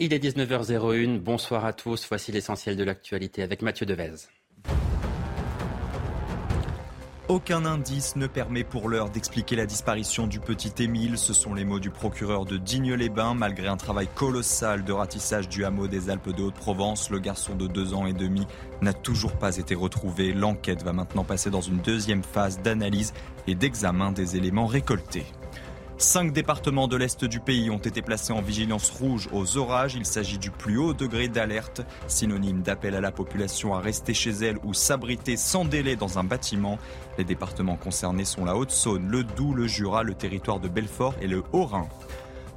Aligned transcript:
Il 0.00 0.12
est 0.12 0.22
19h01. 0.22 1.18
Bonsoir 1.18 1.64
à 1.64 1.72
tous. 1.72 2.06
Voici 2.08 2.30
l'essentiel 2.30 2.76
de 2.76 2.84
l'actualité 2.84 3.42
avec 3.42 3.62
Mathieu 3.62 3.84
Devez. 3.84 4.28
Aucun 7.26 7.64
indice 7.64 8.14
ne 8.14 8.28
permet 8.28 8.62
pour 8.62 8.88
l'heure 8.88 9.10
d'expliquer 9.10 9.56
la 9.56 9.66
disparition 9.66 10.28
du 10.28 10.38
petit 10.38 10.72
Émile. 10.84 11.18
Ce 11.18 11.32
sont 11.32 11.52
les 11.52 11.64
mots 11.64 11.80
du 11.80 11.90
procureur 11.90 12.44
de 12.44 12.58
Digne-les-Bains. 12.58 13.34
Malgré 13.34 13.66
un 13.66 13.76
travail 13.76 14.06
colossal 14.14 14.84
de 14.84 14.92
ratissage 14.92 15.48
du 15.48 15.64
hameau 15.64 15.88
des 15.88 16.10
Alpes 16.10 16.30
de 16.30 16.44
Haute-Provence, 16.44 17.10
le 17.10 17.18
garçon 17.18 17.56
de 17.56 17.66
deux 17.66 17.92
ans 17.92 18.06
et 18.06 18.12
demi 18.12 18.46
n'a 18.80 18.92
toujours 18.92 19.36
pas 19.36 19.56
été 19.56 19.74
retrouvé. 19.74 20.32
L'enquête 20.32 20.84
va 20.84 20.92
maintenant 20.92 21.24
passer 21.24 21.50
dans 21.50 21.60
une 21.60 21.78
deuxième 21.78 22.22
phase 22.22 22.62
d'analyse 22.62 23.14
et 23.48 23.56
d'examen 23.56 24.12
des 24.12 24.36
éléments 24.36 24.66
récoltés. 24.66 25.26
Cinq 26.00 26.32
départements 26.32 26.86
de 26.86 26.96
l'Est 26.96 27.24
du 27.24 27.40
pays 27.40 27.70
ont 27.70 27.78
été 27.78 28.02
placés 28.02 28.32
en 28.32 28.40
vigilance 28.40 28.88
rouge 28.88 29.28
aux 29.32 29.56
orages. 29.56 29.96
Il 29.96 30.06
s'agit 30.06 30.38
du 30.38 30.52
plus 30.52 30.78
haut 30.78 30.94
degré 30.94 31.26
d'alerte, 31.26 31.82
synonyme 32.06 32.62
d'appel 32.62 32.94
à 32.94 33.00
la 33.00 33.10
population 33.10 33.74
à 33.74 33.80
rester 33.80 34.14
chez 34.14 34.30
elle 34.30 34.58
ou 34.62 34.74
s'abriter 34.74 35.36
sans 35.36 35.64
délai 35.64 35.96
dans 35.96 36.20
un 36.20 36.22
bâtiment. 36.22 36.78
Les 37.18 37.24
départements 37.24 37.74
concernés 37.74 38.24
sont 38.24 38.44
la 38.44 38.54
Haute-Saône, 38.54 39.08
le 39.08 39.24
Doubs, 39.24 39.56
le 39.56 39.66
Jura, 39.66 40.04
le 40.04 40.14
territoire 40.14 40.60
de 40.60 40.68
Belfort 40.68 41.16
et 41.20 41.26
le 41.26 41.42
Haut-Rhin. 41.52 41.88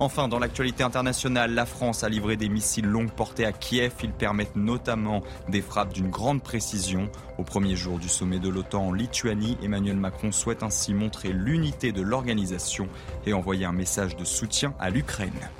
Enfin, 0.01 0.27
dans 0.27 0.39
l'actualité 0.39 0.81
internationale, 0.81 1.53
la 1.53 1.67
France 1.67 2.03
a 2.03 2.09
livré 2.09 2.35
des 2.35 2.49
missiles 2.49 2.87
longue 2.87 3.11
portée 3.11 3.45
à 3.45 3.51
Kiev. 3.51 3.93
Ils 4.01 4.11
permettent 4.11 4.55
notamment 4.55 5.21
des 5.47 5.61
frappes 5.61 5.93
d'une 5.93 6.09
grande 6.09 6.41
précision. 6.41 7.07
Au 7.37 7.43
premier 7.43 7.75
jour 7.75 7.99
du 7.99 8.09
sommet 8.09 8.39
de 8.39 8.49
l'OTAN 8.49 8.87
en 8.87 8.93
Lituanie, 8.93 9.59
Emmanuel 9.61 9.97
Macron 9.97 10.31
souhaite 10.31 10.63
ainsi 10.63 10.95
montrer 10.95 11.33
l'unité 11.33 11.91
de 11.91 12.01
l'organisation 12.01 12.87
et 13.27 13.33
envoyer 13.33 13.65
un 13.65 13.73
message 13.73 14.15
de 14.15 14.25
soutien 14.25 14.73
à 14.79 14.89
l'Ukraine. 14.89 15.51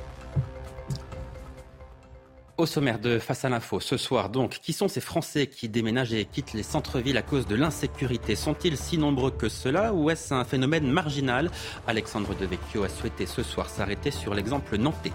Au 2.62 2.68
sommaire 2.68 3.00
de 3.00 3.18
Face 3.18 3.44
à 3.44 3.50
l'info, 3.50 3.80
ce 3.80 3.98
soir 3.98 4.30
donc, 4.30 4.60
qui 4.62 4.72
sont 4.72 4.88
ces 4.88 5.02
Français 5.02 5.48
qui 5.48 5.68
déménagent 5.68 6.14
et 6.14 6.26
quittent 6.26 6.54
les 6.54 6.62
centres-villes 6.62 7.18
à 7.18 7.24
cause 7.24 7.48
de 7.48 7.56
l'insécurité? 7.56 8.36
Sont-ils 8.36 8.78
si 8.78 9.00
nombreux 9.00 9.32
que 9.32 9.50
cela 9.50 9.96
ou 9.96 10.12
est-ce 10.12 10.32
un 10.32 10.44
phénomène 10.44 10.88
marginal? 10.88 11.50
Alexandre 11.88 12.36
Devecchio 12.40 12.84
a 12.84 12.90
souhaité 12.90 13.26
ce 13.26 13.42
soir 13.42 13.68
s'arrêter 13.68 14.12
sur 14.12 14.36
l'exemple 14.36 14.78
nantais. 14.78 15.12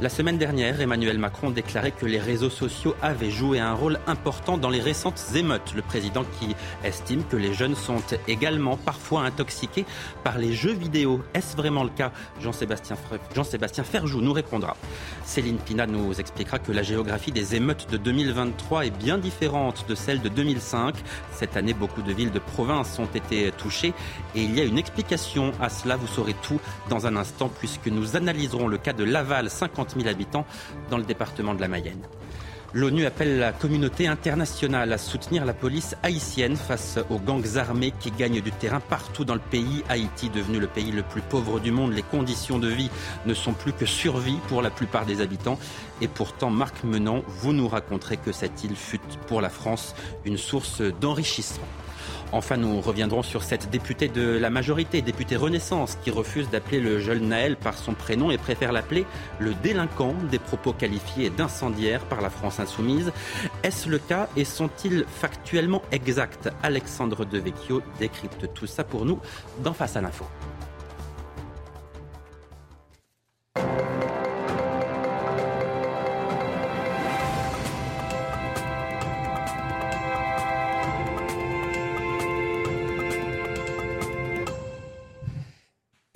La 0.00 0.08
semaine 0.08 0.38
dernière, 0.38 0.80
Emmanuel 0.80 1.18
Macron 1.18 1.50
déclarait 1.50 1.90
que 1.90 2.06
les 2.06 2.20
réseaux 2.20 2.50
sociaux 2.50 2.94
avaient 3.02 3.32
joué 3.32 3.58
un 3.58 3.74
rôle 3.74 3.98
important 4.06 4.56
dans 4.56 4.70
les 4.70 4.80
récentes 4.80 5.20
émeutes. 5.34 5.74
Le 5.74 5.82
président 5.82 6.24
qui 6.38 6.54
estime 6.84 7.24
que 7.24 7.36
les 7.36 7.52
jeunes 7.52 7.74
sont 7.74 8.00
également 8.28 8.76
parfois 8.76 9.22
intoxiqués 9.22 9.86
par 10.22 10.38
les 10.38 10.52
jeux 10.52 10.74
vidéo. 10.74 11.20
Est-ce 11.34 11.56
vraiment 11.56 11.82
le 11.82 11.90
cas? 11.90 12.12
Jean-Sébastien 12.40 12.96
Jean 13.34 13.44
Ferjou 13.82 14.20
nous 14.20 14.32
répondra. 14.32 14.76
Céline 15.24 15.58
Pina 15.58 15.88
nous 15.88 16.20
expliquera 16.20 16.60
que 16.60 16.75
la 16.76 16.82
géographie 16.82 17.32
des 17.32 17.54
émeutes 17.54 17.90
de 17.90 17.96
2023 17.96 18.84
est 18.84 18.90
bien 18.90 19.16
différente 19.16 19.86
de 19.88 19.94
celle 19.94 20.20
de 20.20 20.28
2005. 20.28 20.94
Cette 21.32 21.56
année, 21.56 21.72
beaucoup 21.72 22.02
de 22.02 22.12
villes 22.12 22.32
de 22.32 22.38
province 22.38 22.98
ont 22.98 23.08
été 23.14 23.50
touchées 23.52 23.94
et 24.34 24.42
il 24.42 24.54
y 24.54 24.60
a 24.60 24.64
une 24.64 24.76
explication 24.76 25.52
à 25.58 25.70
cela. 25.70 25.96
Vous 25.96 26.06
saurez 26.06 26.34
tout 26.42 26.60
dans 26.90 27.06
un 27.06 27.16
instant 27.16 27.48
puisque 27.48 27.86
nous 27.86 28.14
analyserons 28.14 28.68
le 28.68 28.76
cas 28.76 28.92
de 28.92 29.04
Laval, 29.04 29.48
50 29.48 29.94
000 29.96 30.06
habitants, 30.06 30.44
dans 30.90 30.98
le 30.98 31.04
département 31.04 31.54
de 31.54 31.62
la 31.62 31.68
Mayenne. 31.68 32.02
L'ONU 32.76 33.06
appelle 33.06 33.38
la 33.38 33.52
communauté 33.52 34.06
internationale 34.06 34.92
à 34.92 34.98
soutenir 34.98 35.46
la 35.46 35.54
police 35.54 35.96
haïtienne 36.02 36.56
face 36.56 36.98
aux 37.08 37.18
gangs 37.18 37.56
armés 37.56 37.94
qui 37.98 38.10
gagnent 38.10 38.42
du 38.42 38.52
terrain 38.52 38.80
partout 38.80 39.24
dans 39.24 39.32
le 39.32 39.40
pays. 39.40 39.82
Haïti, 39.88 40.28
devenu 40.28 40.58
le 40.58 40.66
pays 40.66 40.92
le 40.92 41.02
plus 41.02 41.22
pauvre 41.22 41.58
du 41.58 41.70
monde, 41.70 41.94
les 41.94 42.02
conditions 42.02 42.58
de 42.58 42.68
vie 42.68 42.90
ne 43.24 43.32
sont 43.32 43.54
plus 43.54 43.72
que 43.72 43.86
survie 43.86 44.36
pour 44.48 44.60
la 44.60 44.68
plupart 44.68 45.06
des 45.06 45.22
habitants. 45.22 45.58
Et 46.02 46.06
pourtant, 46.08 46.50
Marc 46.50 46.84
Menant, 46.84 47.22
vous 47.26 47.54
nous 47.54 47.66
raconterez 47.66 48.18
que 48.18 48.30
cette 48.30 48.62
île 48.62 48.76
fut 48.76 49.00
pour 49.26 49.40
la 49.40 49.48
France 49.48 49.94
une 50.26 50.36
source 50.36 50.82
d'enrichissement. 50.82 51.64
Enfin, 52.32 52.56
nous 52.56 52.80
reviendrons 52.80 53.22
sur 53.22 53.42
cette 53.42 53.70
députée 53.70 54.08
de 54.08 54.36
la 54.36 54.50
majorité, 54.50 55.00
députée 55.00 55.36
Renaissance, 55.36 55.96
qui 56.02 56.10
refuse 56.10 56.50
d'appeler 56.50 56.80
le 56.80 56.98
jeune 56.98 57.28
Naël 57.28 57.56
par 57.56 57.74
son 57.74 57.94
prénom 57.94 58.30
et 58.30 58.38
préfère 58.38 58.72
l'appeler 58.72 59.06
le 59.38 59.54
délinquant 59.54 60.14
des 60.30 60.38
propos 60.38 60.72
qualifiés 60.72 61.30
d'incendiaires 61.30 62.04
par 62.04 62.20
la 62.20 62.30
France 62.30 62.60
insoumise. 62.60 63.12
Est-ce 63.62 63.88
le 63.88 63.98
cas 63.98 64.28
et 64.36 64.44
sont-ils 64.44 65.04
factuellement 65.08 65.82
exacts? 65.92 66.48
Alexandre 66.62 67.24
Devecchio 67.24 67.82
décrypte 67.98 68.52
tout 68.54 68.66
ça 68.66 68.84
pour 68.84 69.04
nous 69.04 69.20
dans 69.62 69.72
Face 69.72 69.96
à 69.96 70.00
l'info. 70.00 70.24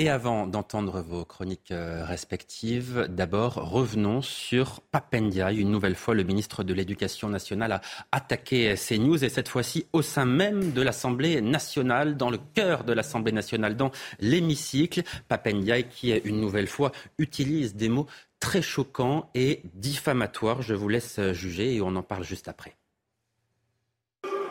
Et 0.02 0.08
avant 0.08 0.46
d'entendre 0.46 1.02
vos 1.02 1.26
chroniques 1.26 1.72
euh, 1.72 2.06
respectives, 2.06 3.06
d'abord 3.10 3.56
revenons 3.56 4.22
sur 4.22 4.80
Papendia. 4.80 5.52
Une 5.52 5.70
nouvelle 5.70 5.94
fois, 5.94 6.14
le 6.14 6.22
ministre 6.22 6.64
de 6.64 6.72
l'Éducation 6.72 7.28
nationale 7.28 7.72
a 7.72 7.82
attaqué 8.10 8.76
CNews 8.76 9.22
et 9.22 9.28
cette 9.28 9.48
fois-ci 9.48 9.88
au 9.92 10.00
sein 10.00 10.24
même 10.24 10.72
de 10.72 10.80
l'Assemblée 10.80 11.42
nationale, 11.42 12.16
dans 12.16 12.30
le 12.30 12.38
cœur 12.54 12.84
de 12.84 12.94
l'Assemblée 12.94 13.32
nationale, 13.32 13.76
dans 13.76 13.90
l'hémicycle. 14.20 15.02
Papendia 15.28 15.82
qui, 15.82 16.12
une 16.12 16.40
nouvelle 16.40 16.66
fois, 16.66 16.92
utilise 17.18 17.76
des 17.76 17.90
mots 17.90 18.06
très 18.40 18.62
choquants 18.62 19.28
et 19.34 19.60
diffamatoires. 19.74 20.62
Je 20.62 20.72
vous 20.72 20.88
laisse 20.88 21.20
juger 21.32 21.74
et 21.74 21.82
on 21.82 21.94
en 21.94 22.02
parle 22.02 22.24
juste 22.24 22.48
après. 22.48 22.74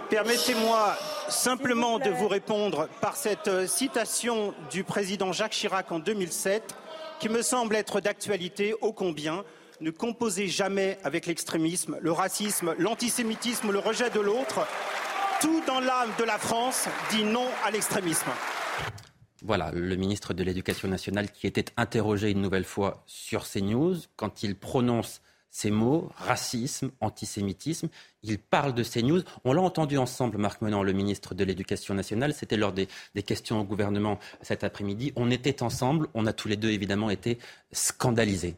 Permettez-moi 0.09 0.97
simplement 1.29 1.99
de 1.99 2.09
vous 2.09 2.27
répondre 2.27 2.89
par 2.99 3.15
cette 3.15 3.47
euh, 3.47 3.67
citation 3.67 4.55
du 4.71 4.83
président 4.83 5.31
Jacques 5.31 5.51
Chirac 5.51 5.91
en 5.91 5.99
2007 5.99 6.75
qui 7.19 7.29
me 7.29 7.43
semble 7.43 7.75
être 7.75 8.01
d'actualité 8.01 8.73
ô 8.81 8.91
combien. 8.91 9.43
Ne 9.81 9.91
composez 9.91 10.47
jamais 10.47 10.97
avec 11.03 11.27
l'extrémisme, 11.27 11.99
le 12.01 12.11
racisme, 12.11 12.73
l'antisémitisme, 12.79 13.71
le 13.71 13.77
rejet 13.77 14.09
de 14.09 14.19
l'autre. 14.19 14.65
Tout 15.41 15.61
dans 15.67 15.79
l'âme 15.79 16.09
de 16.17 16.23
la 16.23 16.39
France 16.39 16.87
dit 17.11 17.23
non 17.23 17.45
à 17.63 17.69
l'extrémisme. 17.69 18.31
Voilà, 19.43 19.69
le 19.71 19.95
ministre 19.95 20.33
de 20.33 20.43
l'Éducation 20.43 20.87
nationale 20.87 21.29
qui 21.29 21.45
était 21.45 21.65
interrogé 21.77 22.31
une 22.31 22.41
nouvelle 22.41 22.65
fois 22.65 23.03
sur 23.05 23.47
CNews, 23.47 23.97
quand 24.15 24.41
il 24.41 24.55
prononce 24.55 25.21
ces 25.51 25.71
mots, 25.71 26.11
racisme, 26.15 26.91
antisémitisme. 27.01 27.89
Il 28.23 28.37
parle 28.39 28.73
de 28.73 28.83
ces 28.83 29.01
news. 29.01 29.21
On 29.43 29.53
l'a 29.53 29.61
entendu 29.61 29.97
ensemble, 29.97 30.37
Marc 30.37 30.61
Menant, 30.61 30.83
le 30.83 30.93
ministre 30.93 31.33
de 31.33 31.43
l'Éducation 31.43 31.93
nationale. 31.93 32.33
C'était 32.33 32.57
lors 32.57 32.73
des, 32.73 32.87
questions 33.25 33.61
au 33.61 33.63
gouvernement 33.63 34.19
cet 34.41 34.63
après-midi. 34.63 35.13
On 35.15 35.31
était 35.31 35.63
ensemble. 35.63 36.07
On 36.13 36.25
a 36.25 36.33
tous 36.33 36.47
les 36.47 36.57
deux, 36.57 36.69
évidemment, 36.69 37.09
été 37.09 37.39
scandalisés. 37.71 38.55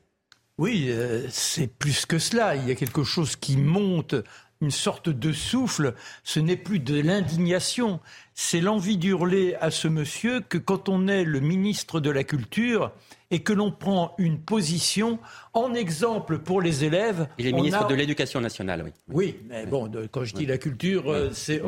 Oui, 0.57 0.87
euh, 0.89 1.27
c'est 1.29 1.67
plus 1.67 2.05
que 2.05 2.19
cela. 2.19 2.55
Il 2.55 2.67
y 2.67 2.71
a 2.71 2.75
quelque 2.75 3.03
chose 3.03 3.35
qui 3.35 3.57
monte, 3.57 4.15
une 4.61 4.71
sorte 4.71 5.09
de 5.09 5.33
souffle. 5.33 5.93
Ce 6.23 6.39
n'est 6.39 6.55
plus 6.55 6.79
de 6.79 6.99
l'indignation. 6.99 7.99
C'est 8.33 8.61
l'envie 8.61 8.97
d'hurler 8.97 9.55
à 9.59 9.71
ce 9.71 9.87
monsieur 9.87 10.39
que 10.41 10.57
quand 10.57 10.89
on 10.89 11.07
est 11.07 11.23
le 11.23 11.39
ministre 11.39 11.99
de 11.99 12.09
la 12.09 12.23
Culture, 12.23 12.91
et 13.31 13.39
que 13.39 13.53
l'on 13.53 13.71
prend 13.71 14.13
une 14.17 14.39
position 14.39 15.17
en 15.53 15.73
exemple 15.73 16.39
pour 16.39 16.61
les 16.61 16.83
élèves. 16.83 17.27
Il 17.37 17.47
est 17.47 17.53
ministre 17.53 17.87
de 17.87 17.95
l'Éducation 17.95 18.41
nationale, 18.41 18.83
oui. 18.83 18.91
Oui, 19.07 19.37
mais 19.49 19.65
bon, 19.65 19.89
quand 20.11 20.25
je 20.25 20.35
dis 20.35 20.45
la 20.45 20.57
culture, 20.57 21.09
euh, 21.09 21.29
c'est 21.31 21.61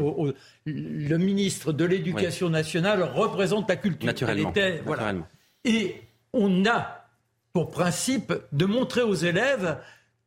le 0.66 1.18
ministre 1.18 1.72
de 1.72 1.86
l'Éducation 1.86 2.50
nationale 2.50 3.04
représente 3.04 3.70
la 3.70 3.78
culture. 3.78 4.06
Naturellement. 4.06 4.54
Voilà. 4.86 5.16
Et 5.64 6.02
on 6.34 6.66
a 6.66 7.08
pour 7.54 7.72
principe 7.72 8.34
de 8.52 8.66
montrer 8.66 9.02
aux 9.02 9.14
élèves 9.14 9.78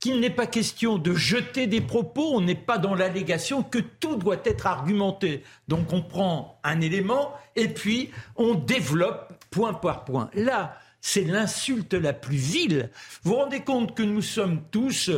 qu'il 0.07 0.21
n'est 0.21 0.31
pas 0.31 0.47
question 0.47 0.99
de 0.99 1.15
jeter 1.15 1.67
des 1.67 1.81
propos, 1.81 2.37
on 2.37 2.41
n'est 2.41 2.55
pas 2.55 2.79
dans 2.79 2.95
l'allégation 2.95 3.65
que 3.65 3.79
tout 3.79 4.15
doit 4.15 4.41
être 4.45 4.69
argumenté. 4.69 5.43
Donc 5.67 5.93
on 5.93 6.01
prend 6.01 6.61
un 6.63 6.81
élément 6.81 7.33
et 7.57 7.67
puis 7.67 8.11
on 8.37 8.55
développe 8.55 9.33
point 9.51 9.75
par 9.75 10.05
point. 10.05 10.31
Là, 10.33 10.79
c'est 11.01 11.25
l'insulte 11.25 11.93
la 11.93 12.13
plus 12.13 12.37
vile. 12.37 12.91
Vous 13.25 13.33
vous 13.33 13.39
rendez 13.39 13.63
compte 13.63 13.97
que 13.97 14.05
nous 14.05 14.23
sommes 14.23 14.63
tous 14.71 15.11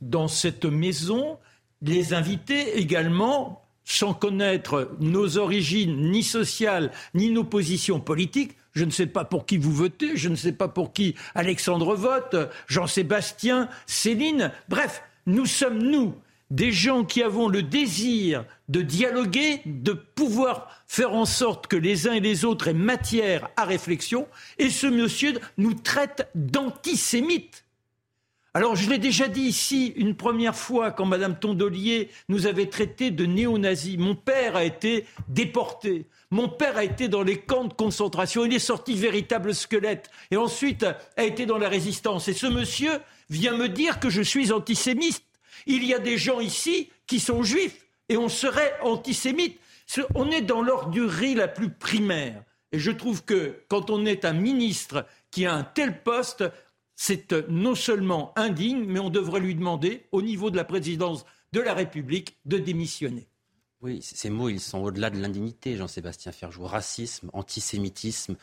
dans 0.00 0.28
cette 0.28 0.64
maison, 0.64 1.38
les 1.82 2.14
invités 2.14 2.78
également, 2.78 3.64
sans 3.82 4.14
connaître 4.14 4.92
nos 5.00 5.38
origines 5.38 6.12
ni 6.12 6.22
sociales, 6.22 6.92
ni 7.14 7.30
nos 7.30 7.42
positions 7.42 7.98
politiques, 7.98 8.52
je 8.76 8.84
ne 8.84 8.90
sais 8.90 9.06
pas 9.06 9.24
pour 9.24 9.46
qui 9.46 9.56
vous 9.56 9.72
votez, 9.72 10.16
je 10.16 10.28
ne 10.28 10.36
sais 10.36 10.52
pas 10.52 10.68
pour 10.68 10.92
qui 10.92 11.14
Alexandre 11.34 11.96
vote, 11.96 12.36
Jean-Sébastien, 12.68 13.70
Céline, 13.86 14.52
bref, 14.68 15.02
nous 15.24 15.46
sommes 15.46 15.78
nous, 15.78 16.14
des 16.50 16.72
gens 16.72 17.02
qui 17.02 17.22
avons 17.22 17.48
le 17.48 17.62
désir 17.62 18.44
de 18.68 18.82
dialoguer, 18.82 19.62
de 19.64 19.92
pouvoir 19.92 20.84
faire 20.86 21.14
en 21.14 21.24
sorte 21.24 21.68
que 21.68 21.76
les 21.76 22.06
uns 22.06 22.12
et 22.12 22.20
les 22.20 22.44
autres 22.44 22.68
aient 22.68 22.74
matière 22.74 23.48
à 23.56 23.64
réflexion, 23.64 24.28
et 24.58 24.68
ce 24.68 24.86
monsieur 24.86 25.32
nous 25.56 25.72
traite 25.72 26.28
d'antisémites. 26.34 27.64
Alors 28.52 28.76
je 28.76 28.88
l'ai 28.90 28.98
déjà 28.98 29.28
dit 29.28 29.42
ici 29.42 29.94
une 29.96 30.14
première 30.14 30.56
fois 30.56 30.90
quand 30.90 31.06
Madame 31.06 31.38
Tondelier 31.38 32.10
nous 32.28 32.46
avait 32.46 32.68
traités 32.70 33.10
de 33.10 33.26
néo-nazis. 33.26 33.98
Mon 33.98 34.14
père 34.14 34.56
a 34.56 34.64
été 34.64 35.06
déporté. 35.28 36.06
Mon 36.30 36.48
père 36.48 36.76
a 36.76 36.84
été 36.84 37.08
dans 37.08 37.22
les 37.22 37.38
camps 37.38 37.64
de 37.64 37.72
concentration. 37.72 38.44
Il 38.44 38.54
est 38.54 38.58
sorti 38.58 38.94
véritable 38.94 39.54
squelette. 39.54 40.10
Et 40.30 40.36
ensuite 40.36 40.84
a 41.16 41.24
été 41.24 41.46
dans 41.46 41.58
la 41.58 41.68
résistance. 41.68 42.28
Et 42.28 42.34
ce 42.34 42.46
monsieur 42.46 43.00
vient 43.30 43.56
me 43.56 43.68
dire 43.68 44.00
que 44.00 44.10
je 44.10 44.22
suis 44.22 44.52
antisémite. 44.52 45.22
Il 45.66 45.84
y 45.84 45.94
a 45.94 45.98
des 45.98 46.18
gens 46.18 46.40
ici 46.40 46.90
qui 47.06 47.20
sont 47.20 47.42
juifs 47.42 47.86
et 48.08 48.16
on 48.16 48.28
serait 48.28 48.74
antisémite. 48.82 49.58
On 50.14 50.30
est 50.30 50.42
dans 50.42 50.62
l'ordurie 50.62 51.34
la 51.34 51.48
plus 51.48 51.70
primaire. 51.70 52.42
Et 52.72 52.78
je 52.78 52.90
trouve 52.90 53.24
que 53.24 53.60
quand 53.68 53.90
on 53.90 54.04
est 54.04 54.24
un 54.24 54.32
ministre 54.32 55.06
qui 55.30 55.46
a 55.46 55.54
un 55.54 55.62
tel 55.62 56.02
poste, 56.02 56.44
c'est 56.96 57.32
euh, 57.32 57.42
non 57.48 57.74
seulement 57.74 58.32
indigne, 58.36 58.84
mais 58.86 58.98
on 58.98 59.10
devrait 59.10 59.40
lui 59.40 59.54
demander, 59.54 60.06
au 60.12 60.22
niveau 60.22 60.50
de 60.50 60.56
la 60.56 60.64
présidence 60.64 61.24
de 61.52 61.60
la 61.60 61.74
République, 61.74 62.36
de 62.46 62.58
démissionner. 62.58 63.28
Oui, 63.86 64.00
ces 64.02 64.30
mots, 64.30 64.48
ils 64.48 64.58
sont 64.58 64.78
au-delà 64.78 65.10
de 65.10 65.20
l'indignité, 65.20 65.76
Jean-Sébastien 65.76 66.32
Ferjou. 66.32 66.64
Racisme, 66.64 67.30
antisémitisme, 67.32 68.34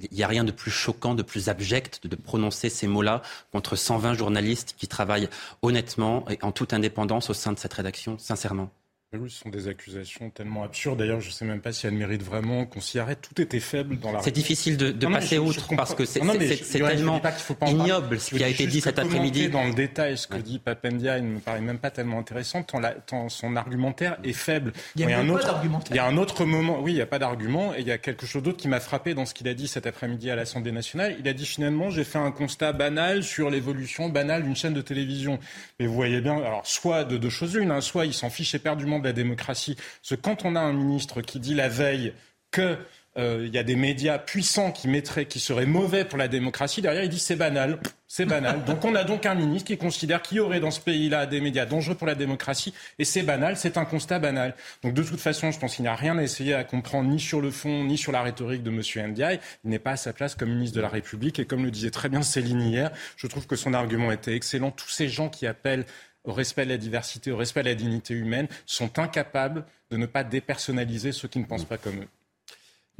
il 0.00 0.08
n'y 0.10 0.24
a 0.24 0.26
rien 0.26 0.42
de 0.42 0.50
plus 0.50 0.72
choquant, 0.72 1.14
de 1.14 1.22
plus 1.22 1.48
abject 1.48 2.08
de 2.08 2.16
prononcer 2.16 2.68
ces 2.68 2.88
mots-là 2.88 3.22
contre 3.52 3.76
120 3.76 4.14
journalistes 4.14 4.74
qui 4.76 4.88
travaillent 4.88 5.28
honnêtement 5.62 6.28
et 6.28 6.40
en 6.42 6.50
toute 6.50 6.72
indépendance 6.72 7.30
au 7.30 7.34
sein 7.34 7.52
de 7.52 7.58
cette 7.60 7.74
rédaction, 7.74 8.18
sincèrement. 8.18 8.68
Oui, 9.18 9.28
ce 9.28 9.40
sont 9.40 9.48
des 9.48 9.66
accusations 9.66 10.30
tellement 10.30 10.62
absurdes. 10.62 11.00
D'ailleurs, 11.00 11.20
je 11.20 11.26
ne 11.26 11.32
sais 11.32 11.44
même 11.44 11.60
pas 11.60 11.72
si 11.72 11.84
elles 11.84 11.94
méritent 11.94 12.22
vraiment 12.22 12.64
qu'on 12.64 12.80
s'y 12.80 13.00
arrête. 13.00 13.18
Tout 13.20 13.42
était 13.42 13.58
faible 13.58 13.98
dans 13.98 14.12
la. 14.12 14.22
C'est 14.22 14.30
difficile 14.30 14.76
de, 14.76 14.92
passer 14.92 15.36
outre 15.36 15.74
parce 15.74 15.96
que 15.96 16.04
c'est 16.04 16.20
tellement 16.20 17.20
ignoble 17.66 18.20
ce 18.20 18.36
qui 18.36 18.44
a 18.44 18.46
été 18.46 18.68
dit 18.68 18.80
cet 18.80 19.00
après-midi. 19.00 19.48
Dans 19.48 19.64
le 19.64 19.74
détail, 19.74 20.16
ce 20.16 20.28
que 20.28 20.36
dit 20.36 20.60
Papendia, 20.60 21.18
il 21.18 21.24
ne 21.24 21.34
me 21.34 21.40
paraît 21.40 21.60
même 21.60 21.80
pas 21.80 21.90
tellement 21.90 22.20
intéressant 22.20 22.62
tant, 22.62 23.28
son 23.28 23.56
argumentaire 23.56 24.16
est 24.22 24.32
faible. 24.32 24.72
Il 24.94 25.00
y 25.02 25.12
a, 25.12 25.18
un 25.18 25.28
autre, 25.28 25.60
il 25.90 25.96
y 25.96 25.98
a 25.98 26.06
un 26.06 26.16
autre 26.16 26.44
moment. 26.44 26.78
Oui, 26.80 26.92
il 26.92 26.96
n'y 26.96 27.00
a 27.00 27.06
pas 27.06 27.18
d'argument. 27.18 27.74
Et 27.74 27.80
il 27.80 27.88
y 27.88 27.92
a 27.92 27.98
quelque 27.98 28.26
chose 28.26 28.44
d'autre 28.44 28.58
qui 28.58 28.68
m'a 28.68 28.78
frappé 28.78 29.14
dans 29.14 29.26
ce 29.26 29.34
qu'il 29.34 29.48
a 29.48 29.54
dit 29.54 29.66
cet 29.66 29.88
après-midi 29.88 30.30
à 30.30 30.36
l'Assemblée 30.36 30.70
nationale. 30.70 31.16
Il 31.18 31.26
a 31.26 31.32
dit 31.32 31.46
finalement, 31.46 31.90
j'ai 31.90 32.04
fait 32.04 32.18
un 32.18 32.30
constat 32.30 32.72
banal 32.72 33.24
sur 33.24 33.50
l'évolution 33.50 34.08
banale 34.08 34.44
d'une 34.44 34.54
chaîne 34.54 34.74
de 34.74 34.82
télévision. 34.82 35.40
Mais 35.80 35.88
vous 35.88 35.94
voyez 35.94 36.20
bien, 36.20 36.36
alors 36.36 36.64
soit 36.64 37.02
de 37.02 37.16
deux 37.16 37.28
choses 37.28 37.54
une, 37.54 37.72
hein, 37.72 37.80
soit 37.80 38.06
il 38.06 38.14
s'en 38.14 38.30
fiche 38.30 38.54
éperdument 38.54 38.99
de 39.00 39.06
la 39.06 39.12
démocratie. 39.12 39.76
Parce 39.76 40.20
quand 40.20 40.44
on 40.44 40.56
a 40.56 40.60
un 40.60 40.72
ministre 40.72 41.20
qui 41.22 41.40
dit 41.40 41.54
la 41.54 41.68
veille 41.68 42.12
que 42.50 42.76
euh, 43.18 43.44
il 43.44 43.52
y 43.52 43.58
a 43.58 43.64
des 43.64 43.74
médias 43.74 44.18
puissants 44.18 44.70
qui 44.70 44.88
seraient 45.40 45.66
mauvais 45.66 46.04
pour 46.04 46.16
la 46.16 46.28
démocratie. 46.28 46.80
Derrière, 46.80 47.02
il 47.02 47.08
dit 47.08 47.18
c'est 47.18 47.34
banal, 47.34 47.80
c'est 48.06 48.24
banal. 48.24 48.64
Donc 48.64 48.84
on 48.84 48.94
a 48.94 49.02
donc 49.02 49.26
un 49.26 49.34
ministre 49.34 49.66
qui 49.66 49.76
considère 49.76 50.22
qu'il 50.22 50.36
y 50.36 50.40
aurait 50.40 50.60
dans 50.60 50.70
ce 50.70 50.80
pays-là 50.80 51.26
des 51.26 51.40
médias 51.40 51.66
dangereux 51.66 51.96
pour 51.96 52.06
la 52.06 52.14
démocratie, 52.14 52.72
et 53.00 53.04
c'est 53.04 53.22
banal, 53.22 53.56
c'est 53.56 53.76
un 53.78 53.84
constat 53.84 54.20
banal. 54.20 54.54
Donc 54.84 54.94
de 54.94 55.02
toute 55.02 55.18
façon, 55.18 55.50
je 55.50 55.58
pense 55.58 55.74
qu'il 55.74 55.82
n'y 55.82 55.88
a 55.88 55.96
rien 55.96 56.18
à 56.18 56.22
essayer 56.22 56.54
à 56.54 56.62
comprendre 56.62 57.10
ni 57.10 57.18
sur 57.18 57.40
le 57.40 57.50
fond, 57.50 57.82
ni 57.82 57.98
sur 57.98 58.12
la 58.12 58.22
rhétorique 58.22 58.62
de 58.62 58.70
M. 58.70 59.10
Ndiaye. 59.10 59.40
Il 59.64 59.70
n'est 59.70 59.80
pas 59.80 59.92
à 59.92 59.96
sa 59.96 60.12
place 60.12 60.36
comme 60.36 60.50
ministre 60.50 60.76
de 60.76 60.80
la 60.82 60.88
République, 60.88 61.40
et 61.40 61.46
comme 61.46 61.64
le 61.64 61.72
disait 61.72 61.90
très 61.90 62.08
bien 62.08 62.22
Céline 62.22 62.60
hier, 62.60 62.92
je 63.16 63.26
trouve 63.26 63.48
que 63.48 63.56
son 63.56 63.74
argument 63.74 64.12
était 64.12 64.36
excellent. 64.36 64.70
Tous 64.70 64.88
ces 64.88 65.08
gens 65.08 65.28
qui 65.28 65.48
appellent 65.48 65.84
au 66.24 66.32
respect 66.32 66.64
de 66.64 66.70
la 66.70 66.78
diversité, 66.78 67.32
au 67.32 67.36
respect 67.36 67.62
de 67.62 67.68
la 67.68 67.74
dignité 67.74 68.14
humaine, 68.14 68.48
sont 68.66 68.98
incapables 68.98 69.64
de 69.90 69.96
ne 69.96 70.06
pas 70.06 70.24
dépersonnaliser 70.24 71.12
ceux 71.12 71.28
qui 71.28 71.38
ne 71.38 71.46
pensent 71.46 71.64
pas 71.64 71.78
comme 71.78 72.00
eux. 72.00 72.08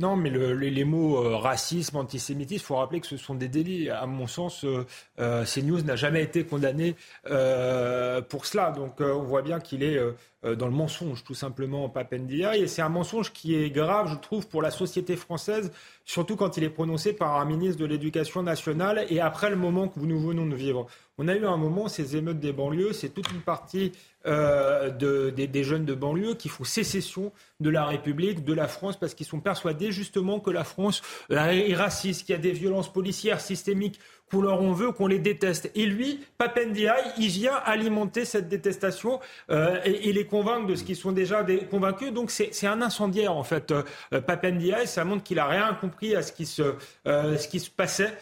Non, 0.01 0.17
mais 0.17 0.31
les, 0.31 0.85
mots 0.85 1.23
euh, 1.23 1.37
racisme, 1.37 1.99
antisémitisme, 1.99 2.63
il 2.63 2.67
faut 2.67 2.77
rappeler 2.77 3.01
que 3.01 3.07
ce 3.07 3.19
sont 3.19 3.35
des 3.35 3.49
délits. 3.49 3.91
À 3.91 4.07
mon 4.07 4.27
sens, 4.27 4.65
euh, 4.65 4.87
euh 5.19 5.45
CNews 5.45 5.83
n'a 5.83 5.95
jamais 5.95 6.23
été 6.23 6.45
condamné 6.45 6.97
euh, 7.27 8.23
pour 8.23 8.47
cela. 8.47 8.71
Donc 8.71 9.01
on 9.01 9.25
voit 9.25 9.43
bien 9.43 9.61
qu'il 9.61 9.83
est 9.83 10.01
dans 10.43 10.67
le 10.67 10.73
mensonge, 10.73 11.23
tout 11.23 11.35
simplement, 11.35 11.91
Papendia. 11.91 12.57
Et 12.57 12.67
c'est 12.67 12.81
un 12.81 12.89
mensonge 12.89 13.31
qui 13.35 13.55
est 13.55 13.69
grave, 13.69 14.09
je 14.11 14.17
trouve, 14.17 14.49
pour 14.49 14.63
la 14.63 14.71
société 14.71 15.17
française, 15.17 15.71
surtout 16.07 16.35
quand 16.35 16.57
il 16.57 16.65
est 16.65 16.71
prononcé 16.71 17.13
par 17.13 17.39
un 17.39 17.45
ministre 17.45 17.79
de 17.79 17.85
l'Éducation 17.85 18.43
nationale 18.43 19.05
et 19.11 19.21
après 19.21 19.51
le 19.51 19.57
moment 19.57 19.89
que 19.89 20.01
nous 20.01 20.19
venons 20.19 20.47
de 20.47 20.57
vivre. 20.57 20.87
On 21.23 21.29
a 21.29 21.35
eu 21.35 21.45
un 21.45 21.59
moment, 21.59 21.87
ces 21.87 22.17
émeutes 22.17 22.41
des 22.41 22.55
banlieues, 22.55 22.95
c'est 22.95 23.11
toute 23.11 23.31
une 23.31 23.43
partie 23.43 23.93
euh, 24.25 24.89
des, 24.91 25.65
jeunes 25.65 25.85
de 25.85 25.93
banlieue 25.93 26.33
qui 26.33 26.49
font 26.49 26.65
sécession 26.65 27.31
de 27.61 27.69
la 27.69 27.85
République, 27.85 28.43
de 28.43 28.55
la 28.55 28.67
France, 28.67 28.99
parce 28.99 29.13
qu'ils 29.13 29.27
sont 29.27 29.41
persuadés 29.41 29.93
justement 29.93 30.41
que 30.41 30.51
la 30.51 30.65
France 30.65 31.03
euh, 31.31 31.37
est 31.51 31.75
raciste, 31.75 32.25
qu'il 32.25 32.35
y 32.35 32.39
a 32.39 32.41
des 32.41 32.53
violences 32.53 32.91
policières 32.91 33.43
systémiques 33.43 34.01
qu'on 34.31 34.43
leur 34.43 34.61
on 34.63 34.73
veut, 34.73 34.93
qu'on 34.93 35.07
les 35.07 35.19
déteste. 35.19 35.71
Et 35.75 35.87
lui, 35.87 36.21
Papendiaï, 36.39 37.03
il 37.19 37.29
vient 37.29 37.55
alimenter 37.65 38.25
cette 38.25 38.49
détestation 38.49 39.21
euh, 39.51 39.81
et, 39.85 40.13
les 40.13 40.27
convaincre 40.27 40.67
de 40.67 40.75
ce 40.75 40.85
qu'ils 40.85 40.97
sont 40.97 41.13
déjà 41.13 41.45
convaincus. 41.71 42.13
Donc 42.13 42.31
c'est 42.31 42.67
un 42.67 42.83
incendiaire 42.83 43.35
en 43.35 43.45
fait. 43.45 43.71
Euh, 43.71 44.21
Papendiaï, 44.21 44.87
ça 44.87 45.05
montre 45.05 45.23
qu'il 45.23 45.39
a 45.39 45.47
rien 45.47 45.75
compris 45.81 46.15
à 46.15 46.23
ce 46.23 46.33
qui 46.33 46.47
se, 46.47 46.75
ce 47.05 47.49
qui 47.49 47.61
se 47.61 47.71
passait 47.71 48.13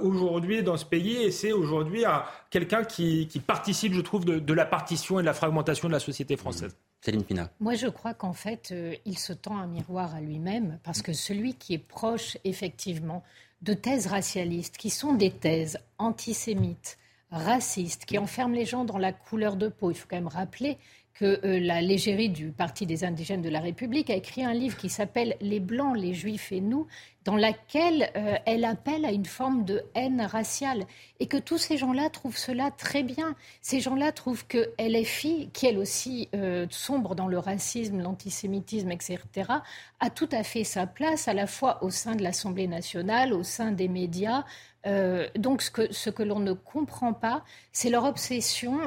aujourd'hui 0.00 0.62
dans 0.62 0.76
ce 0.76 0.84
pays. 0.84 1.22
Et 1.22 1.30
c'est 1.30 1.52
aujourd'hui 1.52 2.04
quelqu'un 2.50 2.84
qui, 2.84 3.26
participe, 3.44 3.94
je 3.94 4.00
trouve, 4.00 4.24
de, 4.24 4.54
la 4.54 4.66
partition 4.66 5.18
et 5.18 5.22
de 5.22 5.26
la 5.26 5.34
fragmentation 5.34 5.88
de 5.88 5.92
la 5.92 6.00
société 6.00 6.36
française. 6.36 6.76
Céline 7.00 7.24
Pina. 7.24 7.50
Moi, 7.58 7.74
je 7.74 7.88
crois 7.88 8.14
qu'en 8.14 8.32
fait, 8.32 8.68
euh, 8.70 8.94
il 9.04 9.18
se 9.18 9.32
tend 9.32 9.56
un 9.56 9.66
miroir 9.66 10.14
à 10.14 10.20
lui-même, 10.20 10.78
parce 10.84 11.02
que 11.02 11.12
celui 11.12 11.54
qui 11.54 11.74
est 11.74 11.78
proche, 11.78 12.36
effectivement, 12.44 13.24
de 13.62 13.74
thèses 13.74 14.08
racialistes, 14.08 14.76
qui 14.76 14.90
sont 14.90 15.14
des 15.14 15.30
thèses 15.30 15.78
antisémites, 15.98 16.98
racistes, 17.30 18.04
qui 18.04 18.18
enferment 18.18 18.54
les 18.54 18.66
gens 18.66 18.84
dans 18.84 18.98
la 18.98 19.12
couleur 19.12 19.56
de 19.56 19.68
peau, 19.68 19.90
il 19.90 19.94
faut 19.94 20.06
quand 20.08 20.16
même 20.16 20.26
rappeler 20.26 20.78
que 21.14 21.40
euh, 21.44 21.60
la 21.60 21.80
légérie 21.80 22.30
du 22.30 22.52
Parti 22.52 22.86
des 22.86 23.04
indigènes 23.04 23.42
de 23.42 23.48
la 23.48 23.60
République 23.60 24.10
a 24.10 24.14
écrit 24.14 24.44
un 24.44 24.54
livre 24.54 24.76
qui 24.76 24.88
s'appelle 24.88 25.36
Les 25.40 25.60
Blancs, 25.60 25.96
les 25.96 26.14
Juifs 26.14 26.52
et 26.52 26.60
nous, 26.60 26.86
dans 27.24 27.36
laquelle 27.36 28.10
euh, 28.16 28.36
elle 28.46 28.64
appelle 28.64 29.04
à 29.04 29.12
une 29.12 29.26
forme 29.26 29.64
de 29.64 29.82
haine 29.94 30.22
raciale. 30.22 30.84
Et 31.20 31.26
que 31.26 31.36
tous 31.36 31.58
ces 31.58 31.76
gens-là 31.76 32.10
trouvent 32.10 32.38
cela 32.38 32.70
très 32.70 33.02
bien. 33.02 33.36
Ces 33.60 33.80
gens-là 33.80 34.12
trouvent 34.12 34.46
que 34.46 34.70
LFI, 34.78 35.50
qui 35.52 35.66
elle 35.66 35.78
aussi 35.78 36.28
euh, 36.34 36.66
sombre 36.70 37.14
dans 37.14 37.28
le 37.28 37.38
racisme, 37.38 38.00
l'antisémitisme, 38.00 38.90
etc., 38.90 39.20
a 40.00 40.10
tout 40.10 40.28
à 40.32 40.42
fait 40.42 40.64
sa 40.64 40.86
place 40.86 41.28
à 41.28 41.34
la 41.34 41.46
fois 41.46 41.84
au 41.84 41.90
sein 41.90 42.14
de 42.14 42.22
l'Assemblée 42.22 42.66
nationale, 42.66 43.32
au 43.32 43.42
sein 43.42 43.70
des 43.70 43.88
médias. 43.88 44.44
donc 45.36 45.62
ce 45.62 45.70
que, 45.70 45.92
ce 45.92 46.10
que 46.10 46.24
l'on 46.24 46.40
ne 46.40 46.54
comprend 46.54 47.12
pas, 47.12 47.44
c'est 47.70 47.88
leur 47.88 48.04
obsession 48.04 48.80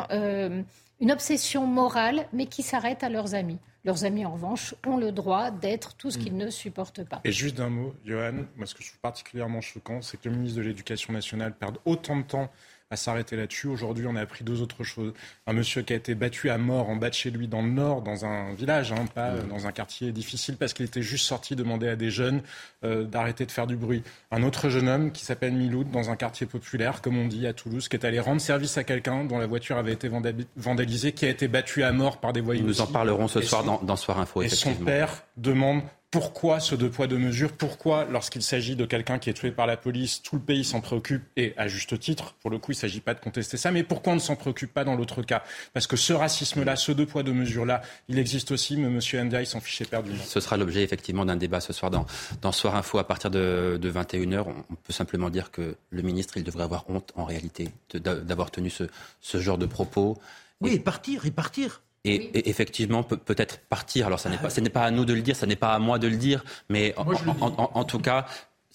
une 1.00 1.12
obsession 1.12 1.68
morale, 1.68 2.28
mais 2.34 2.46
qui 2.46 2.64
s'arrête 2.64 3.04
à 3.04 3.10
leurs 3.10 3.36
amis. 3.36 3.60
Leurs 3.84 4.04
amis, 4.04 4.26
en 4.26 4.34
revanche, 4.34 4.74
ont 4.88 4.98
le 4.98 5.12
droit 5.12 5.52
d'être 5.52 5.96
tout 5.96 6.10
ce 6.10 6.18
qu'ils 6.18 6.34
mm. 6.34 6.38
ne 6.38 6.50
supportent 6.50 7.04
pas. 7.04 7.22
Et 7.24 7.32
juste 7.32 7.56
d'un 7.56 7.70
mot, 7.70 7.94
Johan, 8.04 8.46
moi 8.56 8.66
ce 8.66 8.74
que 8.74 8.82
je 8.82 8.90
trouve 8.90 9.00
particulièrement 9.00 9.62
choquant, 9.62 10.02
c'est 10.02 10.20
que 10.20 10.28
le 10.28 10.36
ministre 10.36 10.58
de 10.58 10.64
l'Éducation 10.64 11.14
nationale 11.14 11.56
perde 11.56 11.78
autant 11.86 12.18
de 12.18 12.24
temps 12.24 12.50
à 12.92 12.96
s'arrêter 12.96 13.36
là-dessus. 13.36 13.68
Aujourd'hui, 13.68 14.06
on 14.08 14.16
a 14.16 14.22
appris 14.22 14.44
deux 14.44 14.62
autres 14.62 14.84
choses. 14.84 15.14
Un 15.48 15.54
monsieur 15.54 15.82
qui 15.82 15.94
a 15.94 15.96
été 15.96 16.14
battu 16.14 16.50
à 16.50 16.58
mort 16.58 16.90
en 16.90 16.96
bas 16.96 17.10
de 17.10 17.16
chez 17.16 17.32
lui 17.32 17.48
dans 17.48 17.62
le 17.62 17.70
nord, 17.70 18.02
dans 18.02 18.26
un 18.26 18.54
village, 18.54 18.92
hein, 18.92 19.06
pas 19.14 19.32
dans 19.50 19.66
un 19.66 19.72
quartier 19.72 20.12
difficile, 20.12 20.56
parce 20.58 20.74
qu'il 20.74 20.86
était 20.86 21.02
juste 21.02 21.26
sorti 21.26 21.56
demander 21.56 21.88
à 21.88 21.96
des 21.96 22.12
jeunes 22.12 22.42
euh, 22.84 23.04
d'arrêter 23.04 23.46
de 23.46 23.52
faire 23.52 23.66
du 23.66 23.76
bruit. 23.76 24.04
Un 24.32 24.44
autre 24.44 24.70
jeune 24.70 24.88
homme 24.88 25.12
qui 25.12 25.26
s'appelle 25.26 25.54
Miloud, 25.54 25.90
dans 25.90 26.10
un 26.12 26.16
quartier 26.16 26.46
populaire, 26.46 27.02
comme 27.02 27.18
on 27.18 27.28
dit 27.28 27.48
à 27.48 27.54
Toulouse, 27.54 27.88
qui 27.88 27.96
est 27.96 28.06
allé 28.06 28.20
rendre 28.20 28.42
service 28.42 28.78
à 28.78 28.84
quelqu'un 28.84 29.26
dont 29.26 29.40
la 29.40 29.48
voiture 29.48 29.78
avait 29.78 29.94
été 29.94 30.10
vandalisée, 30.56 31.12
qui 31.12 31.26
a 31.26 31.30
été 31.30 31.48
battu 31.48 31.84
à 31.84 31.92
mort 31.92 32.20
par 32.20 32.34
des 32.34 32.42
voyous. 32.42 32.66
Nous 32.66 32.82
en 32.82 32.88
parlerons 32.88 33.28
ce 33.28 33.42
soir 33.42 33.64
dans, 33.64 33.82
dans 33.82 33.96
Soir 33.96 34.20
Info. 34.20 34.42
Et 34.44 34.50
son 34.50 34.76
père 34.76 35.24
demande 35.38 35.82
pourquoi 36.16 36.62
ce 36.62 36.76
deux 36.76 36.90
poids 36.90 37.08
deux 37.08 37.18
mesures? 37.18 37.52
Pourquoi, 37.52 38.06
lorsqu'il 38.06 38.42
s'agit 38.42 38.78
de 38.78 38.86
quelqu'un 38.86 39.20
qui 39.20 39.30
est 39.30 39.34
tué 39.34 39.52
par 39.52 39.68
la 39.68 39.76
police, 39.76 40.22
tout 40.22 40.38
le 40.38 40.42
pays 40.42 40.64
s'en 40.64 40.80
préoccupe 40.80 41.24
et 41.36 41.54
à 41.58 41.68
juste 41.68 42.00
titre 42.00 42.36
Pour 42.40 42.50
le 42.50 42.58
coup, 42.58 42.72
il 42.72 42.76
ne 42.76 42.80
s'agit 42.80 43.02
pas 43.02 43.14
de 43.14 43.20
contester 43.20 43.58
ça, 43.58 43.70
mais 43.70 43.84
pourquoi 43.84 44.14
on 44.14 44.16
ne 44.16 44.22
s'en 44.22 44.38
préoccupe 44.38 44.74
pas 44.74 44.86
dans 44.86 44.96
l'autre 44.96 45.24
cas? 45.24 45.44
Parce 45.74 45.88
que 45.88 45.98
ce 45.98 46.14
racisme-là, 46.14 46.78
ce 46.78 46.94
deux 46.94 47.06
poids 47.06 47.22
deux 47.22 47.34
mesures-là, 47.34 47.82
il 48.08 48.18
existe 48.18 48.52
aussi, 48.52 48.78
mais 48.78 48.88
M. 48.88 49.26
Ndiaye 49.26 49.46
s'en 49.46 49.60
fichait 49.60 49.84
perdu. 49.84 50.14
Ce 50.24 50.40
sera 50.40 50.56
l'objet 50.56 50.84
effectivement 50.84 51.26
d'un 51.26 51.36
débat 51.36 51.60
ce 51.60 51.74
soir 51.74 51.92
dans, 51.92 52.06
dans 52.42 52.54
Soir 52.54 52.78
Info 52.78 52.98
à 52.98 53.06
partir 53.06 53.30
de, 53.30 53.78
21h. 53.84 54.46
On 54.48 54.76
peut 54.76 54.94
simplement 54.94 55.30
dire 55.30 55.52
que 55.52 55.76
le 55.90 56.02
ministre, 56.02 56.38
il 56.38 56.46
devrait 56.46 56.64
avoir 56.64 56.90
honte 56.90 57.12
en 57.18 57.26
réalité 57.26 57.68
d'avoir 57.94 58.52
tenu 58.52 58.70
ce, 58.70 58.86
ce 59.20 59.42
genre 59.42 59.58
de 59.58 59.66
propos. 59.66 60.18
Oui, 60.62 60.76
et 60.76 60.80
partir, 60.80 61.26
et 61.26 61.32
partir. 61.32 61.82
Et, 62.06 62.48
effectivement, 62.50 63.04
peut-être 63.04 63.60
partir. 63.68 64.06
Alors, 64.06 64.20
ce 64.20 64.30
n'est 64.30 64.38
pas, 64.38 64.50
pas 64.70 64.84
à 64.84 64.92
nous 64.92 65.06
de 65.06 65.14
le 65.14 65.22
dire, 65.22 65.36
ce 65.36 65.46
n'est 65.46 65.56
pas 65.56 65.74
à 65.74 65.80
moi 65.80 65.98
de 65.98 66.08
le 66.08 66.18
dire, 66.18 66.46
mais 66.70 66.94
en, 66.98 67.84
tout 67.84 68.00
cas, 68.00 68.26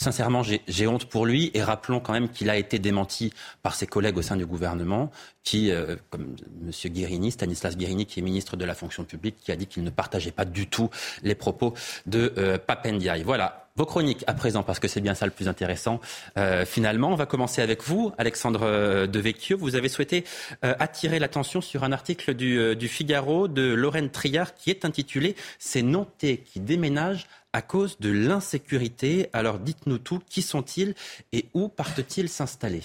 Sincèrement, 0.03 0.43
j'ai 0.43 0.87
honte 0.87 1.05
pour 1.05 1.27
lui 1.27 1.51
et 1.53 1.63
rappelons 1.63 2.01
quand 2.01 2.15
même 2.15 2.31
qu'il 2.31 2.49
a 2.49 2.57
été 2.57 2.79
démenti 2.79 3.35
par 3.63 3.75
ses 3.75 3.87
collègues 3.87 4.17
au 4.17 4.23
sein 4.23 4.35
du 4.35 4.47
gouvernement, 4.47 5.11
qui, 5.45 5.71
euh, 5.71 5.95
comme 6.09 6.37
M. 6.63 6.91
Guérini, 6.91 7.31
Stanislas 7.31 7.77
Guérini, 7.77 8.07
qui 8.07 8.21
est 8.21 8.23
ministre 8.23 8.57
de 8.57 8.65
la 8.65 8.75
fonction 8.75 9.05
publique, 9.05 9.37
qui 9.39 9.53
a 9.53 9.57
dit 9.57 9.67
qu'il 9.67 9.85
ne 9.85 9.91
partageait 9.91 10.31
pas 10.31 10.47
du 10.47 10.69
tout 10.69 10.89
les 11.23 11.35
propos 11.35 11.75
de 12.07 12.33
euh, 12.39 12.57
Papendiaï. 12.57 13.23
Voilà, 13.25 13.69
vos 13.77 13.85
chroniques 13.85 14.25
à 14.27 14.33
présent, 14.33 14.63
parce 14.63 14.79
que 14.79 14.89
c'est 14.89 15.03
bien 15.03 15.15
ça 15.15 15.27
le 15.27 15.33
plus 15.33 15.49
intéressant. 15.49 16.01
Euh, 16.39 16.65
finalement, 16.65 17.09
on 17.09 17.15
va 17.15 17.27
commencer 17.27 17.61
avec 17.61 17.83
vous, 17.83 18.11
Alexandre 18.17 18.63
euh, 18.63 19.07
Devecchio. 19.07 19.59
Vous 19.59 19.77
avez 19.77 19.91
souhaité 19.91 20.25
attirer 20.63 21.19
l'attention 21.19 21.61
sur 21.61 21.85
un 21.85 21.93
article 21.93 22.33
du, 22.33 22.75
du, 22.75 22.89
Figaro 22.89 23.49
de 23.49 23.75
Lorraine 23.75 24.09
Triard 24.09 24.55
qui 24.55 24.71
est 24.71 24.87
intitulé 24.87 25.37
Ces 25.59 25.83
Nantais 25.83 26.39
qui 26.39 26.61
déménagent 26.61 27.27
à 27.53 27.63
cause 27.63 27.99
de 27.99 28.11
l'insécurité. 28.11 29.29
Alors 29.33 29.59
dites-nous 29.59 29.99
tout, 29.99 30.21
qui 30.29 30.43
sont-ils 30.43 30.95
et 31.33 31.47
où 31.55 31.69
partent-ils 31.69 32.29
s'installer? 32.29 32.83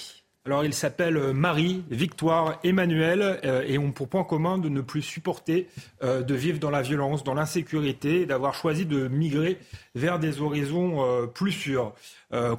Alors, 0.48 0.64
ils 0.64 0.76
s'appellent 0.76 1.18
euh, 1.18 1.34
Marie, 1.34 1.84
Victoire, 1.90 2.60
Emmanuel 2.64 3.40
euh, 3.44 3.64
et 3.66 3.80
ont 3.80 3.92
pour 3.92 4.08
point 4.08 4.24
commun 4.24 4.60
de 4.60 4.70
ne 4.70 4.82
plus 4.82 5.02
supporter 5.02 5.68
euh, 6.04 6.22
de 6.22 6.36
vivre 6.36 6.60
dans 6.60 6.70
la 6.70 6.84
violence, 6.84 7.24
dans 7.24 7.34
l'insécurité 7.34 8.28
d'avoir 8.28 8.54
choisi 8.54 8.86
de 8.86 9.08
migrer 9.08 9.58
vers 9.96 10.20
des 10.20 10.42
horizons 10.42 11.28
plus 11.34 11.52
sûrs. 11.52 11.94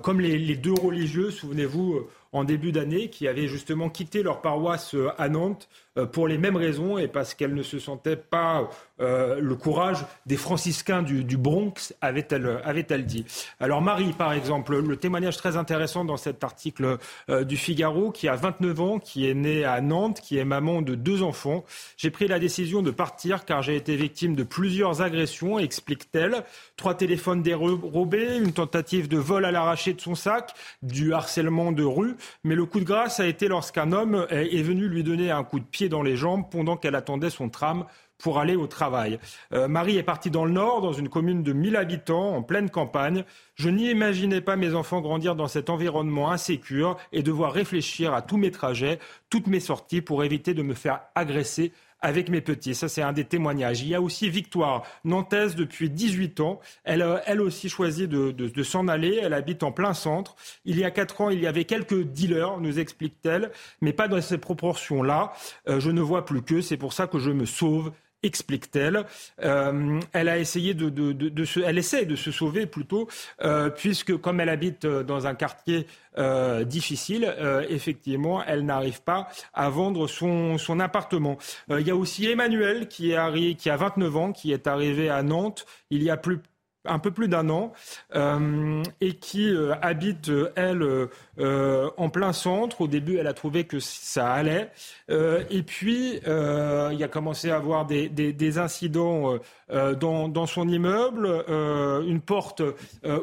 comme 0.03 0.21
les, 0.21 0.57
deux 0.57 0.73
religieux, 0.73 1.31
souvenez-vous, 1.31 2.07
en 2.33 2.45
début 2.45 2.73
d'année, 2.73 3.09
qui 3.09 3.29
avaient 3.29 3.49
justement 3.49 3.89
quitté 3.89 4.23
leur 4.23 4.41
paroisse 4.41 4.97
à 5.19 5.29
Nantes 5.29 5.69
euh, 5.99 6.07
pour 6.07 6.29
les 6.29 6.39
mêmes 6.39 6.57
raisons 6.57 6.99
et 6.99 7.09
parce 7.09 7.35
qu'elle 7.35 7.55
ne 7.55 7.63
se 7.63 7.79
sentait 7.79 8.17
pas 8.17 8.69
euh, 9.01 9.41
le 9.41 9.55
courage 9.55 10.05
des 10.27 10.37
franciscains 10.37 11.03
du, 11.03 11.37
Bronx, 11.37 11.95
avait-elle 12.01 12.61
avait 12.65 12.85
dit. 13.03 13.25
Alors 13.61 13.83
Marie, 13.83 14.13
par 14.13 14.33
exemple, 14.33 14.79
le 14.79 14.97
témoignage 14.97 15.37
très 15.37 15.57
intéressant 15.57 16.05
dans 16.05 16.17
cet 16.17 16.45
article 16.45 16.99
euh, 17.31 17.45
du 17.45 17.57
Figaro, 17.57 18.11
qui 18.11 18.29
a 18.29 18.37
29 18.37 18.81
ans, 18.81 18.99
qui 18.99 19.29
est 19.29 19.35
née 19.35 19.65
à 19.65 19.81
Nantes, 19.81 20.21
qui 20.21 20.39
est 20.39 20.45
maman 20.45 20.83
de 20.83 20.95
deux 20.95 21.23
enfants. 21.23 21.65
J'ai 21.97 22.11
pris 22.11 22.29
la 22.29 22.39
décision 22.39 22.83
de 22.83 22.91
partir 22.91 23.45
car 23.45 23.63
j'ai 23.63 23.77
été 23.77 23.97
victime 23.97 24.35
de 24.35 24.43
plusieurs 24.43 25.03
agressions, 25.03 25.59
explique-t-elle. 25.59 26.45
Trois 26.77 26.95
téléphones 26.95 27.26
dérobés, 27.35 28.37
une 28.37 28.53
tentative 28.53 29.09
de 29.09 29.19
vol 29.19 29.45
à 29.45 29.51
l'arraché 29.51 29.95
de 29.95 30.01
son 30.01 30.15
sac, 30.15 30.55
du 30.83 31.13
harcèlement 31.13 31.73
de 31.73 31.83
rue. 31.83 32.17
Mais 32.45 32.55
le 32.55 32.67
coup 32.67 32.79
de 32.79 32.85
grâce 32.85 33.19
a 33.19 33.27
été 33.27 33.49
lorsqu'un 33.49 33.91
homme 33.91 34.27
est 34.31 34.63
venu 34.63 34.87
lui 34.87 35.03
donner 35.03 35.33
un 35.33 35.43
coup 35.43 35.59
de 35.59 35.65
pied 35.65 35.89
dans 35.89 36.03
les 36.03 36.17
jambes 36.17 36.45
pendant 36.51 36.77
qu'elle 36.77 36.95
attendait 36.95 37.31
son 37.31 37.49
tram 37.49 37.87
pour 38.19 38.39
aller 38.39 38.57
au 38.57 38.67
travail. 38.67 39.19
Euh, 39.53 39.69
Marie 39.69 39.97
est 39.97 40.03
partie 40.03 40.31
dans 40.31 40.45
le 40.45 40.53
nord, 40.53 40.81
dans 40.81 40.93
une 40.93 41.09
commune 41.09 41.43
de 41.43 41.53
1000 41.53 41.77
habitants, 41.77 42.35
en 42.35 42.43
pleine 42.43 42.71
campagne. 42.71 43.25
Je 43.55 43.69
n'imaginais 43.69 44.41
pas 44.41 44.57
mes 44.57 44.75
enfants 44.75 45.01
grandir 45.01 45.35
dans 45.37 45.49
cet 45.49 45.71
environnement 45.71 46.31
insécure 46.31 46.97
et 47.13 47.23
devoir 47.23 47.53
réfléchir 47.53 48.15
à 48.15 48.23
tous 48.23 48.37
mes 48.37 48.51
trajets, 48.51 48.99
toutes 49.31 49.47
mes 49.47 49.61
sorties 49.61 50.01
pour 50.01 50.25
éviter 50.25 50.55
de 50.55 50.63
me 50.63 50.75
faire 50.75 51.01
agresser 51.15 51.73
avec 52.01 52.29
mes 52.29 52.41
petits. 52.41 52.75
Ça, 52.75 52.89
c'est 52.89 53.03
un 53.03 53.13
des 53.13 53.25
témoignages. 53.25 53.83
Il 53.83 53.89
y 53.89 53.95
a 53.95 54.01
aussi 54.01 54.31
Victoire, 54.31 54.83
nantaise 55.05 55.55
depuis 55.55 55.89
18 55.89 56.41
ans. 56.41 56.61
Elle 56.85 57.03
a 57.03 57.23
elle 57.27 57.41
aussi 57.41 57.69
choisi 57.69 58.09
de, 58.09 58.33
de, 58.33 58.63
s'en 58.63 58.89
aller. 58.89 59.19
Elle 59.23 59.33
habite 59.33 59.63
en 59.63 59.73
plein 59.73 59.95
centre. 59.95 60.37
Il 60.65 60.79
y 60.79 60.85
a 60.85 60.91
4 60.91 61.21
ans, 61.21 61.31
il 61.31 61.41
y 61.41 61.47
avait 61.47 61.65
quelques 61.65 62.03
dealers, 62.03 62.61
nous 62.61 62.79
explique-t-elle, 62.79 63.51
mais 63.81 63.93
pas 63.93 64.09
dans 64.09 64.21
ces 64.21 64.39
proportions-là. 64.39 65.33
Euh, 65.69 65.81
je 65.81 65.91
ne 65.91 66.01
vois 66.01 66.25
plus 66.25 66.43
que. 66.43 66.61
C'est 66.61 66.77
pour 66.77 66.93
ça 66.93 67.07
que 67.07 67.19
je 67.19 67.31
me 67.31 67.47
sauve 67.47 67.93
explique-t-elle. 68.23 69.05
Euh, 69.43 70.01
elle 70.13 70.29
a 70.29 70.39
essayé 70.39 70.75
de, 70.75 70.89
de, 70.89 71.13
de, 71.13 71.45
se, 71.45 71.61
elle 71.61 71.79
essaie 71.79 72.05
de 72.07 72.17
se 72.17 72.31
sauver 72.31 72.67
plutôt, 72.67 73.09
euh, 73.43 73.71
puisque 73.71 74.17
comme 74.17 74.41
elle 74.41 74.49
habite 74.49 74.85
euh, 74.85 75.03
dans 75.03 75.27
un 75.27 75.35
quartier 75.35 75.87
euh, 76.19 76.65
difficile, 76.65 77.33
euh, 77.39 77.65
effectivement, 77.69 78.43
elle 78.45 78.65
n'arrive 78.65 79.03
pas 79.03 79.29
à 79.53 79.69
vendre 79.69 80.07
son, 80.07 80.59
son 80.59 80.81
appartement. 80.81 81.39
Euh, 81.71 81.81
il 81.81 81.87
y 81.87 81.91
a 81.91 81.97
aussi 81.97 82.27
Emmanuel 82.27 82.89
qui 82.89 83.13
est 83.13 83.17
arrivé, 83.17 83.55
qui 83.55 83.71
a 83.71 83.77
29 83.77 84.17
ans, 84.17 84.33
qui 84.33 84.53
est 84.53 84.67
arrivé 84.67 85.11
à 85.11 85.23
Nantes 85.23 85.67
il 85.91 86.03
y 86.03 86.11
a 86.11 86.17
plus 86.17 86.41
un 86.89 86.99
peu 86.99 87.11
plus 87.11 87.29
d'un 87.29 87.49
an 87.51 87.73
euh, 88.15 88.83
et 89.01 89.15
qui 89.15 89.49
euh, 89.49 89.75
habite, 89.83 90.31
elle, 90.55 91.09
euh, 91.39 91.91
en 91.97 92.09
plein 92.09 92.33
centre. 92.33 92.81
Au 92.81 92.89
début, 92.89 93.17
elle 93.17 93.27
a 93.27 93.33
trouvé 93.33 93.65
que 93.65 93.81
ça 93.81 94.33
allait. 94.33 94.71
et 95.09 95.63
puis, 95.63 96.21
il 96.25 97.05
a 97.05 97.09
commencé 97.09 97.51
à 97.51 97.57
avoir 97.57 97.87
des 97.87 98.59
incidents 98.59 99.39
dans, 99.71 100.29
dans, 100.29 100.47
son 100.47 100.69
immeuble, 100.69 101.45
une 101.49 102.21
porte 102.21 102.63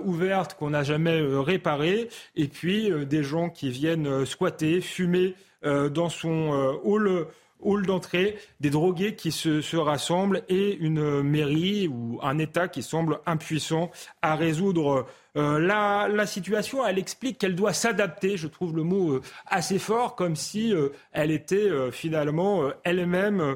ouverte 0.03 0.55
qu'on 0.55 0.71
n'a 0.71 0.83
jamais 0.83 1.19
réparée, 1.21 2.09
et 2.35 2.47
puis 2.47 2.91
des 3.05 3.23
gens 3.23 3.49
qui 3.49 3.69
viennent 3.69 4.25
squatter, 4.25 4.81
fumer 4.81 5.35
dans 5.63 6.09
son 6.09 6.79
hall 6.83 7.27
hall 7.63 7.85
d'entrée, 7.85 8.37
des 8.59 8.69
drogués 8.69 9.15
qui 9.15 9.31
se, 9.31 9.75
rassemblent 9.75 10.43
et 10.49 10.75
une 10.75 11.21
mairie 11.21 11.87
ou 11.87 12.19
un 12.21 12.37
État 12.37 12.67
qui 12.67 12.83
semble 12.83 13.19
impuissant 13.25 13.91
à 14.21 14.35
résoudre 14.35 15.05
euh, 15.35 15.59
la, 15.59 16.25
situation. 16.27 16.85
Elle 16.85 16.99
explique 16.99 17.39
qu'elle 17.39 17.55
doit 17.55 17.73
s'adapter, 17.73 18.37
je 18.37 18.47
trouve 18.47 18.75
le 18.75 18.83
mot 18.83 19.13
euh, 19.13 19.21
assez 19.47 19.79
fort, 19.79 20.15
comme 20.15 20.35
si 20.35 20.73
euh, 20.73 20.89
elle 21.11 21.31
était 21.31 21.69
finalement 21.91 22.69
elle-même 22.83 23.55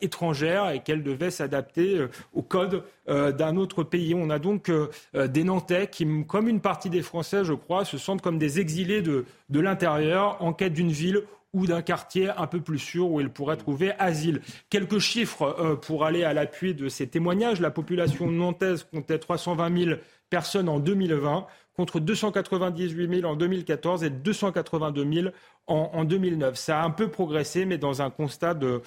étrangère 0.00 0.70
et 0.70 0.80
qu'elle 0.80 1.02
devait 1.02 1.30
s'adapter 1.30 2.06
au 2.34 2.42
code 2.42 2.84
d'un 3.06 3.56
autre 3.56 3.82
pays. 3.82 4.14
On 4.14 4.30
a 4.30 4.38
donc 4.38 4.70
des 5.14 5.44
Nantais 5.44 5.88
qui, 5.88 6.06
comme 6.26 6.48
une 6.48 6.60
partie 6.60 6.90
des 6.90 7.02
Français, 7.02 7.44
je 7.44 7.52
crois, 7.52 7.84
se 7.84 7.98
sentent 7.98 8.22
comme 8.22 8.38
des 8.38 8.60
exilés 8.60 9.02
de, 9.02 9.24
de 9.48 9.60
l'intérieur 9.60 10.42
en 10.42 10.52
quête 10.52 10.72
d'une 10.72 10.90
ville 10.90 11.22
ou 11.56 11.66
d'un 11.66 11.80
quartier 11.80 12.28
un 12.28 12.46
peu 12.46 12.60
plus 12.60 12.78
sûr 12.78 13.10
où 13.10 13.18
ils 13.18 13.30
pourraient 13.30 13.56
trouver 13.56 13.92
asile. 13.98 14.42
Quelques 14.68 14.98
chiffres 14.98 15.56
euh, 15.58 15.74
pour 15.74 16.04
aller 16.04 16.22
à 16.22 16.34
l'appui 16.34 16.74
de 16.74 16.90
ces 16.90 17.08
témoignages. 17.08 17.60
La 17.60 17.70
population 17.70 18.30
nantaise 18.30 18.84
comptait 18.84 19.18
320 19.18 19.84
000 19.84 19.96
personnes 20.28 20.68
en 20.68 20.78
2020 20.78 21.46
contre 21.74 21.98
298 21.98 23.20
000 23.20 23.30
en 23.30 23.36
2014 23.36 24.04
et 24.04 24.10
282 24.10 25.12
000 25.12 25.28
en, 25.66 26.04
2009. 26.04 26.56
Ça 26.56 26.80
a 26.80 26.84
un 26.84 26.90
peu 26.90 27.08
progressé, 27.08 27.64
mais 27.64 27.78
dans 27.78 28.02
un 28.02 28.10
constat 28.10 28.54
de 28.54 28.82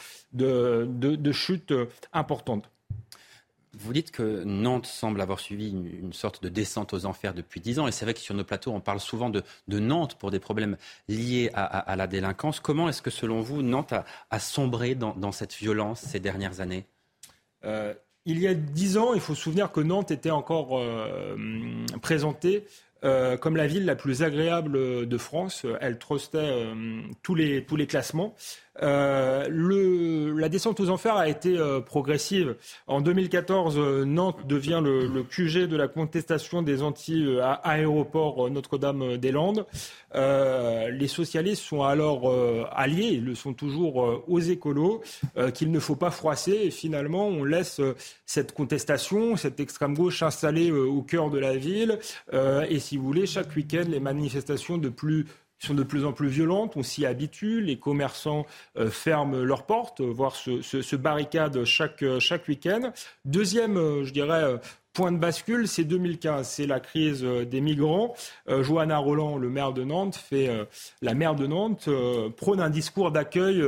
chute 1.32 1.74
importante. 2.14 2.70
Vous 3.80 3.94
dites 3.94 4.12
que 4.12 4.44
Nantes 4.44 4.86
semble 4.86 5.22
avoir 5.22 5.40
suivi 5.40 5.70
une, 5.70 6.12
sorte 6.12 6.44
de 6.44 6.50
descente 6.50 6.94
aux 6.94 7.06
enfers 7.06 7.34
depuis 7.34 7.62
dix 7.62 7.80
ans. 7.80 7.88
Et 7.88 7.94
c'est 7.94 8.04
vrai 8.04 8.14
que 8.14 8.20
sur 8.20 8.36
nos 8.36 8.44
plateaux, 8.44 8.72
on 8.72 8.82
parle 8.82 9.00
souvent 9.00 9.30
de, 9.30 9.44
Nantes 9.70 10.16
pour 10.16 10.32
des 10.32 10.40
problèmes 10.40 10.76
liés 11.08 11.50
à, 11.54 11.96
la 11.96 12.06
délinquance. 12.06 12.60
Comment 12.60 12.90
est-ce 12.90 13.02
que, 13.02 13.10
selon 13.10 13.40
vous, 13.40 13.62
Nantes 13.62 13.94
a, 14.30 14.40
sombré 14.40 14.96
dans, 14.96 15.32
cette 15.32 15.54
violence 15.54 16.02
ces 16.02 16.20
dernières 16.20 16.60
années? 16.60 16.86
Euh, 17.64 17.94
Il 18.26 18.40
y 18.40 18.48
a 18.48 18.54
dix 18.54 18.98
ans, 18.98 19.14
il 19.14 19.22
faut 19.22 19.34
se 19.34 19.44
souvenir 19.44 19.72
que 19.72 19.80
Nantes 19.80 20.12
était 20.12 20.32
encore 20.32 20.78
euh, 20.78 21.38
présentée 22.02 22.66
euh, 23.06 23.38
comme 23.38 23.56
la 23.56 23.66
ville 23.66 23.86
la 23.86 23.96
plus 23.96 24.24
agréable 24.24 25.08
de 25.08 25.18
France. 25.18 25.66
Elle 25.80 25.98
trustait 26.00 26.66
tous, 27.24 27.36
les, 27.36 27.64
tous 27.64 27.78
les 27.78 27.88
classements. 27.88 28.36
Euh, 28.82 30.40
la 30.40 30.50
descente 30.50 30.80
aux 30.80 30.90
enfers 30.90 31.16
a 31.16 31.28
été 31.28 31.58
euh, 31.58 31.82
progressive. 31.82 32.56
En 32.88 33.02
2014, 33.02 33.78
euh, 33.78 34.06
Nantes 34.06 34.48
devient 34.48 34.82
le, 34.84 35.08
le, 35.08 35.24
QG 35.24 35.68
de 35.68 35.76
la 35.76 35.88
contestation 35.88 36.62
des 36.62 36.82
anti-aéroports 36.82 38.50
Notre-Dame-des-Landes. 38.50 39.66
les 40.14 41.08
socialistes 41.08 41.64
sont 41.64 41.84
alors 41.84 42.34
alliés, 42.72 43.12
ils 43.14 43.26
le 43.26 43.36
sont 43.36 43.54
toujours 43.54 44.24
aux 44.28 44.40
écolos, 44.40 45.02
qu'il 45.54 45.72
ne 45.72 45.80
faut 45.80 45.96
pas 45.96 46.12
froisser. 46.12 46.52
Et 46.64 46.72
finalement, 46.72 47.28
on 47.28 47.44
laisse 47.44 47.82
cette 48.26 48.54
contestation, 48.54 49.36
cette 49.36 49.60
extrême 49.60 49.96
gauche 49.96 50.24
installée 50.24 50.72
au 50.72 51.02
cœur 51.02 51.30
de 51.30 51.40
la 51.40 51.56
ville. 51.56 52.00
et 52.34 52.80
si 52.80 52.98
vous 52.98 53.06
voulez, 53.06 53.26
chaque 53.26 53.56
week-end, 53.56 53.86
les 53.88 54.00
manifestations 54.00 54.78
de 54.78 54.90
plus 54.90 55.26
sont 55.68 55.74
de 55.74 55.84
plus 55.84 56.06
en 56.06 56.14
plus 56.14 56.30
violentes, 56.30 56.74
on 56.76 56.84
s'y 56.84 57.06
habitue, 57.06 57.62
les 57.62 57.78
commerçants 57.78 58.46
euh, 58.78 58.90
ferment 58.90 59.38
leurs 59.38 59.66
portes, 59.66 60.02
voire 60.02 60.36
se, 60.36 60.96
barricadent 60.96 61.64
chaque, 61.66 62.04
euh, 62.04 62.20
chaque 62.20 62.48
week-end. 62.48 62.92
Deuxième, 63.26 63.78
euh, 63.78 64.04
je 64.06 64.14
dirais, 64.14 64.56
point 64.94 65.12
de 65.12 65.18
bascule, 65.18 65.68
c'est 65.68 65.84
2015, 65.84 66.48
c'est 66.48 66.66
la 66.66 66.80
crise 66.80 67.24
des 67.24 67.62
migrants. 67.62 68.16
Johanna 68.48 68.98
Roland, 68.98 69.38
le 69.38 69.50
maire 69.50 69.72
de 69.72 69.84
Nantes, 69.84 70.16
fait 70.16 70.50
la 71.02 71.14
maire 71.14 71.36
de 71.36 71.48
Nantes 71.48 71.88
prône 72.36 72.60
un 72.60 72.70
discours 72.70 73.12
d'accueil 73.12 73.64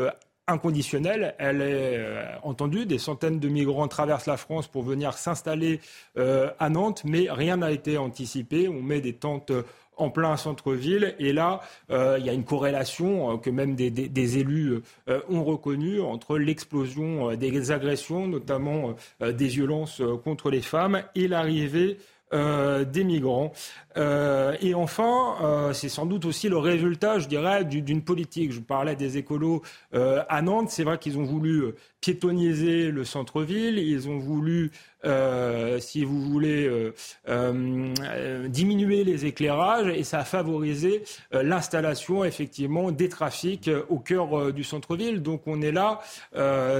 inconditionnel. 0.48 1.36
Elle 1.38 1.62
est 1.62 2.25
entendue, 2.43 2.86
des 2.86 2.98
centaines 2.98 3.39
de 3.39 3.48
migrants 3.48 3.88
traversent 3.88 4.25
la 4.25 4.36
France 4.36 4.67
pour 4.67 4.81
venir 4.81 5.13
s'installer 5.13 5.79
à 6.17 6.69
Nantes, 6.69 7.03
mais 7.05 7.27
rien 7.29 7.57
n'a 7.57 7.71
été 7.71 7.98
anticipé. 7.98 8.67
On 8.67 8.81
met 8.81 9.00
des 9.00 9.13
tentes 9.13 9.53
en 9.98 10.10
plein 10.10 10.38
centre-ville. 10.38 11.15
Et 11.19 11.33
là, 11.33 11.62
euh, 11.91 12.17
il 12.19 12.25
y 12.25 12.29
a 12.29 12.33
une 12.33 12.43
corrélation 12.43 13.31
euh, 13.31 13.38
que 13.38 13.50
même 13.50 13.75
des, 13.75 14.38
élus 14.38 14.81
euh, 15.10 15.21
ont 15.29 15.43
reconnue 15.43 16.01
entre 16.01 16.38
l'explosion 16.38 17.36
des 17.36 17.71
agressions, 17.71 18.27
notamment 18.27 18.95
des 19.19 19.48
violences 19.48 20.01
contre 20.24 20.50
les 20.50 20.62
femmes, 20.62 21.03
et 21.15 21.27
l'arrivée 21.27 21.98
des 22.31 23.03
migrants. 23.03 23.51
Et 23.95 24.74
enfin, 24.74 25.71
c'est 25.74 25.89
sans 25.89 26.05
doute 26.05 26.25
aussi 26.25 26.50
le 26.50 26.57
résultat, 26.57 27.19
je 27.19 27.27
dirais, 27.27 27.65
d'une 27.65 28.01
politique. 28.01 28.51
Je 28.51 28.60
parlais 28.60 28.95
des 28.95 29.17
écolos 29.17 29.62
à 29.93 30.41
Nantes. 30.41 30.69
C'est 30.69 30.83
vrai 30.83 30.98
qu'ils 30.98 31.17
ont 31.17 31.24
voulu 31.24 31.74
piétoniser 32.00 32.91
le 32.91 33.03
centre-ville. 33.03 33.77
Ils 33.77 34.10
ont 34.10 34.17
voulu 34.17 34.71
euh, 35.03 35.79
si 35.79 36.05
vous 36.05 36.21
voulez, 36.21 36.67
euh, 36.67 36.93
euh, 37.27 38.48
diminuer 38.48 39.03
les 39.03 39.25
éclairages 39.25 39.88
et 39.88 40.03
ça 40.03 40.19
a 40.19 40.24
favorisé 40.24 41.03
l'installation 41.31 42.24
effectivement 42.24 42.91
des 42.91 43.10
trafics 43.10 43.69
au 43.89 43.98
cœur 44.00 44.53
du 44.53 44.63
centre-ville. 44.63 45.21
Donc 45.21 45.48
on 45.48 45.62
est 45.62 45.71
là, 45.71 46.01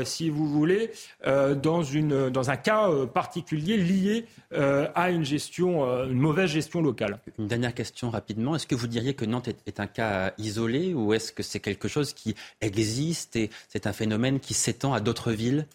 si 0.04 0.30
vous 0.30 0.48
voulez, 0.48 0.92
dans, 1.26 1.84
une, 1.84 2.30
dans 2.30 2.50
un 2.50 2.58
cas 2.58 2.90
particulier 3.14 3.78
lié 3.78 4.26
à 4.52 5.10
une 5.10 5.24
gestion, 5.24 5.86
une 6.06 6.20
mauvaise 6.20 6.50
gestion 6.50 6.82
locale. 6.82 7.01
Une 7.40 7.48
dernière 7.48 7.74
question 7.74 8.10
rapidement. 8.10 8.56
Est-ce 8.56 8.68
que 8.68 8.76
vous 8.76 8.88
diriez 8.88 9.14
que 9.14 9.26
Nantes 9.26 9.48
est, 9.48 9.58
est 9.66 9.80
un 9.80 9.88
cas 9.88 10.34
isolé 10.38 10.94
ou 10.94 11.14
est-ce 11.14 11.32
que 11.32 11.44
c'est 11.44 11.60
quelque 11.60 11.88
chose 11.88 12.14
qui 12.14 12.36
existe 12.62 13.36
et 13.36 13.50
c'est 13.70 13.88
un 13.88 13.94
phénomène 13.94 14.40
qui 14.40 14.54
s'étend 14.54 14.94
à 14.94 15.00
d'autres 15.00 15.32
villes? 15.32 15.66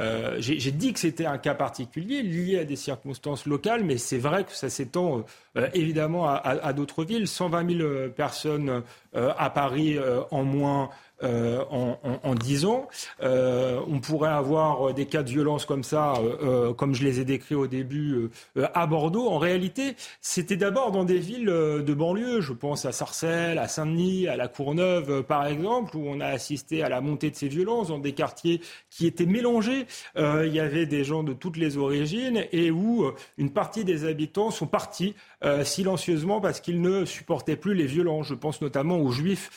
Euh, 0.00 0.36
j'ai 0.38 0.72
dit 0.72 0.92
que 0.92 0.98
c'était 0.98 1.26
un 1.26 1.38
cas 1.38 1.54
particulier 1.54 2.22
lié 2.22 2.58
à 2.58 2.64
des 2.64 2.74
circonstances 2.74 3.46
locales, 3.46 3.84
mais 3.84 3.96
c'est 3.96 4.18
vrai 4.18 4.44
que 4.44 4.52
ça 4.52 4.68
s'étend 4.68 5.24
euh, 5.56 5.68
évidemment 5.72 6.28
à, 6.28 6.72
d'autres 6.72 7.04
villes. 7.04 7.28
120 7.28 7.78
000 7.78 8.08
personnes 8.10 8.82
euh, 9.14 9.32
à 9.38 9.50
Paris 9.50 9.96
en 10.30 10.42
moins 10.42 10.90
euh, 11.22 11.64
en, 11.70 11.96
en, 12.24 12.34
10 12.34 12.64
ans. 12.64 12.88
Euh, 13.22 13.80
on 13.86 14.00
pourrait 14.00 14.30
avoir 14.30 14.92
des 14.92 15.06
cas 15.06 15.22
de 15.22 15.30
violence 15.30 15.64
comme 15.64 15.84
ça, 15.84 16.14
euh, 16.16 16.74
comme 16.74 16.92
je 16.92 17.04
les 17.04 17.20
ai 17.20 17.24
décrits 17.24 17.54
au 17.54 17.68
début, 17.68 18.30
à 18.56 18.86
Bordeaux. 18.86 19.28
En 19.28 19.38
réalité, 19.38 19.94
c'était 20.20 20.56
d'abord 20.56 20.90
dans 20.90 21.04
des 21.04 21.18
villes 21.18 21.46
de 21.46 21.94
banlieue. 21.94 22.40
Je 22.40 22.52
pense 22.52 22.84
à 22.84 22.90
Sarcelles, 22.90 23.58
à 23.58 23.68
Saint-Denis, 23.68 24.26
à 24.26 24.36
La 24.36 24.48
Courneuve, 24.48 25.22
par 25.22 25.46
exemple, 25.46 25.96
où 25.96 26.04
on 26.04 26.20
a 26.20 26.26
assisté 26.26 26.82
à 26.82 26.88
la 26.88 27.00
montée 27.00 27.30
de 27.30 27.36
ces 27.36 27.48
violences 27.48 27.88
dans 27.88 28.00
des 28.00 28.12
quartiers 28.12 28.60
qui 28.90 29.06
étaient 29.06 29.24
mélangés. 29.24 29.86
il 30.16 30.52
y 30.52 30.60
avait 30.60 30.86
des 30.86 31.04
gens 31.04 31.22
de 31.22 31.32
toutes 31.32 31.56
les 31.56 31.76
origines 31.76 32.44
et 32.50 32.72
où 32.72 33.06
une 33.38 33.50
partie 33.50 33.84
des 33.84 34.04
habitants 34.04 34.50
sont 34.50 34.66
partis 34.66 35.14
silencieusement 35.62 36.40
parce 36.40 36.60
qu'ils 36.60 36.80
ne 36.80 37.04
supportaient 37.04 37.56
plus 37.56 37.74
les 37.74 37.86
violences. 37.86 38.26
Je 38.26 38.34
pense 38.34 38.60
notamment 38.60 38.98
aux 38.98 39.10
Juifs 39.10 39.50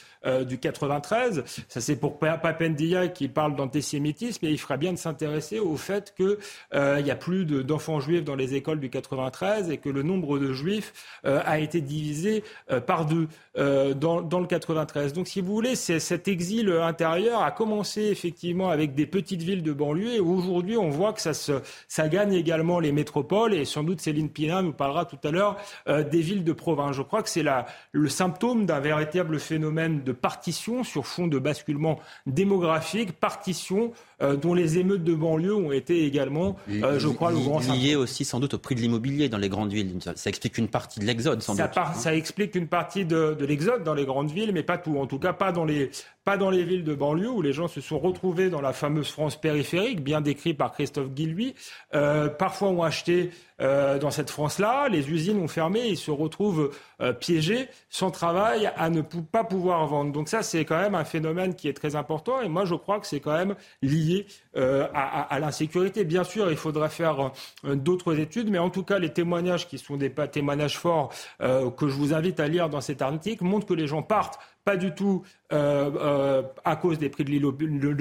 du 0.46 0.58
93. 0.60 1.46
Ça, 1.68 1.82
c'est 1.82 1.96
pour 1.96 2.20
Papendia 2.20 3.08
qui 3.08 3.28
parle 3.28 3.56
d'antisémitisme 3.56 4.46
et 4.46 4.50
il 4.50 4.60
ferait 4.60 4.78
bien 4.78 4.94
de 4.94 4.98
s'intéresser 4.98 5.60
au 5.60 5.76
fait 5.78 6.14
qu'il 6.16 6.38
euh, 6.74 7.00
y 7.00 7.12
a 7.12 7.16
plus 7.16 7.46
d'enfants 7.46 8.00
juifs 8.00 8.24
dans 8.24 8.36
les 8.36 8.56
écoles 8.56 8.80
du 8.80 8.90
93 8.90 9.70
et 9.70 9.78
que 9.78 9.90
le 9.90 10.04
nombre 10.04 10.40
de 10.40 10.54
juifs 10.54 10.94
euh, 11.26 11.42
a 11.46 11.60
été 11.60 11.82
divisé 11.82 12.44
par 12.86 13.06
deux 13.06 13.28
dans, 13.56 14.22
dans, 14.22 14.40
le 14.40 14.46
93. 14.46 15.14
Donc, 15.14 15.28
si 15.28 15.42
vous 15.42 15.52
voulez, 15.52 15.76
cet 15.76 16.28
exil 16.28 16.70
intérieur 16.70 17.42
a 17.42 17.52
commencé 17.52 18.04
effectivement 18.04 18.70
avec 18.70 18.94
des 18.94 19.08
petites 19.08 19.42
villes 19.42 19.64
de 19.64 19.74
banlieue 19.74 20.14
et 20.14 20.20
aujourd'hui, 20.20 20.78
on 20.78 20.90
voit 20.90 21.14
que 21.14 21.22
ça 21.22 22.08
gagne 22.08 22.34
également 22.34 22.80
les 22.80 22.92
métropoles 22.92 23.56
et 23.56 23.66
sans 23.66 23.84
doute 23.84 24.00
Céline 24.00 24.30
Pina 24.30 24.62
nous 24.62 24.74
parlera 24.74 25.06
tout 25.06 25.18
à 25.24 25.32
l'heure 25.32 25.58
des 25.88 26.22
villes 26.22 26.44
de 26.44 26.54
province. 26.54 26.96
Je 26.96 27.02
crois 27.02 27.24
que 27.24 27.30
c'est 27.30 27.46
le 27.92 28.10
symptôme 28.10 28.66
d'un 28.66 28.80
véritable 28.80 29.40
phénomène 29.40 30.04
de 30.04 30.12
partition 30.12 30.84
sur 30.84 31.08
fond 31.08 31.28
de 31.28 31.37
basculement 31.40 32.00
démographique, 32.26 33.14
partition 33.14 33.92
euh, 34.22 34.36
dont 34.36 34.54
les 34.54 34.78
émeutes 34.78 35.04
de 35.04 35.14
banlieue 35.14 35.56
ont 35.56 35.72
été 35.72 36.06
également, 36.06 36.56
euh, 36.70 37.00
je 37.00 37.08
crois, 37.08 37.32
le 37.32 37.38
grand 37.38 37.60
Lié 37.60 37.96
aussi 37.96 38.26
sans 38.26 38.40
doute 38.40 38.54
au 38.56 38.58
prix 38.58 38.76
de 38.76 38.82
l'immobilier 38.82 39.30
dans 39.30 39.38
les 39.38 39.50
grandes 39.50 39.72
villes. 39.72 40.00
Ça 40.16 40.30
explique 40.30 40.58
une 40.58 40.68
partie 40.68 41.00
de 41.00 41.06
l'exode, 41.06 41.42
sans 41.42 41.56
ça 41.56 41.68
doute. 41.68 41.78
Hein. 41.78 41.94
ça 41.94 42.16
explique 42.16 42.56
une 42.56 42.68
partie 42.68 43.06
de, 43.06 43.36
de 43.38 43.46
l'exode 43.46 43.84
dans 43.84 43.94
les 43.94 44.06
grandes 44.06 44.32
villes, 44.32 44.52
mais 44.54 44.64
pas 44.64 44.78
tout. 44.78 44.98
En 44.98 45.06
tout 45.06 45.20
cas, 45.20 45.34
pas 45.34 45.52
dans 45.52 45.66
les, 45.66 45.92
pas 46.28 46.36
dans 46.36 46.50
les 46.50 46.64
villes 46.64 46.84
de 46.84 46.94
banlieue 46.94 47.30
où 47.30 47.42
les 47.42 47.54
gens 47.54 47.68
se 47.68 47.80
sont 47.80 48.00
retrouvés 48.00 48.50
dans 48.50 48.60
la 48.60 48.74
fameuse 48.74 49.10
France 49.10 49.40
périphérique, 49.40 50.04
bien 50.04 50.20
décrite 50.20 50.58
par 50.58 50.74
Christophe 50.74 51.12
Guilluy. 51.12 51.56
Euh, 51.96 52.28
parfois 52.28 52.70
ont 52.70 52.84
acheté 52.84 53.32
euh, 53.60 53.98
dans 53.98 54.12
cette 54.12 54.30
France-là, 54.30 54.88
les 54.90 55.10
usines 55.10 55.40
ont 55.40 55.48
fermé, 55.48 55.88
ils 55.88 55.98
se 55.98 56.12
retrouvent 56.12 56.72
euh, 57.02 57.14
piégés, 57.14 57.68
sans 57.90 58.12
travail, 58.12 58.72
à 58.76 58.90
ne 58.90 59.02
pas 59.02 59.44
pouvoir 59.44 59.86
vendre. 59.88 60.12
Donc 60.12 60.30
ça, 60.30 60.44
c'est 60.44 60.64
quand 60.66 60.80
même 60.80 60.96
un 60.96 61.04
phénomène 61.04 61.56
qui 61.56 61.68
est 61.68 61.74
très 61.74 61.96
important. 61.96 62.42
Et 62.42 62.50
moi, 62.50 62.66
je 62.66 62.76
crois 62.76 63.00
que 63.00 63.08
c'est 63.08 63.20
quand 63.20 63.36
même 63.36 63.56
lié 63.82 64.28
euh, 64.56 64.88
à, 64.94 65.22
à, 65.22 65.40
l'insécurité. 65.40 66.04
Bien 66.04 66.24
sûr, 66.24 66.52
il 66.52 66.58
faudra 66.58 66.90
faire 66.90 67.32
d'autres 67.64 68.20
études, 68.20 68.50
mais 68.50 68.60
en 68.60 68.70
tout 68.70 68.84
cas, 68.84 69.00
les 69.00 69.12
témoignages 69.12 69.68
qui 69.68 69.78
sont 69.78 69.98
des 69.98 70.12
témoignages 70.32 70.78
forts 70.78 71.14
que 71.40 71.88
je 71.88 71.94
vous 71.94 72.14
invite 72.14 72.40
à 72.40 72.48
lire 72.48 72.70
dans 72.70 72.82
cet 72.82 73.02
article 73.02 73.44
montrent 73.44 73.66
que 73.66 73.74
les 73.74 73.88
gens 73.88 74.04
partent 74.04 74.40
pas 74.68 74.76
du 74.76 74.94
tout 74.94 75.24
euh, 75.54 75.92
euh, 75.96 76.44
à 76.66 76.76
cause 76.76 77.00
des 77.00 77.08
prix 77.08 77.24
de 77.24 77.32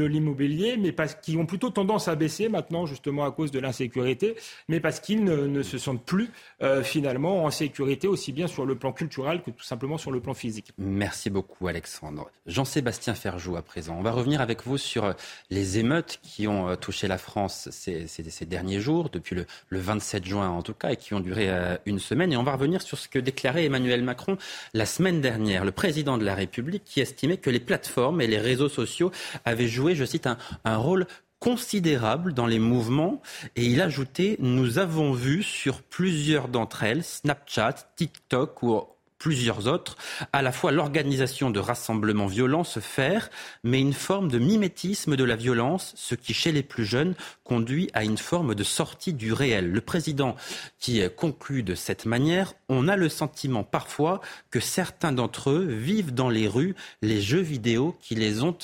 l'immobilier, 0.04 0.76
mais 0.76 0.90
parce 0.90 1.14
qu'ils 1.14 1.38
ont 1.38 1.46
plutôt 1.46 1.70
tendance 1.70 2.08
à 2.08 2.16
baisser 2.16 2.48
maintenant, 2.48 2.86
justement 2.86 3.24
à 3.24 3.30
cause 3.30 3.52
de 3.52 3.60
l'insécurité, 3.60 4.34
mais 4.66 4.80
parce 4.80 4.98
qu'ils 4.98 5.22
ne, 5.22 5.62
se 5.62 5.78
sentent 5.78 6.04
plus 6.04 6.28
euh, 6.60 6.82
finalement 6.82 7.44
en 7.44 7.52
sécurité, 7.52 8.08
aussi 8.08 8.32
bien 8.32 8.48
sur 8.48 8.66
le 8.66 8.74
plan 8.74 8.90
culturel 8.90 9.42
que 9.42 9.52
tout 9.52 9.62
simplement 9.62 9.96
sur 9.96 10.10
le 10.10 10.18
plan 10.18 10.34
physique. 10.34 10.72
Merci 10.76 11.30
beaucoup, 11.30 11.68
Alexandre. 11.68 12.32
Jean-Sébastien 12.46 13.14
Ferjou, 13.14 13.54
à 13.54 13.62
présent. 13.62 13.94
On 13.96 14.02
va 14.02 14.10
revenir 14.10 14.40
avec 14.40 14.66
vous 14.66 14.76
sur 14.76 15.14
les 15.50 15.78
émeutes 15.78 16.18
qui 16.24 16.48
ont 16.48 16.74
touché 16.74 17.06
la 17.06 17.18
France 17.18 17.68
ces, 17.70 18.44
derniers 18.46 18.80
jours, 18.80 19.08
depuis 19.08 19.36
le, 19.36 19.46
le, 19.68 19.78
27 19.78 20.24
juin 20.24 20.48
en 20.48 20.62
tout 20.62 20.74
cas, 20.74 20.90
et 20.90 20.96
qui 20.96 21.14
ont 21.14 21.20
duré 21.20 21.48
une 21.86 22.00
semaine. 22.00 22.32
Et 22.32 22.36
on 22.36 22.42
va 22.42 22.54
revenir 22.54 22.82
sur 22.82 22.98
ce 22.98 23.06
que 23.06 23.20
déclarait 23.20 23.66
Emmanuel 23.66 24.02
Macron 24.02 24.36
la 24.74 24.84
semaine 24.84 25.20
dernière. 25.20 25.64
Le 25.64 25.70
président 25.70 26.18
de 26.18 26.24
la 26.24 26.34
République 26.34 26.55
qui 26.84 27.00
estimait 27.00 27.36
que 27.36 27.50
les 27.50 27.60
plateformes 27.60 28.20
et 28.20 28.26
les 28.26 28.38
réseaux 28.38 28.68
sociaux 28.68 29.10
avaient 29.44 29.68
joué, 29.68 29.94
je 29.94 30.04
cite, 30.04 30.28
un, 30.64 30.76
rôle 30.76 31.06
considérable 31.38 32.32
dans 32.32 32.46
les 32.46 32.58
mouvements. 32.58 33.22
Et 33.56 33.64
il 33.66 33.80
ajoutait 33.80 34.36
nous 34.40 34.78
avons 34.78 35.12
vu 35.12 35.42
sur 35.42 35.82
plusieurs 35.82 36.48
d'entre 36.48 36.82
elles 36.82 37.04
Snapchat, 37.04 37.74
TikTok 37.96 38.62
ou 38.62 38.80
plusieurs 39.18 39.66
autres, 39.66 39.96
à 40.32 40.42
la 40.42 40.52
fois 40.52 40.72
l'organisation 40.72 41.50
de 41.50 41.60
rassemblements 41.60 42.26
violents 42.26 42.64
se 42.64 42.80
faire, 42.80 43.30
mais 43.64 43.80
une 43.80 43.92
forme 43.92 44.30
de 44.30 44.38
mimétisme 44.38 45.16
de 45.16 45.24
la 45.24 45.36
violence, 45.36 45.94
ce 45.96 46.14
qui 46.14 46.34
chez 46.34 46.52
les 46.52 46.62
plus 46.62 46.84
jeunes 46.84 47.14
conduit 47.44 47.90
à 47.94 48.04
une 48.04 48.18
forme 48.18 48.54
de 48.54 48.64
sortie 48.64 49.12
du 49.12 49.32
réel. 49.32 49.70
Le 49.70 49.80
président 49.80 50.36
qui 50.78 51.02
conclut 51.16 51.62
de 51.62 51.74
cette 51.74 52.06
manière, 52.06 52.54
on 52.68 52.88
a 52.88 52.96
le 52.96 53.08
sentiment 53.08 53.64
parfois 53.64 54.20
que 54.50 54.60
certains 54.60 55.12
d'entre 55.12 55.50
eux 55.50 55.64
vivent 55.64 56.14
dans 56.14 56.30
les 56.30 56.48
rues 56.48 56.74
les 57.02 57.20
jeux 57.20 57.40
vidéo 57.40 57.96
qui 58.00 58.14
les 58.14 58.42
ont 58.42 58.56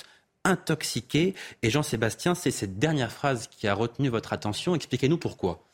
intoxiqués. 0.44 1.34
Et 1.62 1.70
Jean-Sébastien, 1.70 2.34
c'est 2.34 2.50
cette 2.50 2.78
dernière 2.78 3.12
phrase 3.12 3.48
qui 3.48 3.68
a 3.68 3.74
retenu 3.74 4.08
votre 4.08 4.32
attention. 4.32 4.74
Expliquez-nous 4.74 5.18
pourquoi. 5.18 5.71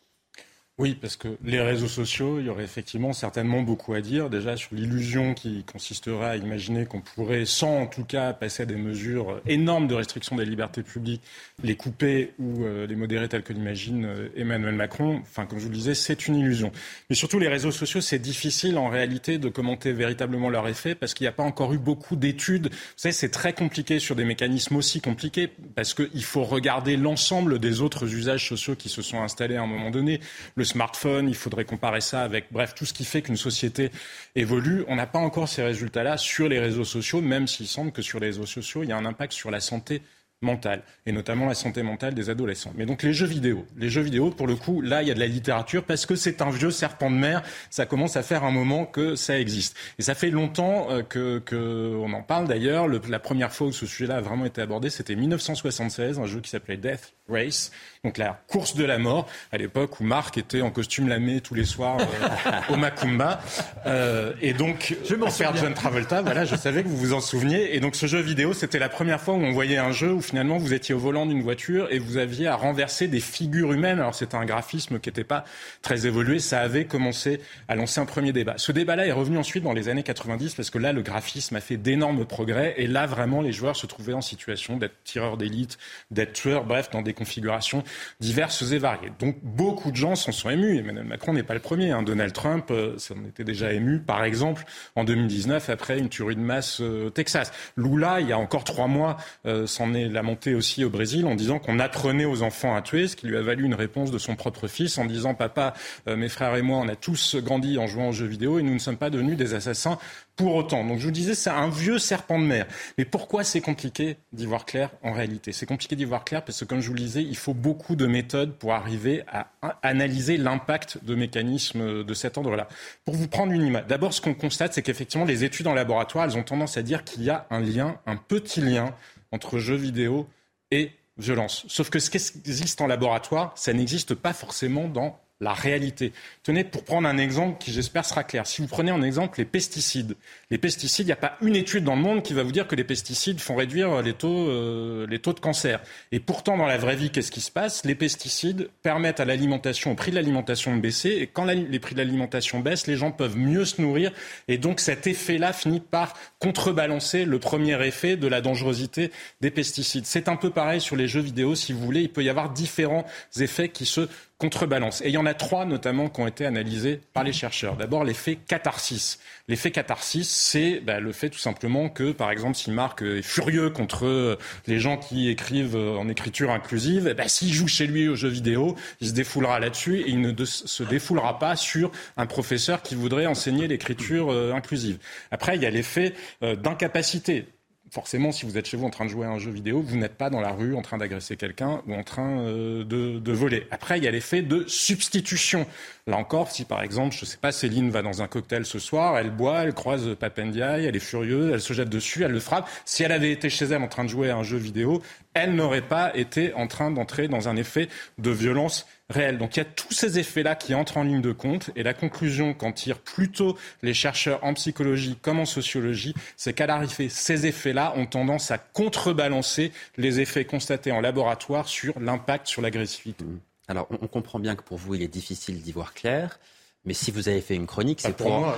Oui, 0.78 0.94
parce 0.94 1.16
que 1.16 1.26
les 1.44 1.60
réseaux 1.60 1.88
sociaux, 1.88 2.38
il 2.38 2.46
y 2.46 2.48
aurait 2.50 2.62
effectivement 2.62 3.12
certainement 3.12 3.62
beaucoup 3.62 3.94
à 3.94 4.00
dire. 4.00 4.30
Déjà 4.30 4.56
sur 4.56 4.76
l'illusion 4.76 5.34
qui 5.34 5.64
consisterait 5.64 6.26
à 6.26 6.36
imaginer 6.36 6.86
qu'on 6.86 7.00
pourrait, 7.00 7.46
sans 7.46 7.80
en 7.80 7.86
tout 7.88 8.04
cas 8.04 8.32
passer 8.32 8.62
à 8.62 8.66
des 8.66 8.76
mesures 8.76 9.40
énormes 9.48 9.88
de 9.88 9.94
restriction 9.94 10.36
des 10.36 10.44
libertés 10.44 10.84
publiques, 10.84 11.22
les 11.64 11.74
couper 11.74 12.32
ou 12.38 12.62
euh, 12.62 12.86
les 12.86 12.94
modérer 12.94 13.28
telles 13.28 13.42
que 13.42 13.52
l'imagine 13.52 14.04
euh, 14.04 14.28
Emmanuel 14.36 14.76
Macron. 14.76 15.18
Enfin, 15.22 15.46
comme 15.46 15.58
je 15.58 15.64
vous 15.64 15.70
le 15.70 15.76
disais, 15.76 15.94
c'est 15.94 16.28
une 16.28 16.36
illusion. 16.36 16.70
Mais 17.10 17.16
surtout, 17.16 17.40
les 17.40 17.48
réseaux 17.48 17.72
sociaux, 17.72 18.00
c'est 18.00 18.20
difficile 18.20 18.78
en 18.78 18.88
réalité 18.88 19.38
de 19.38 19.48
commenter 19.48 19.92
véritablement 19.92 20.48
leur 20.48 20.68
effet 20.68 20.94
parce 20.94 21.12
qu'il 21.12 21.24
n'y 21.24 21.28
a 21.28 21.32
pas 21.32 21.42
encore 21.42 21.72
eu 21.72 21.78
beaucoup 21.78 22.14
d'études. 22.14 22.68
Vous 22.68 22.76
savez, 22.94 23.12
c'est 23.12 23.30
très 23.30 23.52
compliqué 23.52 23.98
sur 23.98 24.14
des 24.14 24.24
mécanismes 24.24 24.76
aussi 24.76 25.00
compliqués 25.00 25.50
parce 25.74 25.92
qu'il 25.92 26.22
faut 26.22 26.44
regarder 26.44 26.96
l'ensemble 26.96 27.58
des 27.58 27.80
autres 27.80 28.14
usages 28.14 28.48
sociaux 28.48 28.76
qui 28.76 28.88
se 28.88 29.02
sont 29.02 29.20
installés 29.20 29.56
à 29.56 29.62
un 29.62 29.66
moment 29.66 29.90
donné. 29.90 30.20
Smartphone, 30.68 31.28
il 31.28 31.34
faudrait 31.34 31.64
comparer 31.64 32.00
ça 32.00 32.22
avec, 32.22 32.46
bref, 32.52 32.74
tout 32.76 32.84
ce 32.84 32.92
qui 32.92 33.04
fait 33.04 33.22
qu'une 33.22 33.36
société 33.36 33.90
évolue. 34.36 34.84
On 34.86 34.94
n'a 34.94 35.06
pas 35.06 35.18
encore 35.18 35.48
ces 35.48 35.64
résultats-là 35.64 36.16
sur 36.16 36.48
les 36.48 36.60
réseaux 36.60 36.84
sociaux, 36.84 37.20
même 37.20 37.48
s'il 37.48 37.66
semble 37.66 37.90
que 37.90 38.02
sur 38.02 38.20
les 38.20 38.28
réseaux 38.28 38.46
sociaux, 38.46 38.84
il 38.84 38.90
y 38.90 38.92
a 38.92 38.96
un 38.96 39.04
impact 39.04 39.32
sur 39.32 39.50
la 39.50 39.58
santé 39.58 40.02
mentale, 40.40 40.82
et 41.06 41.12
notamment 41.12 41.46
la 41.46 41.54
santé 41.54 41.82
mentale 41.82 42.14
des 42.14 42.30
adolescents. 42.30 42.72
Mais 42.76 42.86
donc 42.86 43.02
les 43.02 43.12
jeux 43.12 43.26
vidéo, 43.26 43.66
les 43.76 43.88
jeux 43.88 44.02
vidéo, 44.02 44.30
pour 44.30 44.46
le 44.46 44.54
coup, 44.54 44.80
là, 44.80 45.02
il 45.02 45.08
y 45.08 45.10
a 45.10 45.14
de 45.14 45.20
la 45.20 45.26
littérature 45.26 45.84
parce 45.84 46.06
que 46.06 46.14
c'est 46.14 46.42
un 46.42 46.50
vieux 46.50 46.70
serpent 46.70 47.10
de 47.10 47.16
mer. 47.16 47.42
Ça 47.70 47.86
commence 47.86 48.16
à 48.16 48.22
faire 48.22 48.44
un 48.44 48.50
moment 48.50 48.86
que 48.86 49.16
ça 49.16 49.38
existe. 49.38 49.76
Et 49.98 50.02
ça 50.02 50.14
fait 50.14 50.30
longtemps 50.30 50.88
euh, 50.90 51.02
que, 51.02 51.38
que 51.40 51.96
on 51.96 52.12
en 52.12 52.22
parle 52.22 52.46
d'ailleurs. 52.46 52.88
La 53.08 53.18
première 53.18 53.52
fois 53.52 53.68
où 53.68 53.72
ce 53.72 53.86
sujet-là 53.86 54.16
a 54.16 54.20
vraiment 54.20 54.44
été 54.44 54.60
abordé, 54.60 54.90
c'était 54.90 55.16
1976, 55.16 56.18
un 56.18 56.26
jeu 56.26 56.40
qui 56.40 56.50
s'appelait 56.50 56.76
Death 56.76 57.14
Race, 57.28 57.72
donc 58.04 58.16
la 58.16 58.40
course 58.48 58.74
de 58.74 58.84
la 58.84 58.98
mort, 58.98 59.28
à 59.52 59.58
l'époque 59.58 60.00
où 60.00 60.04
Marc 60.04 60.38
était 60.38 60.62
en 60.62 60.70
costume 60.70 61.08
lamé 61.08 61.40
tous 61.40 61.54
les 61.54 61.64
soirs 61.64 61.98
euh, 62.00 62.72
au 62.72 62.76
Macumba. 62.76 63.40
Euh, 63.86 64.32
et 64.40 64.52
donc, 64.52 64.96
je 65.04 65.14
faire 65.30 65.54
John 65.56 65.74
Travolta, 65.74 66.22
voilà, 66.22 66.44
je 66.44 66.56
savais 66.56 66.82
que 66.82 66.88
vous 66.88 66.96
vous 66.96 67.12
en 67.12 67.20
souveniez. 67.20 67.76
Et 67.76 67.80
donc 67.80 67.96
ce 67.96 68.06
jeu 68.06 68.20
vidéo, 68.20 68.54
c'était 68.54 68.78
la 68.78 68.88
première 68.88 69.20
fois 69.20 69.34
où 69.34 69.42
on 69.42 69.52
voyait 69.52 69.76
un 69.76 69.92
jeu 69.92 70.12
où 70.12 70.20
finalement, 70.28 70.58
vous 70.58 70.74
étiez 70.74 70.94
au 70.94 70.98
volant 70.98 71.26
d'une 71.26 71.42
voiture 71.42 71.88
et 71.90 71.98
vous 71.98 72.16
aviez 72.16 72.46
à 72.46 72.56
renverser 72.56 73.08
des 73.08 73.20
figures 73.20 73.72
humaines. 73.72 73.98
Alors 73.98 74.14
c'était 74.14 74.36
un 74.36 74.44
graphisme 74.44 74.98
qui 74.98 75.08
n'était 75.08 75.24
pas 75.24 75.44
très 75.82 76.06
évolué. 76.06 76.38
Ça 76.38 76.60
avait 76.60 76.84
commencé 76.84 77.40
à 77.68 77.74
lancer 77.74 78.00
un 78.00 78.06
premier 78.06 78.32
débat. 78.32 78.54
Ce 78.56 78.72
débat-là 78.72 79.06
est 79.06 79.12
revenu 79.12 79.38
ensuite 79.38 79.64
dans 79.64 79.72
les 79.72 79.88
années 79.88 80.02
90 80.02 80.54
parce 80.54 80.70
que 80.70 80.78
là, 80.78 80.92
le 80.92 81.02
graphisme 81.02 81.56
a 81.56 81.60
fait 81.60 81.76
d'énormes 81.76 82.24
progrès 82.24 82.74
et 82.76 82.86
là, 82.86 83.06
vraiment, 83.06 83.40
les 83.40 83.52
joueurs 83.52 83.76
se 83.76 83.86
trouvaient 83.86 84.12
en 84.12 84.20
situation 84.20 84.76
d'être 84.76 85.02
tireurs 85.04 85.36
d'élite, 85.36 85.78
d'être 86.10 86.32
tueurs, 86.32 86.64
bref, 86.64 86.90
dans 86.90 87.02
des 87.02 87.14
configurations 87.14 87.82
diverses 88.20 88.70
et 88.72 88.78
variées. 88.78 89.12
Donc 89.18 89.36
beaucoup 89.42 89.90
de 89.90 89.96
gens 89.96 90.14
s'en 90.14 90.32
sont 90.32 90.50
émus. 90.50 90.78
Emmanuel 90.78 91.04
Macron 91.04 91.32
n'est 91.32 91.42
pas 91.42 91.54
le 91.54 91.60
premier. 91.60 91.90
Hein. 91.90 92.02
Donald 92.02 92.32
Trump 92.32 92.70
euh, 92.70 92.98
s'en 92.98 93.16
était 93.24 93.44
déjà 93.44 93.72
ému, 93.72 94.00
par 94.00 94.24
exemple, 94.24 94.64
en 94.96 95.04
2019 95.04 95.70
après 95.70 95.98
une 95.98 96.08
tuerie 96.08 96.36
de 96.36 96.40
masse 96.40 96.80
euh, 96.80 97.06
au 97.06 97.10
Texas. 97.10 97.52
Lula, 97.76 98.20
il 98.20 98.28
y 98.28 98.32
a 98.32 98.38
encore 98.38 98.64
trois 98.64 98.86
mois, 98.86 99.16
euh, 99.46 99.66
s'en 99.66 99.94
est 99.94 100.08
lamenté 100.18 100.54
aussi 100.54 100.84
au 100.84 100.90
Brésil 100.90 101.26
en 101.26 101.34
disant 101.34 101.58
qu'on 101.60 101.78
apprenait 101.78 102.24
aux 102.24 102.42
enfants 102.42 102.74
à 102.74 102.82
tuer, 102.82 103.06
ce 103.06 103.14
qui 103.14 103.28
lui 103.28 103.36
a 103.36 103.42
valu 103.42 103.64
une 103.64 103.74
réponse 103.74 104.10
de 104.10 104.18
son 104.18 104.34
propre 104.34 104.66
fils 104.66 104.98
en 104.98 105.04
disant 105.04 105.34
Papa, 105.34 105.74
mes 106.06 106.28
frères 106.28 106.56
et 106.56 106.62
moi, 106.62 106.78
on 106.78 106.88
a 106.88 106.96
tous 106.96 107.36
grandi 107.36 107.78
en 107.78 107.86
jouant 107.86 108.08
aux 108.08 108.12
jeux 108.12 108.26
vidéo 108.26 108.58
et 108.58 108.62
nous 108.62 108.74
ne 108.74 108.78
sommes 108.78 108.96
pas 108.96 109.10
devenus 109.10 109.36
des 109.36 109.54
assassins 109.54 109.98
pour 110.34 110.54
autant. 110.54 110.84
Donc 110.84 110.98
je 110.98 111.04
vous 111.04 111.12
disais, 111.12 111.34
c'est 111.34 111.50
un 111.50 111.68
vieux 111.68 111.98
serpent 111.98 112.38
de 112.38 112.44
mer. 112.44 112.66
Mais 112.96 113.04
pourquoi 113.04 113.44
c'est 113.44 113.60
compliqué 113.60 114.16
d'y 114.32 114.46
voir 114.46 114.64
clair 114.64 114.90
en 115.02 115.12
réalité? 115.12 115.52
C'est 115.52 115.66
compliqué 115.66 115.96
d'y 115.96 116.04
voir 116.04 116.24
clair 116.24 116.44
parce 116.44 116.60
que, 116.60 116.64
comme 116.64 116.80
je 116.80 116.88
vous 116.88 116.94
le 116.94 117.00
disais, 117.00 117.22
il 117.22 117.36
faut 117.36 117.54
beaucoup 117.54 117.96
de 117.96 118.06
méthodes 118.06 118.52
pour 118.52 118.72
arriver 118.72 119.22
à 119.28 119.48
analyser 119.82 120.36
l'impact 120.36 121.04
de 121.04 121.14
mécanismes 121.14 122.04
de 122.04 122.14
cet 122.14 122.38
ordre-là. 122.38 122.68
Pour 123.04 123.14
vous 123.14 123.28
prendre 123.28 123.52
une 123.52 123.66
image, 123.66 123.86
d'abord 123.88 124.12
ce 124.12 124.20
qu'on 124.20 124.34
constate, 124.34 124.74
c'est 124.74 124.82
qu'effectivement 124.82 125.26
les 125.26 125.44
études 125.44 125.66
en 125.66 125.74
laboratoire, 125.74 126.24
elles 126.24 126.36
ont 126.36 126.42
tendance 126.42 126.76
à 126.76 126.82
dire 126.82 127.04
qu'il 127.04 127.24
y 127.24 127.30
a 127.30 127.46
un 127.50 127.60
lien, 127.60 127.98
un 128.06 128.16
petit 128.16 128.60
lien 128.60 128.94
entre 129.32 129.58
jeux 129.58 129.76
vidéo 129.76 130.28
et 130.70 130.92
violence. 131.16 131.64
Sauf 131.68 131.90
que 131.90 131.98
ce 131.98 132.10
qui 132.10 132.16
existe 132.16 132.80
en 132.80 132.86
laboratoire, 132.86 133.52
ça 133.56 133.72
n'existe 133.72 134.14
pas 134.14 134.32
forcément 134.32 134.88
dans 134.88 135.18
la 135.40 135.52
réalité. 135.52 136.12
Tenez, 136.42 136.64
pour 136.64 136.84
prendre 136.84 137.06
un 137.06 137.18
exemple 137.18 137.58
qui, 137.58 137.72
j'espère, 137.72 138.04
sera 138.04 138.24
clair. 138.24 138.46
Si 138.46 138.60
vous 138.60 138.68
prenez 138.68 138.90
en 138.90 139.02
exemple 139.02 139.38
les 139.38 139.44
pesticides, 139.44 140.16
les 140.50 140.58
pesticides, 140.58 141.06
il 141.06 141.08
n'y 141.08 141.12
a 141.12 141.16
pas 141.16 141.36
une 141.42 141.54
étude 141.54 141.84
dans 141.84 141.94
le 141.94 142.02
monde 142.02 142.22
qui 142.22 142.34
va 142.34 142.42
vous 142.42 142.52
dire 142.52 142.66
que 142.66 142.74
les 142.74 142.84
pesticides 142.84 143.40
font 143.40 143.54
réduire 143.54 144.02
les 144.02 144.14
taux, 144.14 144.48
euh, 144.48 145.06
les 145.08 145.20
taux 145.20 145.32
de 145.32 145.40
cancer. 145.40 145.80
Et 146.10 146.18
pourtant, 146.18 146.56
dans 146.56 146.66
la 146.66 146.76
vraie 146.76 146.96
vie, 146.96 147.10
qu'est-ce 147.10 147.30
qui 147.30 147.40
se 147.40 147.52
passe? 147.52 147.84
Les 147.84 147.94
pesticides 147.94 148.68
permettent 148.82 149.20
à 149.20 149.24
l'alimentation, 149.24 149.92
au 149.92 149.94
prix 149.94 150.10
de 150.10 150.16
l'alimentation 150.16 150.74
de 150.74 150.80
baisser. 150.80 151.10
Et 151.10 151.26
quand 151.26 151.44
les 151.44 151.78
prix 151.78 151.94
de 151.94 152.00
l'alimentation 152.00 152.60
baissent, 152.60 152.86
les 152.86 152.96
gens 152.96 153.12
peuvent 153.12 153.36
mieux 153.36 153.64
se 153.64 153.80
nourrir. 153.80 154.12
Et 154.48 154.58
donc, 154.58 154.80
cet 154.80 155.06
effet-là 155.06 155.52
finit 155.52 155.80
par 155.80 156.14
contrebalancer 156.40 157.24
le 157.24 157.38
premier 157.38 157.80
effet 157.86 158.16
de 158.16 158.26
la 158.26 158.40
dangerosité 158.40 159.12
des 159.40 159.50
pesticides. 159.50 160.06
C'est 160.06 160.28
un 160.28 160.36
peu 160.36 160.50
pareil 160.50 160.80
sur 160.80 160.96
les 160.96 161.06
jeux 161.06 161.20
vidéo, 161.20 161.54
si 161.54 161.72
vous 161.72 161.80
voulez. 161.80 162.02
Il 162.02 162.12
peut 162.12 162.24
y 162.24 162.28
avoir 162.28 162.50
différents 162.50 163.06
effets 163.36 163.68
qui 163.68 163.86
se 163.86 164.08
contrebalance. 164.38 165.00
Et 165.02 165.08
il 165.08 165.12
y 165.12 165.18
en 165.18 165.26
a 165.26 165.34
trois 165.34 165.64
notamment 165.64 166.08
qui 166.08 166.20
ont 166.20 166.26
été 166.28 166.46
analysés 166.46 167.00
par 167.12 167.24
les 167.24 167.32
chercheurs. 167.32 167.76
D'abord, 167.76 168.04
l'effet 168.04 168.36
catharsis. 168.36 169.18
L'effet 169.48 169.72
catharsis, 169.72 170.28
c'est 170.28 170.78
bah, 170.80 171.00
le 171.00 171.10
fait 171.12 171.28
tout 171.28 171.38
simplement 171.38 171.88
que, 171.88 172.12
par 172.12 172.30
exemple, 172.30 172.56
si 172.56 172.70
Marc 172.70 173.02
est 173.02 173.22
furieux 173.22 173.70
contre 173.70 174.06
euh, 174.06 174.38
les 174.68 174.78
gens 174.78 174.96
qui 174.96 175.28
écrivent 175.28 175.76
euh, 175.76 175.96
en 175.96 176.08
écriture 176.08 176.52
inclusive, 176.52 177.12
bah, 177.16 177.26
s'il 177.26 177.52
joue 177.52 177.66
chez 177.66 177.88
lui 177.88 178.08
aux 178.08 178.14
jeux 178.14 178.28
vidéo, 178.28 178.76
il 179.00 179.08
se 179.08 179.12
défoulera 179.12 179.58
là-dessus 179.58 180.00
et 180.00 180.10
il 180.10 180.20
ne 180.20 180.44
se 180.44 180.84
défoulera 180.84 181.40
pas 181.40 181.56
sur 181.56 181.90
un 182.16 182.26
professeur 182.26 182.82
qui 182.82 182.94
voudrait 182.94 183.26
enseigner 183.26 183.66
l'écriture 183.66 184.30
euh, 184.30 184.52
inclusive. 184.52 184.98
Après, 185.32 185.56
il 185.56 185.62
y 185.62 185.66
a 185.66 185.70
l'effet 185.70 186.14
d'incapacité 186.40 187.46
forcément, 187.90 188.32
si 188.32 188.46
vous 188.46 188.58
êtes 188.58 188.66
chez 188.66 188.76
vous 188.76 188.86
en 188.86 188.90
train 188.90 189.04
de 189.04 189.10
jouer 189.10 189.26
à 189.26 189.30
un 189.30 189.38
jeu 189.38 189.50
vidéo, 189.50 189.80
vous 189.80 189.96
n'êtes 189.96 190.16
pas 190.16 190.30
dans 190.30 190.40
la 190.40 190.50
rue 190.50 190.74
en 190.74 190.82
train 190.82 190.98
d'agresser 190.98 191.36
quelqu'un 191.36 191.82
ou 191.86 191.94
en 191.94 192.02
train 192.02 192.40
euh, 192.40 192.84
de, 192.84 193.18
de, 193.18 193.32
voler. 193.32 193.66
Après, 193.70 193.98
il 193.98 194.04
y 194.04 194.08
a 194.08 194.10
l'effet 194.10 194.42
de 194.42 194.64
substitution. 194.66 195.66
Là 196.06 196.16
encore, 196.16 196.50
si 196.50 196.64
par 196.64 196.82
exemple, 196.82 197.14
je 197.14 197.22
ne 197.22 197.26
sais 197.26 197.38
pas, 197.38 197.52
Céline 197.52 197.90
va 197.90 198.02
dans 198.02 198.22
un 198.22 198.28
cocktail 198.28 198.64
ce 198.64 198.78
soir, 198.78 199.18
elle 199.18 199.30
boit, 199.30 199.64
elle 199.64 199.74
croise 199.74 200.14
Papendiaï, 200.18 200.86
elle 200.86 200.96
est 200.96 201.00
furieuse, 201.00 201.52
elle 201.52 201.60
se 201.60 201.72
jette 201.72 201.88
dessus, 201.88 202.24
elle 202.24 202.32
le 202.32 202.40
frappe. 202.40 202.68
Si 202.84 203.02
elle 203.02 203.12
avait 203.12 203.32
été 203.32 203.50
chez 203.50 203.66
elle 203.66 203.82
en 203.82 203.88
train 203.88 204.04
de 204.04 204.10
jouer 204.10 204.30
à 204.30 204.36
un 204.36 204.42
jeu 204.42 204.58
vidéo, 204.58 205.02
elle 205.34 205.54
n'aurait 205.54 205.82
pas 205.82 206.16
été 206.16 206.52
en 206.54 206.66
train 206.66 206.90
d'entrer 206.90 207.28
dans 207.28 207.48
un 207.48 207.56
effet 207.56 207.88
de 208.18 208.30
violence 208.30 208.86
réelle. 209.10 209.38
Donc 209.38 209.56
il 209.56 209.60
y 209.60 209.62
a 209.62 209.64
tous 209.64 209.92
ces 209.92 210.18
effets-là 210.18 210.54
qui 210.54 210.74
entrent 210.74 210.98
en 210.98 211.02
ligne 211.02 211.22
de 211.22 211.32
compte 211.32 211.70
et 211.76 211.82
la 211.82 211.94
conclusion 211.94 212.54
qu'en 212.54 212.72
tirent 212.72 212.98
plutôt 212.98 213.56
les 213.82 213.94
chercheurs 213.94 214.42
en 214.44 214.54
psychologie 214.54 215.16
comme 215.20 215.40
en 215.40 215.46
sociologie, 215.46 216.14
c'est 216.36 216.52
qu'à 216.52 216.66
l'arrivée, 216.66 217.08
ces 217.08 217.46
effets-là 217.46 217.94
ont 217.96 218.06
tendance 218.06 218.50
à 218.50 218.58
contrebalancer 218.58 219.72
les 219.96 220.20
effets 220.20 220.44
constatés 220.44 220.92
en 220.92 221.00
laboratoire 221.00 221.68
sur 221.68 221.98
l'impact 222.00 222.46
sur 222.46 222.62
l'agressivité. 222.62 223.24
Mmh. 223.24 223.40
Alors 223.68 223.88
on 223.90 224.06
comprend 224.06 224.38
bien 224.38 224.56
que 224.56 224.62
pour 224.62 224.78
vous, 224.78 224.94
il 224.94 225.02
est 225.02 225.08
difficile 225.08 225.62
d'y 225.62 225.72
voir 225.72 225.94
clair. 225.94 226.38
Mais 226.84 226.94
si 226.94 227.10
vous 227.10 227.28
avez 227.28 227.42
fait 227.42 227.54
une 227.54 227.66
chronique, 227.66 228.00
c'est 228.00 228.16
pour, 228.16 228.50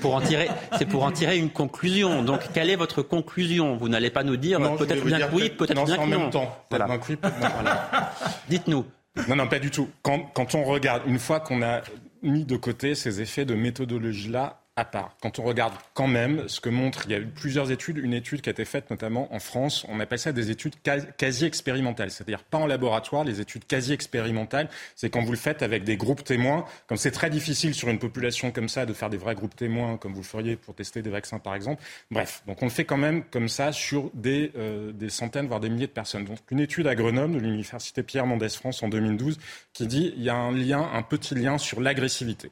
pour, 0.00 0.14
en 0.14 0.20
tirer, 0.20 0.48
c'est 0.78 0.86
pour 0.86 1.02
en 1.02 1.10
tirer 1.10 1.36
une 1.36 1.50
conclusion. 1.50 2.22
Donc, 2.22 2.40
quelle 2.54 2.70
est 2.70 2.76
votre 2.76 3.02
conclusion? 3.02 3.76
Vous 3.76 3.88
n'allez 3.90 4.08
pas 4.08 4.22
nous 4.22 4.36
dire 4.36 4.60
peut-être 4.78 5.04
bien 5.04 5.18
que 5.18 5.34
oui, 5.34 5.50
peut-être 5.50 5.84
bien 5.84 5.96
que 5.96 6.00
non. 6.00 6.20
Même 6.20 6.30
temps. 6.30 6.56
Voilà. 6.70 6.88
Dites-nous. 8.48 8.86
Non, 9.28 9.36
non, 9.36 9.48
pas 9.48 9.58
du 9.58 9.70
tout. 9.70 9.88
Quand, 10.02 10.20
quand 10.34 10.54
on 10.54 10.64
regarde, 10.64 11.02
une 11.06 11.18
fois 11.18 11.40
qu'on 11.40 11.62
a 11.62 11.82
mis 12.22 12.44
de 12.44 12.56
côté 12.56 12.94
ces 12.94 13.20
effets 13.20 13.44
de 13.44 13.54
méthodologie-là, 13.54 14.62
à 14.76 14.84
part. 14.84 15.16
Quand 15.22 15.38
on 15.38 15.42
regarde 15.42 15.72
quand 15.94 16.06
même 16.06 16.48
ce 16.48 16.60
que 16.60 16.68
montre, 16.68 17.04
il 17.06 17.12
y 17.12 17.14
a 17.14 17.18
eu 17.18 17.26
plusieurs 17.26 17.70
études, 17.70 17.96
une 17.96 18.12
étude 18.12 18.42
qui 18.42 18.50
a 18.50 18.52
été 18.52 18.66
faite 18.66 18.90
notamment 18.90 19.32
en 19.34 19.38
France, 19.38 19.86
on 19.88 19.98
appelle 20.00 20.18
ça 20.18 20.32
des 20.32 20.50
études 20.50 20.74
quasi 21.16 21.46
expérimentales, 21.46 22.10
c'est-à-dire 22.10 22.44
pas 22.44 22.58
en 22.58 22.66
laboratoire, 22.66 23.24
les 23.24 23.40
études 23.40 23.66
quasi 23.66 23.94
expérimentales, 23.94 24.68
c'est 24.94 25.08
quand 25.08 25.22
vous 25.22 25.32
le 25.32 25.38
faites 25.38 25.62
avec 25.62 25.84
des 25.84 25.96
groupes 25.96 26.22
témoins, 26.22 26.66
comme 26.88 26.98
c'est 26.98 27.10
très 27.10 27.30
difficile 27.30 27.74
sur 27.74 27.88
une 27.88 27.98
population 27.98 28.50
comme 28.50 28.68
ça 28.68 28.84
de 28.84 28.92
faire 28.92 29.08
des 29.08 29.16
vrais 29.16 29.34
groupes 29.34 29.56
témoins, 29.56 29.96
comme 29.96 30.12
vous 30.12 30.20
le 30.20 30.26
feriez 30.26 30.56
pour 30.56 30.74
tester 30.74 31.00
des 31.00 31.10
vaccins 31.10 31.38
par 31.38 31.54
exemple. 31.54 31.82
Bref, 32.10 32.42
donc 32.46 32.60
on 32.60 32.66
le 32.66 32.70
fait 32.70 32.84
quand 32.84 32.98
même 32.98 33.24
comme 33.24 33.48
ça 33.48 33.72
sur 33.72 34.10
des, 34.12 34.52
euh, 34.56 34.92
des 34.92 35.08
centaines, 35.08 35.46
voire 35.46 35.60
des 35.60 35.70
milliers 35.70 35.86
de 35.86 35.92
personnes. 35.92 36.26
Donc 36.26 36.38
une 36.50 36.60
étude 36.60 36.86
à 36.86 36.94
Grenoble 36.94 37.34
de 37.34 37.38
l'université 37.38 38.02
Pierre 38.02 38.26
Mendès 38.26 38.50
France 38.50 38.82
en 38.82 38.88
2012 38.88 39.38
qui 39.72 39.86
dit 39.86 40.12
il 40.18 40.22
y 40.22 40.28
a 40.28 40.36
un 40.36 40.52
lien, 40.52 40.86
un 40.92 41.02
petit 41.02 41.34
lien 41.34 41.56
sur 41.56 41.80
l'agressivité. 41.80 42.50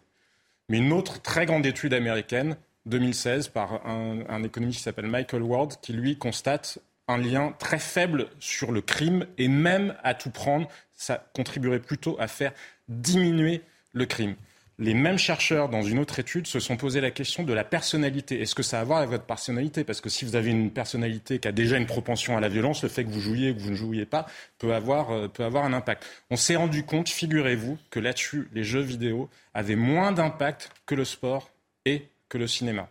Mais 0.68 0.79
une 0.79 0.92
autre 0.92 1.20
très 1.20 1.46
grande 1.46 1.66
étude 1.66 1.94
américaine, 1.94 2.57
2016, 2.87 3.48
par 3.48 3.87
un, 3.87 4.42
économiste 4.42 4.79
qui 4.79 4.85
s'appelle 4.85 5.07
Michael 5.07 5.42
Ward, 5.42 5.81
qui 5.81 5.92
lui 5.92 6.16
constate 6.18 6.79
un 7.09 7.18
lien 7.18 7.55
très 7.59 7.79
faible 7.79 8.29
sur 8.38 8.72
le 8.72 8.81
crime 8.81 9.27
et 9.37 9.48
même 9.48 9.94
à 10.03 10.14
tout 10.14 10.31
prendre, 10.31 10.68
ça 10.94 11.27
contribuerait 11.35 11.81
plutôt 11.81 12.16
à 12.18 12.29
faire 12.29 12.53
diminuer 12.88 13.62
le 13.92 14.07
crime 14.07 14.37
les 14.78 14.94
mêmes 14.94 15.18
chercheurs, 15.18 15.68
dans 15.68 15.82
une 15.82 15.98
autre 15.98 16.18
étude, 16.18 16.46
se 16.46 16.58
sont 16.58 16.76
posé 16.76 17.00
la 17.00 17.10
question 17.10 17.44
de 17.44 17.52
la 17.52 17.64
personnalité. 17.64 18.40
Est-ce 18.40 18.54
que 18.54 18.62
ça 18.62 18.78
a 18.78 18.80
à 18.80 18.84
voir 18.84 18.98
avec 18.98 19.10
votre 19.10 19.24
personnalité? 19.24 19.84
Parce 19.84 20.00
que 20.00 20.08
si 20.08 20.24
vous 20.24 20.37
avez 20.37 20.50
une 20.50 20.70
personnalité 20.70 21.38
qui 21.38 21.48
a 21.48 21.52
déjà 21.52 21.76
une 21.76 21.87
propension 21.87 22.37
à 22.37 22.40
la 22.40 22.48
violence, 22.48 22.82
le 22.82 22.88
fait 22.88 23.04
que 23.04 23.10
vous 23.10 23.20
jouiez 23.20 23.50
ou 23.50 23.54
que 23.54 23.60
vous 23.60 23.70
ne 23.70 23.76
jouiez 23.76 24.06
pas 24.06 24.26
peut 24.58 24.74
avoir, 24.74 25.10
euh, 25.10 25.28
peut 25.28 25.44
avoir 25.44 25.64
un 25.64 25.72
impact. 25.72 26.04
On 26.30 26.37
s'est 26.37 26.56
rendu 26.56 26.84
compte, 26.84 27.08
figurez-vous, 27.08 27.78
que 27.90 28.00
là-dessus, 28.00 28.48
les 28.52 28.64
jeux 28.64 28.80
vidéo 28.80 29.28
avaient 29.54 29.76
moins 29.76 30.12
d'impact 30.12 30.70
que 30.87 30.94
le 30.94 31.04
sport 31.04 31.50
et 31.84 32.08
que 32.28 32.38
le 32.38 32.46
cinéma. 32.46 32.88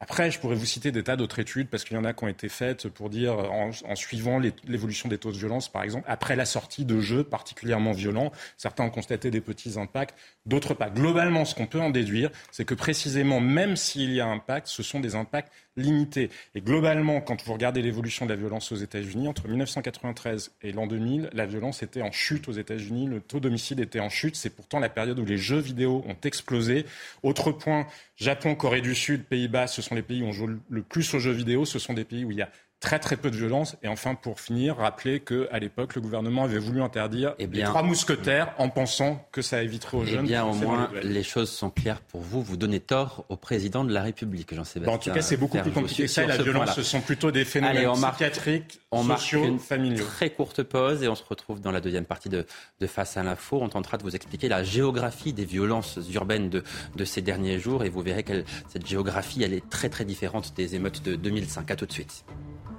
Après, 0.00 0.30
je 0.30 0.38
pourrais 0.38 0.54
vous 0.54 0.64
citer 0.64 0.92
des 0.92 1.02
tas 1.02 1.16
d'autres 1.16 1.40
études, 1.40 1.68
parce 1.68 1.82
qu'il 1.82 1.96
y 1.96 1.98
en 1.98 2.04
a 2.04 2.12
qui 2.12 2.22
ont 2.22 2.28
été 2.28 2.48
faites 2.48 2.88
pour 2.88 3.10
dire, 3.10 3.36
en, 3.36 3.72
suivant 3.96 4.38
l'évolution 4.38 5.08
des 5.08 5.18
taux 5.18 5.32
de 5.32 5.36
violence, 5.36 5.68
par 5.68 5.82
exemple, 5.82 6.04
après 6.08 6.36
la 6.36 6.44
sortie 6.44 6.84
de 6.84 7.00
jeux 7.00 7.24
particulièrement 7.24 7.90
violents, 7.90 8.30
certains 8.56 8.84
ont 8.84 8.90
constaté 8.90 9.32
des 9.32 9.40
petits 9.40 9.76
impacts, 9.76 10.16
d'autres 10.46 10.74
pas. 10.74 10.88
Globalement, 10.88 11.44
ce 11.44 11.56
qu'on 11.56 11.66
peut 11.66 11.80
en 11.80 11.90
déduire, 11.90 12.30
c'est 12.52 12.64
que 12.64 12.74
précisément, 12.74 13.40
même 13.40 13.74
s'il 13.74 14.12
y 14.12 14.20
a 14.20 14.26
impact, 14.26 14.68
ce 14.68 14.84
sont 14.84 15.00
des 15.00 15.16
impacts 15.16 15.52
limité. 15.78 16.30
Et 16.54 16.60
globalement, 16.60 17.20
quand 17.20 17.42
vous 17.44 17.52
regardez 17.52 17.82
l'évolution 17.82 18.26
de 18.26 18.30
la 18.30 18.36
violence 18.36 18.70
aux 18.72 18.76
États-Unis, 18.76 19.28
entre 19.28 19.48
1993 19.48 20.52
et 20.62 20.72
l'an 20.72 20.86
2000, 20.86 21.30
la 21.32 21.46
violence 21.46 21.82
était 21.82 22.02
en 22.02 22.12
chute 22.12 22.48
aux 22.48 22.52
États-Unis, 22.52 23.06
le 23.06 23.20
taux 23.20 23.40
d'homicide 23.40 23.80
était 23.80 24.00
en 24.00 24.10
chute. 24.10 24.36
C'est 24.36 24.50
pourtant 24.50 24.80
la 24.80 24.88
période 24.88 25.18
où 25.18 25.24
les 25.24 25.38
jeux 25.38 25.60
vidéo 25.60 26.04
ont 26.06 26.16
explosé. 26.24 26.84
Autre 27.22 27.52
point, 27.52 27.86
Japon, 28.18 28.56
Corée 28.56 28.80
du 28.80 28.96
Sud, 28.96 29.26
Pays-Bas, 29.26 29.68
ce 29.68 29.80
sont 29.80 29.94
les 29.94 30.02
pays 30.02 30.22
où 30.22 30.26
on 30.26 30.32
joue 30.32 30.48
le 30.68 30.82
plus 30.82 31.14
aux 31.14 31.20
jeux 31.20 31.32
vidéo. 31.32 31.64
Ce 31.64 31.78
sont 31.78 31.94
des 31.94 32.04
pays 32.04 32.24
où 32.24 32.32
il 32.32 32.38
y 32.38 32.42
a 32.42 32.50
très 32.80 32.98
très 32.98 33.16
peu 33.16 33.30
de 33.30 33.36
violence. 33.36 33.76
Et 33.82 33.88
enfin, 33.88 34.14
pour 34.14 34.40
finir, 34.40 34.76
rappeler 34.76 35.20
qu'à 35.20 35.58
l'époque, 35.58 35.94
le 35.94 36.00
gouvernement 36.00 36.44
avait 36.44 36.58
voulu 36.58 36.80
interdire 36.82 37.34
eh 37.38 37.46
les 37.46 37.62
trois 37.62 37.82
mousquetaires 37.82 38.54
en 38.58 38.68
pensant 38.68 39.26
que 39.32 39.42
ça 39.42 39.62
éviterait 39.62 39.96
aux 39.96 40.04
eh 40.04 40.10
jeunes. 40.10 40.24
Eh 40.24 40.28
bien, 40.28 40.44
au 40.44 40.54
moins, 40.54 40.90
les 41.02 41.22
choses 41.22 41.50
sont 41.50 41.70
claires 41.70 42.00
pour 42.00 42.20
vous. 42.20 42.42
Vous 42.42 42.56
donnez 42.56 42.80
tort 42.80 43.24
au 43.28 43.36
président 43.36 43.84
de 43.84 43.92
la 43.92 44.02
République, 44.02 44.54
Jean-Sébastien. 44.54 44.94
en 44.94 44.98
tout 44.98 45.10
cas, 45.10 45.22
c'est 45.22 45.36
beaucoup 45.36 45.58
plus 45.58 45.72
compliqué 45.72 46.04
que 46.04 46.08
ça. 46.08 46.26
La 46.26 46.36
violence, 46.36 46.74
ce 46.74 46.82
sont 46.82 47.00
plutôt 47.00 47.30
des 47.30 47.44
phénomènes 47.44 47.78
Allez, 47.78 47.86
on 47.86 47.94
psychiatriques, 47.94 48.80
on 48.90 49.02
sociaux, 49.02 49.40
marque 49.40 49.50
une 49.50 49.58
familiaux. 49.58 50.04
Très 50.04 50.30
courte 50.30 50.62
pause 50.62 51.02
et 51.02 51.08
on 51.08 51.14
se 51.14 51.24
retrouve 51.28 51.60
dans 51.60 51.72
la 51.72 51.80
deuxième 51.80 52.04
partie 52.04 52.28
de, 52.28 52.46
de 52.80 52.86
Face 52.86 53.16
à 53.16 53.22
l'info. 53.22 53.58
On 53.60 53.68
tentera 53.68 53.98
de 53.98 54.02
vous 54.02 54.14
expliquer 54.14 54.48
la 54.48 54.62
géographie 54.62 55.32
des 55.32 55.44
violences 55.44 55.98
urbaines 56.12 56.48
de, 56.48 56.62
de 56.96 57.04
ces 57.04 57.22
derniers 57.22 57.58
jours 57.58 57.84
et 57.84 57.88
vous 57.88 58.02
verrez 58.02 58.22
que 58.22 58.44
cette 58.68 58.86
géographie, 58.86 59.42
elle 59.42 59.52
est 59.52 59.68
très 59.68 59.88
très 59.88 60.04
différente 60.04 60.54
des 60.56 60.74
émeutes 60.74 61.02
de 61.02 61.16
2005. 61.16 61.70
À 61.70 61.76
tout 61.76 61.86
de 61.86 61.92
suite. 61.92 62.24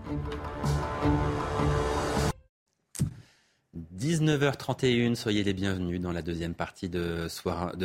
Música 0.09 1.38
19h31, 3.77 5.13
soyez 5.13 5.43
les 5.43 5.53
bienvenus 5.53 6.01
dans 6.01 6.11
la 6.11 6.23
deuxième 6.23 6.55
partie 6.55 6.89
de, 6.89 7.27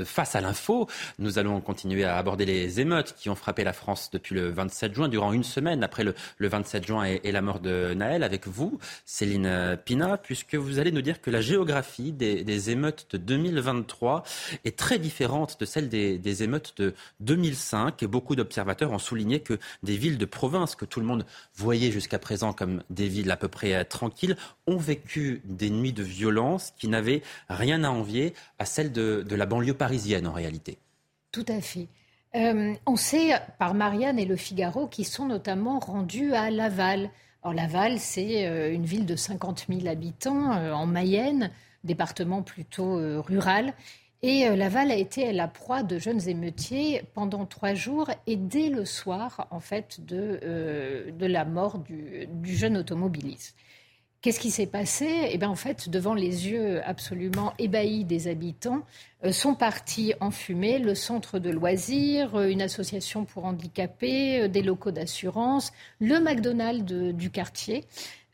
Face 0.07 0.35
à 0.35 0.41
l'info. 0.41 0.89
Nous 1.19 1.39
allons 1.39 1.61
continuer 1.61 2.05
à 2.05 2.17
aborder 2.17 2.47
les 2.47 2.81
émeutes 2.81 3.15
qui 3.19 3.29
ont 3.29 3.35
frappé 3.35 3.65
la 3.65 3.75
France 3.75 4.09
depuis 4.11 4.35
le 4.35 4.49
27 4.49 4.95
juin, 4.95 5.09
durant 5.09 5.35
une 5.35 5.45
semaine 5.45 5.85
après 5.85 6.03
le, 6.03 6.15
27 6.41 6.87
juin 6.87 7.05
et, 7.05 7.31
la 7.31 7.43
mort 7.43 7.61
de 7.61 7.93
Naël, 7.93 8.23
avec 8.23 8.49
vous, 8.49 8.79
Céline 9.05 9.79
Pina, 9.85 10.17
puisque 10.17 10.55
vous 10.55 10.79
allez 10.79 10.91
nous 10.91 11.03
dire 11.03 11.21
que 11.21 11.31
la 11.31 11.43
géographie 11.43 12.13
des, 12.13 12.71
émeutes 12.71 13.09
de 13.13 13.19
2023 13.19 14.23
est 14.65 14.79
très 14.79 14.99
différente 14.99 15.61
de 15.61 15.67
celle 15.67 15.91
des, 15.91 16.19
des 16.19 16.43
émeutes 16.43 16.73
de 16.79 16.95
2005. 17.21 18.03
Et 18.03 18.07
beaucoup 18.07 18.37
d'observateurs 18.37 18.91
ont 18.93 18.99
souligné 18.99 19.41
que 19.41 19.59
des 19.83 19.99
villes 19.99 20.17
de 20.17 20.25
province 20.25 20.77
que 20.77 20.87
tout 20.87 21.01
le 21.01 21.07
monde 21.07 21.27
voyait 21.55 21.91
jusqu'à 21.91 22.19
présent 22.19 22.55
comme 22.55 22.83
des 22.89 23.09
villes 23.09 23.31
à 23.31 23.37
peu 23.37 23.49
près 23.49 23.85
tranquilles 23.85 24.37
ont 24.67 24.79
vécu 24.79 25.43
des 25.45 25.74
nuits 25.75 25.93
de 25.93 26.03
violence 26.03 26.73
qui 26.79 26.89
n'avaient 26.89 27.23
rien 27.49 27.85
à 27.85 27.91
envier 27.91 28.35
à 28.59 28.65
celles 28.65 28.93
de, 28.93 29.25
la 29.29 29.47
banlieue 29.47 29.75
parisienne 29.75 30.27
en 30.27 30.33
réalité. 30.33 30.79
Tout 31.33 31.47
à 31.49 31.61
fait. 31.61 31.89
Euh, 32.37 32.75
on 32.87 32.97
sait 32.97 33.33
par 33.59 33.75
Marianne 33.75 34.19
et 34.19 34.25
Le 34.25 34.37
Figaro 34.37 34.89
qui 34.89 35.05
sont 35.05 35.27
notamment 35.27 35.79
rendus 35.79 36.33
à 36.35 36.51
Laval. 36.51 37.11
Or, 37.43 37.53
Laval, 37.53 37.99
c'est 37.99 38.47
euh, 38.47 38.73
une 38.73 38.85
ville 38.85 39.07
de 39.07 39.17
50 39.17 39.67
000 39.69 39.87
habitants 39.87 40.53
euh, 40.53 40.73
en 40.73 40.87
Mayenne, 40.87 41.51
département 41.85 42.43
plutôt 42.43 42.99
rural. 43.23 43.75
Et 44.23 44.49
Laval 44.57 44.91
a 44.91 44.97
été 44.97 45.31
la 45.33 45.49
proie 45.49 45.83
de 45.83 45.99
jeunes 45.99 46.27
émeutiers 46.31 47.03
pendant 47.13 47.45
trois 47.45 47.75
jours 47.75 48.11
et 48.27 48.37
dès 48.37 48.71
le 48.71 48.87
soir, 48.87 49.47
en 49.51 49.61
fait, 49.61 50.03
de, 50.03 51.13
la 51.21 51.45
mort 51.45 51.79
du 51.79 52.57
jeune 52.57 52.79
automobiliste. 52.79 53.55
Qu'est-ce 54.25 54.41
qui 54.41 54.51
s'est 54.51 54.65
passé? 54.65 55.29
Eh 55.33 55.37
bien, 55.37 55.51
en 55.51 55.55
fait, 55.55 55.91
devant 55.91 56.15
les 56.15 56.49
yeux 56.49 56.81
absolument 56.87 57.53
ébahis 57.59 58.05
des 58.05 58.27
habitants, 58.27 58.81
euh, 59.23 59.33
sont 59.33 59.55
partis 59.55 60.15
en 60.19 60.31
fumée 60.31 60.79
le 60.79 60.95
centre 60.95 61.39
de 61.39 61.51
loisirs, 61.51 62.35
euh, 62.35 62.49
une 62.49 62.63
association 62.63 63.27
pour 63.27 63.45
handicapés, 63.45 64.41
euh, 64.41 64.49
des 64.49 64.63
locaux 64.63 64.93
d'assurance, 64.93 65.75
le 66.01 66.21
McDonald's 66.21 67.13
du 67.13 67.29
quartier. 67.29 67.85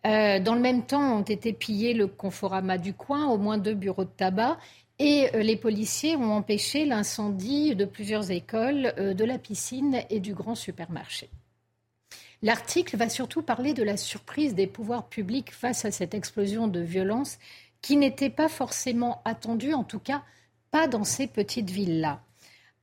dans 0.04 0.54
le 0.54 0.60
même 0.60 0.86
temps, 0.86 1.18
ont 1.18 1.22
été 1.22 1.52
pillés 1.52 1.92
le 1.92 2.06
Conforama 2.06 2.78
du 2.78 2.94
coin, 2.94 3.26
au 3.26 3.36
moins 3.36 3.58
deux 3.58 3.74
bureaux 3.74 4.04
de 4.04 4.16
tabac, 4.16 4.58
et 5.00 5.28
les 5.34 5.56
policiers 5.56 6.14
ont 6.14 6.32
empêché 6.34 6.84
l'incendie 6.84 7.74
de 7.74 7.84
plusieurs 7.84 8.30
écoles, 8.30 8.94
de 8.96 9.24
la 9.24 9.38
piscine 9.38 10.02
et 10.08 10.20
du 10.20 10.34
grand 10.34 10.54
supermarché. 10.54 11.28
L'article 12.42 12.96
va 12.96 13.08
surtout 13.08 13.42
parler 13.42 13.74
de 13.74 13.82
la 13.82 13.96
surprise 13.96 14.54
des 14.54 14.66
pouvoirs 14.66 15.08
publics 15.08 15.52
face 15.52 15.84
à 15.84 15.90
cette 15.90 16.14
explosion 16.14 16.68
de 16.68 16.80
violence 16.80 17.38
qui 17.82 17.96
n'était 17.96 18.30
pas 18.30 18.48
forcément 18.48 19.20
attendue, 19.24 19.74
en 19.74 19.84
tout 19.84 19.98
cas 19.98 20.22
pas 20.70 20.86
dans 20.86 21.04
ces 21.04 21.26
petites 21.26 21.70
villes-là. 21.70 22.20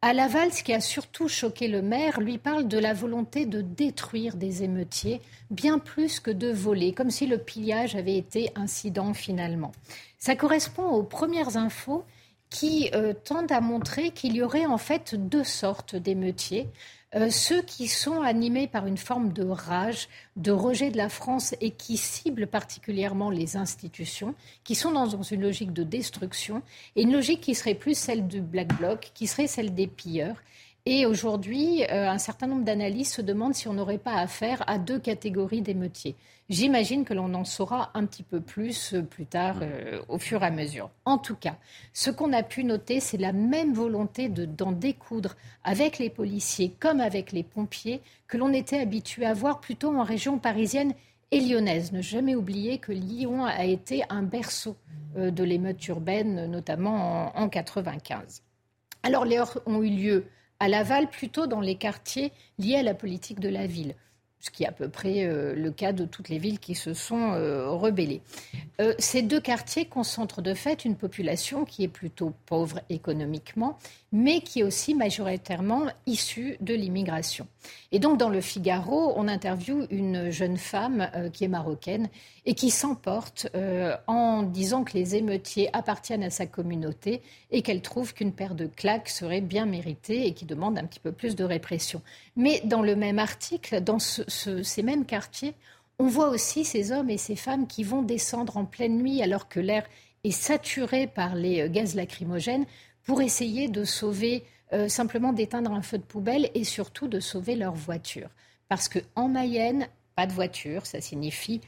À 0.03 0.13
Laval, 0.13 0.53
ce 0.53 0.61
qui 0.61 0.73
a 0.73 0.79
surtout 0.79 1.27
choqué 1.27 1.67
le 1.67 1.81
maire, 1.81 2.19
lui 2.19 2.37
parle 2.37 2.67
de 2.67 2.77
la 2.77 2.93
volonté 2.93 3.47
de 3.47 3.61
détruire 3.61 4.35
des 4.35 4.61
émeutiers, 4.63 5.21
bien 5.49 5.79
plus 5.79 6.19
que 6.19 6.29
de 6.29 6.51
voler, 6.51 6.93
comme 6.93 7.09
si 7.09 7.25
le 7.25 7.39
pillage 7.39 7.95
avait 7.95 8.15
été 8.15 8.51
incident 8.55 9.15
finalement. 9.15 9.71
Ça 10.19 10.35
correspond 10.35 10.85
aux 10.85 11.01
premières 11.01 11.57
infos 11.57 12.03
qui 12.49 12.89
euh, 12.93 13.13
tendent 13.13 13.51
à 13.51 13.61
montrer 13.61 14.11
qu'il 14.11 14.35
y 14.35 14.41
aurait 14.41 14.65
en 14.65 14.77
fait 14.77 15.15
deux 15.15 15.43
sortes 15.43 15.95
d'émeutiers. 15.95 16.69
Euh, 17.15 17.29
ceux 17.29 17.61
qui 17.61 17.87
sont 17.87 18.21
animés 18.21 18.67
par 18.67 18.85
une 18.85 18.97
forme 18.97 19.31
de 19.31 19.45
rage, 19.45 20.09
de 20.35 20.51
rejet 20.51 20.91
de 20.91 20.97
la 20.97 21.07
France 21.07 21.55
et 21.61 21.71
qui 21.71 21.95
ciblent 21.95 22.47
particulièrement 22.47 23.29
les 23.29 23.55
institutions, 23.55 24.35
qui 24.65 24.75
sont 24.75 24.91
dans 24.91 25.21
une 25.21 25.41
logique 25.41 25.71
de 25.71 25.83
destruction, 25.83 26.61
et 26.97 27.03
une 27.03 27.13
logique 27.13 27.41
qui 27.41 27.55
serait 27.55 27.75
plus 27.75 27.97
celle 27.97 28.27
du 28.27 28.41
Black 28.41 28.77
Bloc, 28.77 29.11
qui 29.13 29.25
serait 29.25 29.47
celle 29.47 29.73
des 29.73 29.87
pilleurs. 29.87 30.35
Et 30.89 31.05
aujourd'hui, 31.05 31.83
euh, 31.91 32.09
un 32.09 32.17
certain 32.17 32.47
nombre 32.47 32.63
d'analystes 32.63 33.15
se 33.15 33.21
demandent 33.21 33.53
si 33.53 33.67
on 33.67 33.73
n'aurait 33.73 33.97
pas 33.97 34.13
affaire 34.13 34.63
à 34.67 34.77
deux 34.77 34.99
catégories 34.99 35.61
d'émeutiers. 35.61 36.15
J'imagine 36.47 37.03
que 37.03 37.13
l'on 37.13 37.33
en 37.33 37.43
saura 37.43 37.91
un 37.93 38.05
petit 38.05 38.23
peu 38.23 38.39
plus 38.39 38.93
euh, 38.93 39.01
plus 39.01 39.25
tard, 39.25 39.57
euh, 39.63 39.99
au 40.07 40.17
fur 40.17 40.43
et 40.43 40.45
à 40.45 40.49
mesure. 40.49 40.89
En 41.03 41.17
tout 41.17 41.35
cas, 41.35 41.57
ce 41.91 42.09
qu'on 42.09 42.31
a 42.31 42.41
pu 42.41 42.63
noter, 42.63 43.01
c'est 43.01 43.17
la 43.17 43.33
même 43.33 43.73
volonté 43.73 44.29
d'en 44.29 44.71
découdre 44.71 45.35
avec 45.65 45.99
les 45.99 46.09
policiers 46.09 46.73
comme 46.79 47.01
avec 47.01 47.33
les 47.33 47.43
pompiers 47.43 48.01
que 48.29 48.37
l'on 48.37 48.53
était 48.53 48.79
habitué 48.79 49.25
à 49.25 49.33
voir 49.33 49.59
plutôt 49.59 49.93
en 49.93 50.03
région 50.03 50.39
parisienne 50.39 50.93
et 51.31 51.41
lyonnaise. 51.41 51.91
Ne 51.91 52.01
jamais 52.01 52.33
oublier 52.33 52.77
que 52.77 52.93
Lyon 52.93 53.43
a 53.43 53.65
été 53.65 54.03
un 54.07 54.23
berceau 54.23 54.77
de 55.17 55.43
l'émeute 55.43 55.85
urbaine, 55.89 56.49
notamment 56.49 57.33
en, 57.35 57.43
en 57.43 57.49
95. 57.49 58.41
Alors, 59.03 59.25
les 59.25 59.37
heures 59.37 59.59
ont 59.65 59.83
eu 59.83 59.89
lieu 59.89 60.25
à 60.59 60.67
Laval, 60.67 61.09
plutôt 61.09 61.47
dans 61.47 61.61
les 61.61 61.75
quartiers 61.75 62.31
liés 62.57 62.75
à 62.75 62.83
la 62.83 62.93
politique 62.93 63.39
de 63.39 63.49
la 63.49 63.67
ville 63.67 63.95
ce 64.39 64.51
qui 64.51 64.63
est 64.63 64.67
à 64.67 64.71
peu 64.71 64.87
près 64.89 65.25
euh, 65.25 65.55
le 65.55 65.71
cas 65.71 65.93
de 65.93 66.05
toutes 66.05 66.29
les 66.29 66.37
villes 66.37 66.59
qui 66.59 66.75
se 66.75 66.93
sont 66.93 67.33
euh, 67.33 67.69
rebellées. 67.69 68.21
Euh, 68.79 68.93
ces 68.99 69.21
deux 69.21 69.41
quartiers 69.41 69.85
concentrent 69.85 70.41
de 70.41 70.53
fait 70.53 70.85
une 70.85 70.95
population 70.95 71.65
qui 71.65 71.83
est 71.83 71.89
plutôt 71.89 72.33
pauvre 72.45 72.79
économiquement, 72.89 73.77
mais 74.11 74.41
qui 74.41 74.61
est 74.61 74.63
aussi 74.63 74.95
majoritairement 74.95 75.87
issue 76.05 76.57
de 76.61 76.73
l'immigration. 76.73 77.47
Et 77.91 77.99
donc 77.99 78.17
dans 78.17 78.29
le 78.29 78.41
Figaro, 78.41 79.13
on 79.17 79.27
interviewe 79.27 79.85
une 79.89 80.29
jeune 80.31 80.57
femme 80.57 81.09
qui 81.33 81.43
est 81.43 81.49
marocaine 81.49 82.07
et 82.45 82.53
qui 82.53 82.69
s'emporte 82.69 83.47
en 84.07 84.43
disant 84.43 84.85
que 84.85 84.93
les 84.93 85.15
émeutiers 85.15 85.69
appartiennent 85.73 86.23
à 86.23 86.29
sa 86.29 86.45
communauté 86.45 87.21
et 87.51 87.61
qu'elle 87.61 87.81
trouve 87.81 88.13
qu'une 88.13 88.31
paire 88.31 88.55
de 88.55 88.67
claques 88.67 89.09
serait 89.09 89.41
bien 89.41 89.65
méritée 89.65 90.25
et 90.25 90.33
qui 90.33 90.45
demande 90.45 90.77
un 90.77 90.85
petit 90.85 91.01
peu 91.01 91.11
plus 91.11 91.35
de 91.35 91.43
répression. 91.43 92.01
Mais 92.35 92.61
dans 92.63 92.81
le 92.81 92.95
même 92.95 93.19
article, 93.19 93.81
dans 93.81 93.99
ce, 93.99 94.23
ces 94.63 94.83
mêmes 94.83 95.05
quartiers, 95.05 95.53
on 95.99 96.07
voit 96.07 96.29
aussi 96.29 96.63
ces 96.63 96.91
hommes 96.91 97.09
et 97.09 97.17
ces 97.17 97.35
femmes 97.35 97.67
qui 97.67 97.83
vont 97.83 98.03
descendre 98.03 98.57
en 98.57 98.65
pleine 98.65 98.97
nuit 98.97 99.21
alors 99.21 99.49
que 99.49 99.59
l'air 99.59 99.83
est 100.23 100.31
saturé 100.31 101.07
par 101.07 101.35
les 101.35 101.61
euh, 101.61 101.69
gaz 101.69 101.95
lacrymogènes 101.95 102.65
pour 103.07 103.21
essayer 103.21 103.69
de 103.69 103.85
sauver, 103.85 104.43
euh, 104.73 104.87
simplement 104.89 105.33
d'éteindre 105.33 105.71
un 105.71 105.81
feu 105.81 105.97
de 105.97 106.03
poubelle 106.03 106.51
et 106.53 106.63
surtout 106.63 107.07
de 107.07 107.19
sauver 107.19 107.55
leur 107.55 107.73
voiture. 107.73 108.29
Parce 108.69 108.89
qu'en 108.89 109.29
Mayenne, 109.29 109.87
pas 110.15 110.27
de 110.27 110.33
voiture, 110.33 110.85
ça 110.85 111.01
signifie 111.01 111.61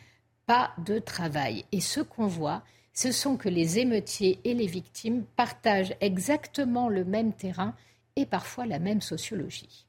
pas 0.45 0.71
de 0.86 0.99
travail. 0.99 1.63
Et 1.71 1.80
ce 1.80 2.02
qu'on 2.02 2.28
voit, 2.28 2.63
ce 2.93 3.12
sont 3.12 3.38
que 3.38 3.49
les 3.49 3.80
émeutiers 3.80 4.39
et 4.43 4.54
les 4.54 4.67
victimes 4.67 5.23
partagent 5.38 5.95
exactement 6.02 6.89
le 6.89 7.06
même 7.06 7.34
terrain 7.34 7.73
et 8.15 8.25
parfois 8.25 8.65
la 8.65 8.80
même 8.80 9.02
sociologie. 9.02 9.86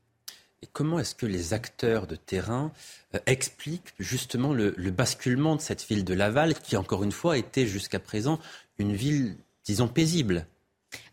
Et 0.62 0.68
comment 0.72 1.00
est-ce 1.00 1.14
que 1.14 1.26
les 1.26 1.54
acteurs 1.54 2.06
de 2.06 2.14
terrain 2.14 2.70
euh, 3.14 3.18
expliquent 3.26 3.94
justement 3.98 4.52
le, 4.52 4.70
basculement 4.90 5.56
de 5.56 5.60
cette 5.60 5.84
ville 5.84 6.04
de 6.04 6.14
Laval, 6.14 6.54
qui 6.54 6.76
encore 6.76 7.02
une 7.02 7.12
fois 7.12 7.38
était 7.38 7.66
jusqu'à 7.66 7.98
présent 7.98 8.38
une 8.78 8.92
ville, 8.92 9.36
disons, 9.64 9.88
paisible? 9.88 10.46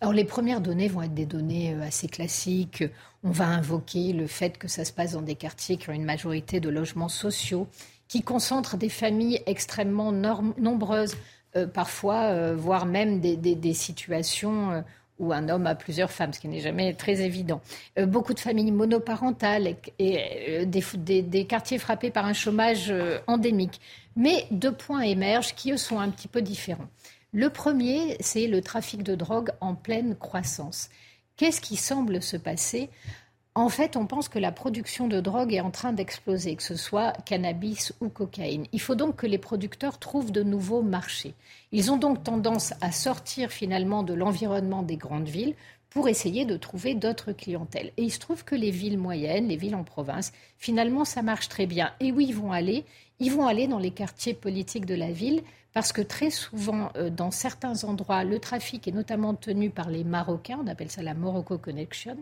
Alors 0.02 0.14
les 0.14 0.24
premières 0.26 0.62
données 0.62 0.88
vont 0.88 1.02
être 1.02 1.14
des 1.14 1.26
données 1.26 1.74
euh, 1.74 1.82
assez 1.82 2.08
classiques. 2.08 2.84
On 3.24 3.32
va 3.32 3.46
invoquer 3.46 4.14
le 4.14 4.28
fait 4.28 4.58
que 4.58 4.68
ça 4.68 4.86
se 4.86 4.94
passe 4.94 5.14
dans 5.14 5.22
des 5.22 5.36
quartiers 5.36 5.78
qui 5.78 5.90
ont 5.90 5.94
une 5.94 6.06
majorité 6.06 6.60
de 6.60 6.70
logements 6.70 7.10
sociaux, 7.10 7.68
qui 8.08 8.22
concentrent 8.22 8.78
des 8.78 8.90
familles 8.90 9.42
extrêmement 9.46 10.12
nombreuses, 10.12 11.16
euh, 11.56 11.68
parfois, 11.68 12.54
voire 12.54 12.86
même 12.86 13.20
des, 13.20 13.74
situations 13.74 14.84
où 15.20 15.34
un 15.34 15.50
homme 15.50 15.68
a 15.68 15.76
plusieurs 15.76 16.12
femmes, 16.12 16.34
ce 16.34 16.40
qui 16.40 16.48
n'est 16.48 16.60
jamais 16.60 16.94
très 16.94 17.22
évident. 17.22 17.62
Euh, 17.98 18.06
beaucoup 18.06 18.34
de 18.34 18.40
familles 18.40 18.72
monoparentales 18.72 19.76
et, 20.00 20.62
euh, 20.62 20.66
des, 20.66 21.46
quartiers 21.46 21.80
frappés 21.80 22.12
par 22.12 22.26
un 22.26 22.34
chômage 22.34 22.88
euh, 22.90 23.20
endémique. 23.28 23.80
Mais 24.16 24.46
deux 24.52 24.72
points 24.72 25.02
émergent 25.02 25.56
qui, 25.56 25.78
sont 25.78 26.00
un 26.00 26.10
petit 26.10 26.28
peu 26.28 26.42
différents. 26.42 26.88
Le 27.34 27.50
premier, 27.50 28.16
c'est 28.22 28.48
le 28.48 28.62
trafic 28.62 29.04
de 29.04 29.14
drogue 29.14 29.52
en 29.60 29.76
pleine 29.76 30.16
croissance. 30.16 30.90
Qu'est-ce 31.36 31.60
qui 31.60 31.76
semble 31.76 32.22
se 32.22 32.38
passer? 32.38 32.90
En 33.54 33.70
fait, 33.70 33.98
on 33.98 34.06
pense 34.06 34.30
que 34.30 34.40
la 34.40 34.52
production 34.52 35.08
de 35.08 35.20
drogue 35.20 35.54
est 35.54 35.62
en 35.62 35.72
train 35.72 35.92
d'exploser, 35.92 36.56
que 36.56 36.64
ce 36.64 36.76
soit 36.76 37.12
cannabis 37.26 37.92
ou 38.02 38.08
cocaïne. 38.08 38.66
Il 38.72 38.80
faut 38.80 38.96
donc 38.96 39.18
que 39.18 39.28
les 39.28 39.40
producteurs 39.40 40.00
trouvent 40.00 40.32
de 40.32 40.44
nouveaux 40.44 40.84
marchés. 40.84 41.34
Ils 41.72 41.92
ont 41.92 41.98
donc 41.98 42.24
tendance 42.24 42.74
à 42.82 42.92
sortir 42.92 43.52
finalement 43.52 44.04
de 44.04 44.14
l'environnement 44.14 44.84
des 44.84 44.96
grandes 44.96 45.28
villes 45.28 45.56
pour 45.90 46.08
essayer 46.08 46.46
de 46.46 46.56
trouver 46.56 46.94
d'autres 46.94 47.34
clientèles. 47.34 47.92
Et 47.98 48.04
il 48.04 48.12
se 48.12 48.20
trouve 48.20 48.46
que 48.46 48.56
les 48.56 48.72
villes 48.72 49.00
moyennes, 49.00 49.48
les 49.48 49.58
villes 49.58 49.76
en 49.76 49.84
province, 49.84 50.32
finalement, 50.58 51.04
ça 51.04 51.24
marche 51.24 51.50
très 51.50 51.66
bien. 51.66 51.92
Et 52.00 52.12
où 52.12 52.22
ils 52.22 52.36
vont 52.36 52.52
aller? 52.52 52.86
Ils 53.20 53.32
vont 53.32 53.48
aller 53.48 53.68
dans 53.68 53.80
les 53.80 53.92
quartiers 53.92 54.36
politiques 54.36 54.86
de 54.86 54.96
la 54.96 55.12
ville 55.12 55.42
parce 55.78 55.94
que 55.94 56.02
très 56.02 56.32
souvent, 56.32 56.90
euh, 56.96 57.12
dans 57.12 57.30
certains 57.30 57.84
endroits, 57.84 58.24
le 58.24 58.40
trafic 58.40 58.88
est 58.88 58.92
notamment 58.92 59.36
tenu 59.36 59.70
par 59.70 59.92
les 59.92 60.04
Marocains, 60.04 60.58
on 60.60 60.66
appelle 60.66 60.90
ça 60.90 61.04
la 61.04 61.14
Morocco 61.14 61.60
Connection, 61.60 62.18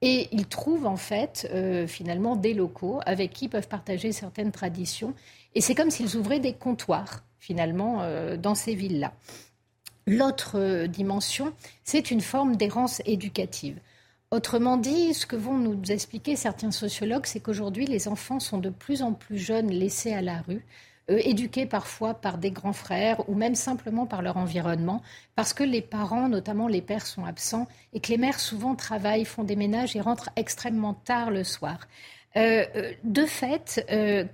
et 0.00 0.28
ils 0.32 0.46
trouvent 0.46 0.86
en 0.86 0.96
fait 0.96 1.46
euh, 1.52 1.86
finalement 1.86 2.36
des 2.36 2.54
locaux 2.54 3.00
avec 3.04 3.34
qui 3.34 3.44
ils 3.44 3.48
peuvent 3.50 3.68
partager 3.68 4.12
certaines 4.12 4.50
traditions. 4.50 5.12
Et 5.54 5.60
c'est 5.60 5.74
comme 5.74 5.90
s'ils 5.90 6.16
ouvraient 6.16 6.40
des 6.40 6.54
comptoirs 6.54 7.22
finalement 7.38 8.00
dans 8.38 8.54
ces 8.54 8.74
villes-là. 8.74 9.12
L'autre 10.06 10.86
dimension, 10.86 11.52
c'est 11.84 12.10
une 12.10 12.22
forme 12.22 12.56
d'errance 12.56 13.02
éducative. 13.04 13.78
Autrement 14.30 14.78
dit, 14.78 15.12
ce 15.12 15.26
que 15.26 15.36
vont 15.36 15.58
nous 15.58 15.82
expliquer 15.90 16.34
certains 16.34 16.70
sociologues, 16.70 17.26
c'est 17.26 17.40
qu'aujourd'hui, 17.40 17.84
les 17.84 18.08
enfants 18.08 18.40
sont 18.40 18.56
de 18.56 18.70
plus 18.70 19.02
en 19.02 19.12
plus 19.12 19.36
jeunes 19.36 19.70
laissés 19.70 20.14
à 20.14 20.22
la 20.22 20.40
rue, 20.40 20.64
euh, 21.10 21.18
éduqués 21.24 21.66
parfois 21.66 22.14
par 22.14 22.38
des 22.38 22.50
grands 22.50 22.72
frères 22.72 23.28
ou 23.28 23.34
même 23.34 23.54
simplement 23.54 24.06
par 24.06 24.22
leur 24.22 24.36
environnement, 24.36 25.02
parce 25.34 25.52
que 25.52 25.62
les 25.62 25.82
parents, 25.82 26.28
notamment 26.28 26.68
les 26.68 26.82
pères, 26.82 27.06
sont 27.06 27.24
absents 27.24 27.68
et 27.92 28.00
que 28.00 28.08
les 28.08 28.18
mères 28.18 28.40
souvent 28.40 28.74
travaillent, 28.74 29.24
font 29.24 29.44
des 29.44 29.56
ménages 29.56 29.94
et 29.96 30.00
rentrent 30.00 30.30
extrêmement 30.36 30.94
tard 30.94 31.30
le 31.30 31.44
soir. 31.44 31.86
Euh, 32.36 32.64
euh, 32.76 32.92
de 33.04 33.24
fait, 33.24 33.86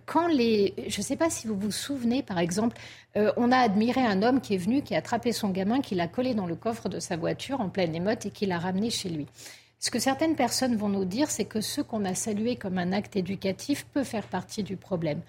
quand 0.07 0.27
les, 0.27 0.75
je 0.89 0.99
ne 0.99 1.05
sais 1.05 1.17
pas 1.17 1.31
si 1.31 1.47
vous 1.47 1.57
vous 1.57 1.71
souvenez, 1.71 2.23
par 2.23 2.39
exemple, 2.39 2.77
on 3.15 3.53
a 3.53 3.59
admiré 3.59 4.01
un 4.01 4.23
homme 4.23 4.41
qui 4.41 4.55
est 4.55 4.59
venu, 4.59 4.81
qui 4.81 4.95
a 4.95 4.99
attrapé 4.99 5.33
son 5.33 5.51
gamin, 5.51 5.83
qui 5.83 5.95
l'a 5.95 6.09
collé 6.09 6.33
dans 6.33 6.47
le 6.47 6.57
coffre 6.57 6.89
de 6.89 6.99
sa 6.99 7.17
voiture 7.17 7.61
en 7.61 7.69
pleine 7.69 7.95
émeute 7.95 8.25
et 8.25 8.31
qui 8.31 8.47
l'a 8.47 8.59
ramené 8.59 8.89
chez 8.89 9.11
lui. 9.11 9.27
Ce 9.83 9.91
que 9.91 9.99
certaines 9.99 10.37
personnes 10.37 10.77
vont 10.77 10.89
nous 10.89 11.05
dire, 11.05 11.29
c'est 11.29 11.45
que 11.45 11.61
ce 11.61 11.81
qu'on 11.81 12.05
a 12.05 12.15
salué 12.15 12.55
comme 12.55 12.79
un 12.79 12.93
acte 12.93 13.17
éducatif 13.17 13.85
peut 13.93 14.05
faire 14.05 14.29
partie 14.29 14.63
du 14.63 14.77
problème. 14.77 15.21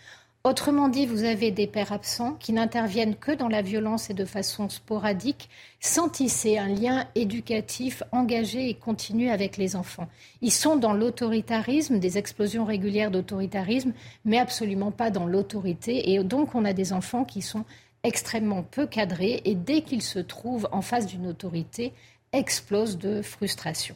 Autrement 0.46 0.90
dit, 0.90 1.06
vous 1.06 1.24
avez 1.24 1.52
des 1.52 1.68
pères 1.68 1.94
absents 1.94 2.34
qui 2.34 2.52
n'interviennent 2.52 3.16
que 3.16 3.32
dans 3.32 3.48
la 3.48 3.62
violence 3.62 4.10
et 4.10 4.14
de 4.14 4.26
façon 4.26 4.68
sporadique, 4.68 5.48
sans 5.80 6.10
tisser 6.10 6.58
un 6.58 6.68
lien 6.68 7.08
éducatif 7.16 8.04
engagé 8.12 8.68
et 8.68 8.74
continu 8.74 9.30
avec 9.30 9.56
les 9.56 9.78
enfants. 9.78 10.10
Ils 10.42 10.52
sont 10.52 10.76
dans 10.76 10.92
l'autoritarisme, 10.92 11.98
des 11.98 12.18
explosions 12.18 12.66
régulières 12.66 13.10
d'autoritarisme, 13.10 13.94
mais 14.26 14.38
absolument 14.38 14.92
pas 14.92 15.12
dans 15.12 15.28
l'autorité. 15.28 16.12
Et 16.12 16.22
donc, 16.22 16.56
on 16.56 16.66
a 16.66 16.74
des 16.74 16.92
enfants 16.92 17.24
qui 17.24 17.42
sont 17.42 17.64
extrêmement 18.04 18.64
peu 18.64 18.86
cadrés 18.86 19.42
et 19.46 19.56
dès 19.56 19.82
qu'ils 19.82 20.02
se 20.02 20.20
trouvent 20.20 20.68
en 20.74 20.82
face 20.82 21.08
d'une 21.08 21.26
autorité, 21.26 21.94
explosent 22.34 22.98
de 22.98 23.22
frustration. 23.22 23.96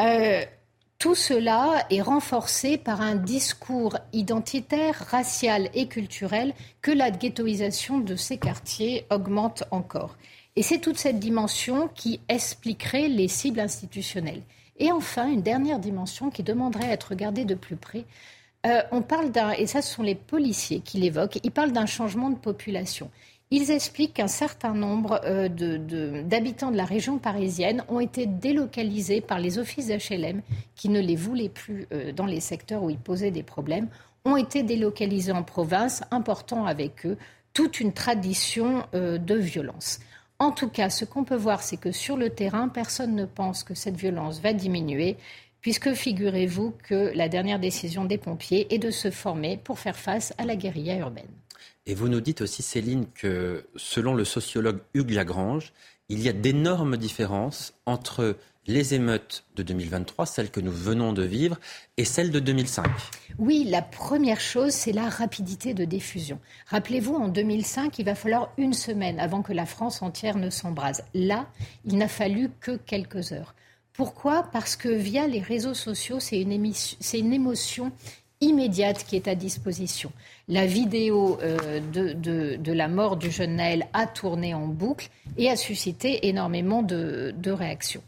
Euh, 0.00 0.44
tout 0.98 1.14
cela 1.14 1.86
est 1.90 2.00
renforcé 2.00 2.78
par 2.78 3.00
un 3.00 3.14
discours 3.14 3.98
identitaire, 4.12 4.94
racial 5.10 5.68
et 5.74 5.86
culturel 5.86 6.54
que 6.82 6.90
la 6.90 7.10
ghettoisation 7.10 7.98
de 7.98 8.16
ces 8.16 8.38
quartiers 8.38 9.06
augmente 9.10 9.64
encore. 9.70 10.16
Et 10.56 10.62
c'est 10.62 10.78
toute 10.78 10.98
cette 10.98 11.18
dimension 11.18 11.88
qui 11.94 12.20
expliquerait 12.28 13.08
les 13.08 13.28
cibles 13.28 13.60
institutionnelles. 13.60 14.42
Et 14.78 14.92
enfin, 14.92 15.28
une 15.28 15.42
dernière 15.42 15.78
dimension 15.78 16.30
qui 16.30 16.42
demanderait 16.42 16.88
à 16.88 16.92
être 16.92 17.10
regardée 17.10 17.44
de 17.44 17.54
plus 17.54 17.76
près. 17.76 18.04
Euh, 18.66 18.82
on 18.92 19.02
parle 19.02 19.30
d'un, 19.30 19.50
et 19.50 19.66
ce 19.66 19.82
sont 19.82 20.02
les 20.02 20.14
policiers 20.14 20.80
qui 20.80 20.98
l'évoquent, 20.98 21.38
ils 21.42 21.50
parlent 21.50 21.72
d'un 21.72 21.86
changement 21.86 22.30
de 22.30 22.36
population. 22.36 23.10
Ils 23.50 23.70
expliquent 23.70 24.14
qu'un 24.14 24.28
certain 24.28 24.74
nombre 24.74 25.20
euh, 25.24 25.48
d'habitants 26.22 26.70
de, 26.70 26.76
la 26.76 26.84
région 26.84 27.18
parisienne 27.18 27.84
ont 27.88 28.00
été 28.00 28.26
délocalisés 28.26 29.20
par 29.20 29.38
les 29.38 29.58
offices 29.58 29.88
d'HLM 29.88 30.42
qui 30.74 30.88
ne 30.88 31.00
les 31.00 31.14
voulaient 31.14 31.50
plus 31.50 31.86
euh, 31.92 32.12
dans 32.12 32.26
les 32.26 32.40
secteurs 32.40 32.82
où 32.82 32.90
ils 32.90 32.98
posaient 32.98 33.30
des 33.30 33.42
problèmes, 33.42 33.88
ont 34.24 34.36
été 34.36 34.62
délocalisés 34.62 35.32
en 35.32 35.42
province, 35.42 36.02
important 36.10 36.64
avec 36.64 37.06
eux 37.06 37.18
toute 37.52 37.80
une 37.80 37.92
tradition 37.92 38.86
euh, 38.94 39.18
de 39.18 39.36
violence. 39.36 40.00
En 40.38 40.50
tout 40.50 40.68
cas, 40.68 40.90
ce 40.90 41.04
qu'on 41.04 41.24
peut 41.24 41.36
voir, 41.36 41.62
c'est 41.62 41.76
que 41.76 41.92
sur 41.92 42.16
le 42.16 42.30
terrain, 42.30 42.68
personne 42.68 43.14
ne 43.14 43.24
pense 43.24 43.62
que 43.62 43.74
cette 43.74 43.96
violence 43.96 44.40
va 44.40 44.52
diminuer, 44.52 45.16
puisque 45.60 45.92
figurez-vous 45.92 46.74
que 46.82 47.12
la 47.14 47.28
dernière 47.28 47.60
décision 47.60 48.04
des 48.04 48.18
pompiers 48.18 48.74
est 48.74 48.78
de 48.78 48.90
se 48.90 49.10
former 49.10 49.58
pour 49.58 49.78
faire 49.78 49.96
face 49.96 50.34
à 50.38 50.44
la 50.44 50.56
guérilla 50.56 50.96
urbaine. 50.96 51.30
Et 51.86 51.94
vous 51.94 52.08
nous 52.08 52.20
dites 52.20 52.40
aussi, 52.40 52.62
Céline, 52.62 53.06
que 53.14 53.66
selon 53.76 54.14
le 54.14 54.24
sociologue 54.24 54.80
Hugues 54.94 55.10
Lagrange, 55.10 55.72
il 56.08 56.20
y 56.20 56.28
a 56.28 56.32
d'énormes 56.32 56.96
différences 56.96 57.74
entre 57.86 58.36
les 58.66 58.94
émeutes 58.94 59.44
de 59.56 59.62
2023, 59.62 60.24
celles 60.26 60.50
que 60.50 60.60
nous 60.60 60.72
venons 60.72 61.12
de 61.12 61.22
vivre, 61.22 61.58
et 61.96 62.04
celles 62.04 62.30
de 62.30 62.40
2005 62.40 62.86
Oui, 63.38 63.64
la 63.68 63.82
première 63.82 64.40
chose, 64.40 64.72
c'est 64.72 64.92
la 64.92 65.08
rapidité 65.08 65.74
de 65.74 65.84
diffusion. 65.84 66.40
Rappelez-vous, 66.68 67.14
en 67.14 67.28
2005, 67.28 67.98
il 67.98 68.06
va 68.06 68.14
falloir 68.14 68.52
une 68.56 68.72
semaine 68.72 69.20
avant 69.20 69.42
que 69.42 69.52
la 69.52 69.66
France 69.66 70.00
entière 70.02 70.38
ne 70.38 70.50
s'embrase. 70.50 71.04
Là, 71.12 71.46
il 71.84 71.98
n'a 71.98 72.08
fallu 72.08 72.50
que 72.60 72.76
quelques 72.76 73.32
heures. 73.32 73.54
Pourquoi? 73.92 74.48
Parce 74.52 74.74
que 74.74 74.88
via 74.88 75.28
les 75.28 75.40
réseaux 75.40 75.74
sociaux, 75.74 76.18
c'est 76.18 76.40
une, 76.40 76.50
une, 76.52 77.32
émotion 77.32 77.92
immédiate 78.40 79.04
qui 79.04 79.16
est 79.16 79.28
à 79.28 79.34
disposition. 79.34 80.12
La 80.48 80.66
vidéo 80.66 81.38
euh, 81.42 81.80
de, 81.80 82.72
la 82.72 82.88
mort 82.88 83.16
du 83.16 83.30
jeune 83.30 83.56
Naël 83.56 83.86
a 83.92 84.06
tourné 84.06 84.54
en 84.54 84.66
boucle 84.66 85.08
et 85.38 85.50
a 85.50 85.56
suscité 85.56 86.28
énormément 86.28 86.82
de, 86.82 87.50
réactions. 87.50 88.02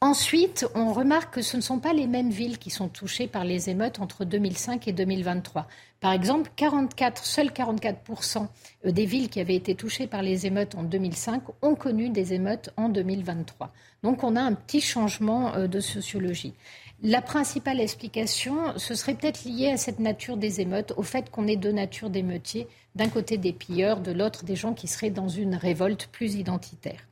Ensuite, 0.00 0.66
on 0.74 0.92
remarque 0.92 1.34
que 1.34 1.42
ce 1.42 1.56
ne 1.56 1.62
sont 1.62 1.78
pas 1.78 1.94
les 1.94 2.06
mêmes 2.06 2.30
villes 2.30 2.58
qui 2.58 2.68
sont 2.68 2.88
touchées 2.88 3.26
par 3.26 3.44
les 3.44 3.70
émeutes 3.70 4.00
entre 4.00 4.26
2005 4.26 4.86
et 4.86 4.92
2023. 4.92 5.66
Par 6.00 6.12
exemple, 6.12 6.50
44, 6.56 7.24
seuls 7.24 7.48
44% 7.48 8.46
des 8.84 9.06
villes 9.06 9.30
qui 9.30 9.40
avaient 9.40 9.54
été 9.54 9.74
touchées 9.74 10.06
par 10.06 10.20
les 10.20 10.44
émeutes 10.44 10.74
en 10.74 10.82
2005 10.82 11.42
ont 11.62 11.74
connu 11.74 12.10
des 12.10 12.34
émeutes 12.34 12.68
en 12.76 12.90
2023. 12.90 13.72
Donc 14.02 14.22
on 14.22 14.36
a 14.36 14.42
un 14.42 14.52
petit 14.52 14.82
changement 14.82 15.54
euh, 15.54 15.66
de 15.66 15.80
sociologie. 15.80 16.52
La 17.02 17.20
principale 17.20 17.80
explication, 17.80 18.78
ce 18.78 18.94
serait 18.94 19.14
peut-être 19.14 19.44
lié 19.44 19.70
à 19.70 19.76
cette 19.76 19.98
nature 19.98 20.36
des 20.36 20.60
émeutes, 20.60 20.94
au 20.96 21.02
fait 21.02 21.30
qu'on 21.30 21.46
ait 21.46 21.56
deux 21.56 21.72
natures 21.72 22.10
d'émeutiers, 22.10 22.66
d'un 22.94 23.08
côté 23.08 23.36
des 23.36 23.52
pilleurs, 23.52 24.00
de 24.00 24.12
l'autre 24.12 24.44
des 24.44 24.56
gens 24.56 24.72
qui 24.72 24.88
seraient 24.88 25.10
dans 25.10 25.28
une 25.28 25.54
révolte 25.54 26.06
plus 26.06 26.34
identitaire. 26.34 27.06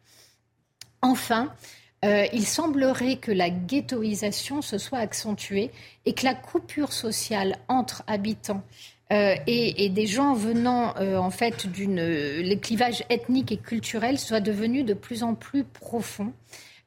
Enfin, 1.02 1.52
euh, 2.04 2.26
il 2.32 2.46
semblerait 2.46 3.16
que 3.16 3.30
la 3.30 3.50
ghettoisation 3.50 4.60
se 4.60 4.78
soit 4.78 4.98
accentuée 4.98 5.70
et 6.04 6.14
que 6.14 6.24
la 6.24 6.34
coupure 6.34 6.92
sociale 6.92 7.58
entre 7.68 8.02
habitants 8.06 8.62
euh, 9.12 9.36
et, 9.46 9.88
des 9.88 10.06
gens 10.06 10.34
venant 10.34 10.96
euh, 10.96 11.16
en 11.16 11.30
fait 11.30 11.66
d'une 11.66 12.02
les 12.02 12.58
clivages 12.58 13.04
ethniques 13.10 13.52
et 13.52 13.56
culturels 13.56 14.18
soit 14.18 14.40
devenu 14.40 14.82
de 14.82 14.94
plus 14.94 15.22
en 15.22 15.34
plus 15.34 15.64
profond 15.64 16.32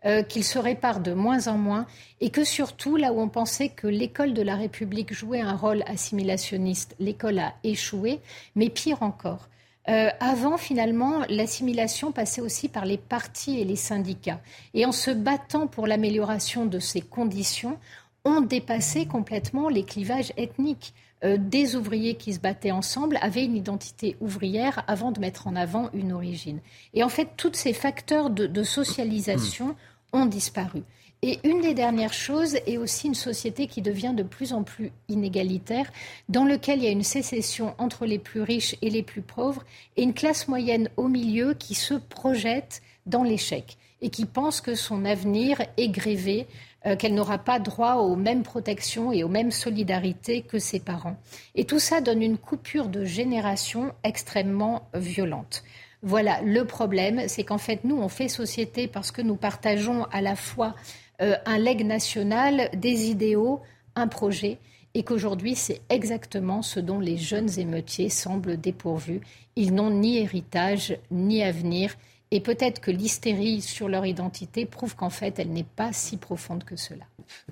euh, 0.06 0.24
qu'ils 0.24 0.44
se 0.44 0.60
réparent 0.60 1.00
de 1.00 1.14
moins 1.14 1.48
en 1.48 1.58
moins 1.58 1.86
et 2.22 2.30
que 2.30 2.44
surtout, 2.44 2.96
là 2.96 3.12
où 3.12 3.20
on 3.20 3.30
pensait 3.30 3.70
que 3.70 3.88
l'école 3.88 4.34
de 4.34 4.42
la 4.42 4.56
République 4.56 5.14
jouait 5.14 5.42
un 5.42 5.56
rôle 5.56 5.84
assimilationniste, 5.88 6.96
l'école 7.00 7.40
a 7.40 7.54
échoué, 7.64 8.20
mais 8.56 8.70
pire 8.70 9.04
encore. 9.04 9.50
Euh, 9.88 10.10
avant, 10.20 10.58
finalement, 10.58 11.22
l'assimilation 11.30 12.12
passait 12.12 12.42
aussi 12.42 12.70
par 12.70 12.86
les 12.86 12.98
partis 12.98 13.60
et 13.60 13.66
les 13.66 13.76
syndicats. 13.76 14.42
Et 14.74 14.86
en 14.86 14.92
se 14.92 15.12
battant 15.12 15.68
pour 15.68 15.86
l'amélioration 15.86 16.66
de 16.66 16.80
ces 16.80 17.02
conditions, 17.02 17.78
on 18.24 18.42
dépassait 18.42 19.06
complètement 19.06 19.70
les 19.70 19.84
clivages 19.84 20.34
ethniques. 20.38 20.94
Euh, 21.24 21.38
des 21.40 21.76
ouvriers 21.76 22.16
qui 22.16 22.34
se 22.34 22.40
battaient 22.40 22.72
ensemble 22.72 23.18
avaient 23.22 23.46
une 23.46 23.56
identité 23.56 24.18
ouvrière 24.20 24.84
avant 24.88 25.12
de 25.12 25.20
mettre 25.20 25.48
en 25.48 25.56
avant 25.56 25.90
une 25.94 26.12
origine. 26.12 26.60
Et 26.94 27.04
en 27.04 27.10
fait, 27.10 27.30
tous 27.38 27.54
ces 27.54 27.72
facteurs 27.74 28.30
de, 28.30 28.64
socialisation 28.64 29.76
ont 30.16 30.26
disparu. 30.26 30.82
Et 31.22 31.40
une 31.44 31.62
des 31.62 31.74
dernières 31.74 32.14
choses 32.14 32.56
est 32.68 32.78
aussi 32.78 33.08
une 33.08 33.16
société 33.16 33.68
qui 33.68 33.82
devient 33.82 34.14
de 34.16 34.24
plus 34.24 34.54
en 34.54 34.64
plus 34.64 34.92
inégalitaire, 35.08 35.92
dans 36.30 36.46
laquelle 36.46 36.80
il 36.80 36.86
y 36.86 36.88
a 36.88 36.92
une 36.92 37.04
sécession 37.04 37.74
entre 37.78 38.06
les 38.06 38.20
plus 38.20 38.42
riches 38.42 38.76
et 38.82 38.90
les 38.90 39.04
plus 39.04 39.22
pauvres, 39.22 39.64
et 39.98 40.04
une 40.04 40.14
classe 40.14 40.48
moyenne 40.48 40.90
au 40.98 41.08
milieu 41.08 41.54
qui 41.54 41.74
se 41.74 41.96
projette 41.96 42.82
dans 43.06 43.24
l'échec 43.24 43.78
et 44.02 44.10
qui 44.10 44.26
pense 44.26 44.62
que 44.62 44.76
son 44.76 45.06
avenir 45.06 45.62
est 45.78 45.90
grévé, 45.90 46.48
euh, 46.86 46.96
qu'elle 46.96 47.16
n'aura 47.16 47.40
pas 47.40 47.60
droit 47.60 47.96
aux 47.96 48.16
mêmes 48.16 48.44
protections 48.44 49.12
et 49.12 49.24
aux 49.24 49.30
mêmes 49.30 49.52
solidarités 49.52 50.42
que 50.44 50.60
ses 50.60 50.80
parents. 50.80 51.18
Et 51.56 51.66
tout 51.66 51.80
ça 51.80 52.02
donne 52.02 52.22
une 52.22 52.38
coupure 52.38 52.88
de 52.88 53.04
génération 53.04 53.94
extrêmement 54.04 54.88
violente. 54.94 55.64
Voilà, 56.08 56.40
le 56.44 56.66
problème, 56.66 57.24
c'est 57.28 57.44
qu'en 57.44 57.58
fait, 57.58 57.84
nous, 57.84 57.98
on 57.98 58.10
fait 58.10 58.28
société 58.28 58.88
parce 58.88 59.12
que 59.12 59.24
nous 59.24 59.36
partageons 59.36 60.04
à 60.12 60.22
la 60.22 60.36
fois 60.36 60.76
euh, 61.20 61.36
un 61.48 61.58
legs 61.58 61.84
national, 61.84 62.70
des 62.76 63.10
idéaux, 63.10 63.60
un 63.96 64.08
projet, 64.08 64.60
et 64.94 65.02
qu'aujourd'hui, 65.02 65.56
c'est 65.56 65.82
exactement 65.90 66.62
ce 66.62 66.80
dont 66.80 67.00
les 67.00 67.18
jeunes 67.18 67.50
émeutiers 67.58 68.10
semblent 68.10 68.56
dépourvus. 68.56 69.20
Ils 69.56 69.74
n'ont 69.74 69.90
ni 69.90 70.20
héritage, 70.20 70.96
ni 71.10 71.42
avenir, 71.42 71.96
et 72.32 72.40
peut-être 72.40 72.82
que 72.82 72.92
l'hystérie 72.92 73.62
sur 73.62 73.88
leur 73.88 74.06
identité 74.06 74.66
prouve 74.66 74.96
qu'en 74.96 75.10
fait, 75.10 75.40
elle 75.40 75.50
n'est 75.50 75.64
pas 75.64 75.94
si 75.94 76.18
profonde 76.18 76.64
que 76.64 76.76
cela. 76.76 77.06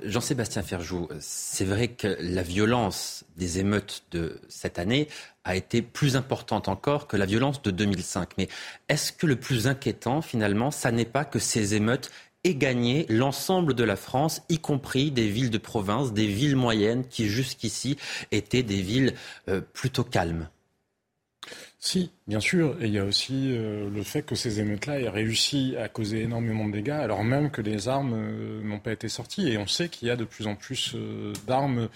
Jean-Sébastien 0.03 0.61
Ferjou, 0.61 1.07
c'est 1.19 1.65
vrai 1.65 1.89
que 1.89 2.17
la 2.19 2.43
violence 2.43 3.25
des 3.37 3.59
émeutes 3.59 4.03
de 4.11 4.39
cette 4.47 4.79
année 4.79 5.07
a 5.43 5.55
été 5.55 5.81
plus 5.81 6.15
importante 6.15 6.67
encore 6.67 7.07
que 7.07 7.17
la 7.17 7.25
violence 7.25 7.61
de 7.61 7.71
2005. 7.71 8.31
Mais 8.37 8.49
est-ce 8.89 9.11
que 9.11 9.25
le 9.25 9.35
plus 9.35 9.67
inquiétant, 9.67 10.21
finalement, 10.21 10.71
ça 10.71 10.91
n'est 10.91 11.05
pas 11.05 11.25
que 11.25 11.39
ces 11.39 11.75
émeutes 11.75 12.11
aient 12.43 12.55
gagné 12.55 13.05
l'ensemble 13.09 13.73
de 13.73 13.83
la 13.83 13.95
France, 13.95 14.41
y 14.49 14.59
compris 14.59 15.11
des 15.11 15.29
villes 15.29 15.49
de 15.49 15.57
province, 15.57 16.13
des 16.13 16.27
villes 16.27 16.55
moyennes 16.55 17.05
qui 17.07 17.27
jusqu'ici 17.27 17.97
étaient 18.31 18.63
des 18.63 18.81
villes 18.81 19.13
euh, 19.47 19.61
plutôt 19.61 20.03
calmes? 20.03 20.49
Si, 21.85 22.11
bien 22.27 22.39
sûr. 22.39 22.77
Et 22.81 22.87
il 22.87 22.93
y 22.93 22.97
a 22.97 23.03
aussi 23.03 23.51
euh, 23.51 23.89
le 23.89 24.03
fait 24.03 24.21
que 24.21 24.35
ces 24.35 24.61
émeutes-là 24.61 25.01
aient 25.01 25.09
réussi 25.09 25.75
à 25.77 25.89
causer 25.89 26.21
énormément 26.21 26.65
de 26.65 26.71
dégâts, 26.71 26.91
alors 26.91 27.25
même 27.25 27.51
que 27.51 27.61
les 27.61 27.89
armes 27.89 28.13
euh, 28.15 28.63
n'ont 28.63 28.79
pas 28.79 28.93
été 28.93 29.09
sorties. 29.09 29.49
Et 29.49 29.57
on 29.57 29.67
sait 29.67 29.89
qu'il 29.89 30.07
y 30.07 30.11
a 30.11 30.15
de 30.15 30.23
plus 30.23 30.47
en 30.47 30.55
plus 30.55 30.93
euh, 30.95 31.33
d'armes 31.45 31.89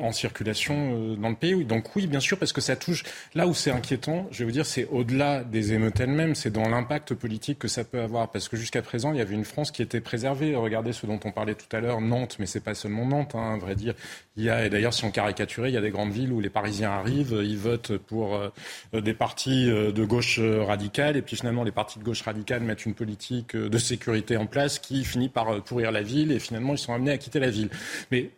en 0.00 0.12
circulation 0.12 0.74
euh, 0.94 1.16
dans 1.16 1.30
le 1.30 1.34
pays. 1.34 1.64
Donc 1.64 1.96
oui, 1.96 2.06
bien 2.06 2.20
sûr, 2.20 2.38
parce 2.38 2.52
que 2.52 2.60
ça 2.60 2.76
touche. 2.76 3.04
Là 3.34 3.46
où 3.46 3.54
c'est 3.54 3.70
inquiétant, 3.70 4.26
je 4.30 4.40
vais 4.40 4.44
vous 4.44 4.50
dire, 4.50 4.66
c'est 4.66 4.86
au-delà 4.90 5.42
des 5.42 5.72
émeutes 5.72 5.98
elles-mêmes, 6.00 6.34
c'est 6.34 6.50
dans 6.50 6.68
l'impact 6.68 7.14
politique 7.14 7.58
que 7.58 7.68
ça 7.68 7.84
peut 7.84 8.00
avoir. 8.00 8.30
Parce 8.30 8.48
que 8.48 8.56
jusqu'à 8.56 8.82
présent, 8.82 9.12
il 9.12 9.18
y 9.18 9.22
avait 9.22 9.34
une 9.34 9.44
France 9.44 9.70
qui 9.70 9.82
était 9.82 10.00
préservée. 10.00 10.54
Regardez 10.54 10.92
ce 10.92 11.06
dont 11.06 11.18
on 11.24 11.32
parlait 11.32 11.54
tout 11.54 11.74
à 11.74 11.80
l'heure, 11.80 12.00
Nantes, 12.00 12.36
mais 12.38 12.46
c'est 12.46 12.60
pas 12.60 12.74
seulement 12.74 13.06
Nantes, 13.06 13.34
hein, 13.34 13.54
à 13.54 13.58
vrai 13.58 13.74
dire. 13.74 13.94
Il 14.36 14.44
y 14.44 14.50
a, 14.50 14.66
et 14.66 14.70
d'ailleurs, 14.70 14.94
si 14.94 15.04
on 15.04 15.10
caricaturait, 15.10 15.70
il 15.70 15.74
y 15.74 15.78
a 15.78 15.82
des 15.82 15.90
grandes 15.90 16.12
villes 16.12 16.32
où 16.32 16.40
les 16.40 16.50
Parisiens 16.50 16.90
arrivent, 16.90 17.40
ils 17.42 17.58
votent 17.58 17.96
pour 17.96 18.36
euh, 18.36 18.50
des 18.92 19.14
partis 19.14 19.70
euh, 19.70 19.92
de 19.92 20.04
gauche 20.04 20.38
radicale, 20.40 21.16
et 21.16 21.22
puis 21.22 21.36
finalement, 21.36 21.64
les 21.64 21.72
partis 21.72 21.98
de 21.98 22.04
gauche 22.04 22.22
radicale 22.22 22.62
mettent 22.62 22.86
une 22.86 22.94
politique 22.94 23.56
de 23.56 23.78
sécurité 23.78 24.36
en 24.36 24.46
place 24.46 24.78
qui 24.78 25.04
finit 25.04 25.28
par 25.28 25.62
pourrir 25.62 25.90
la 25.90 26.02
ville, 26.02 26.32
et 26.32 26.38
finalement, 26.38 26.74
ils 26.74 26.78
sont 26.78 26.92
amenés 26.92 27.12
à 27.12 27.18
quitter 27.18 27.40
la 27.40 27.50
ville. 27.50 27.70
Mais 28.10 28.30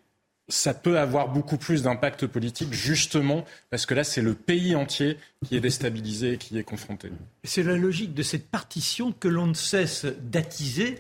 ça 0.53 0.75
peut 0.75 0.99
avoir 0.99 1.29
beaucoup 1.29 1.57
plus 1.57 1.83
d'impact 1.83 2.27
politique, 2.27 2.75
justement, 2.75 3.47
parce 3.71 3.87
que 3.87 3.95
là, 3.95 4.05
c'est 4.05 4.21
le 4.21 4.35
pays 4.35 4.77
entier 4.77 5.17
qui 5.47 5.57
est 5.57 5.61
déstabilisé 5.61 6.35
et 6.35 6.37
qui 6.37 6.59
est 6.59 6.63
confronté. 6.63 7.09
C'est 7.43 7.63
la 7.63 7.77
logique 7.77 8.13
de 8.13 8.23
cette 8.23 8.51
partition 8.51 9.13
que 9.13 9.29
l'on 9.29 9.47
ne 9.47 9.55
cesse 9.55 10.05
d'attiser. 10.21 10.99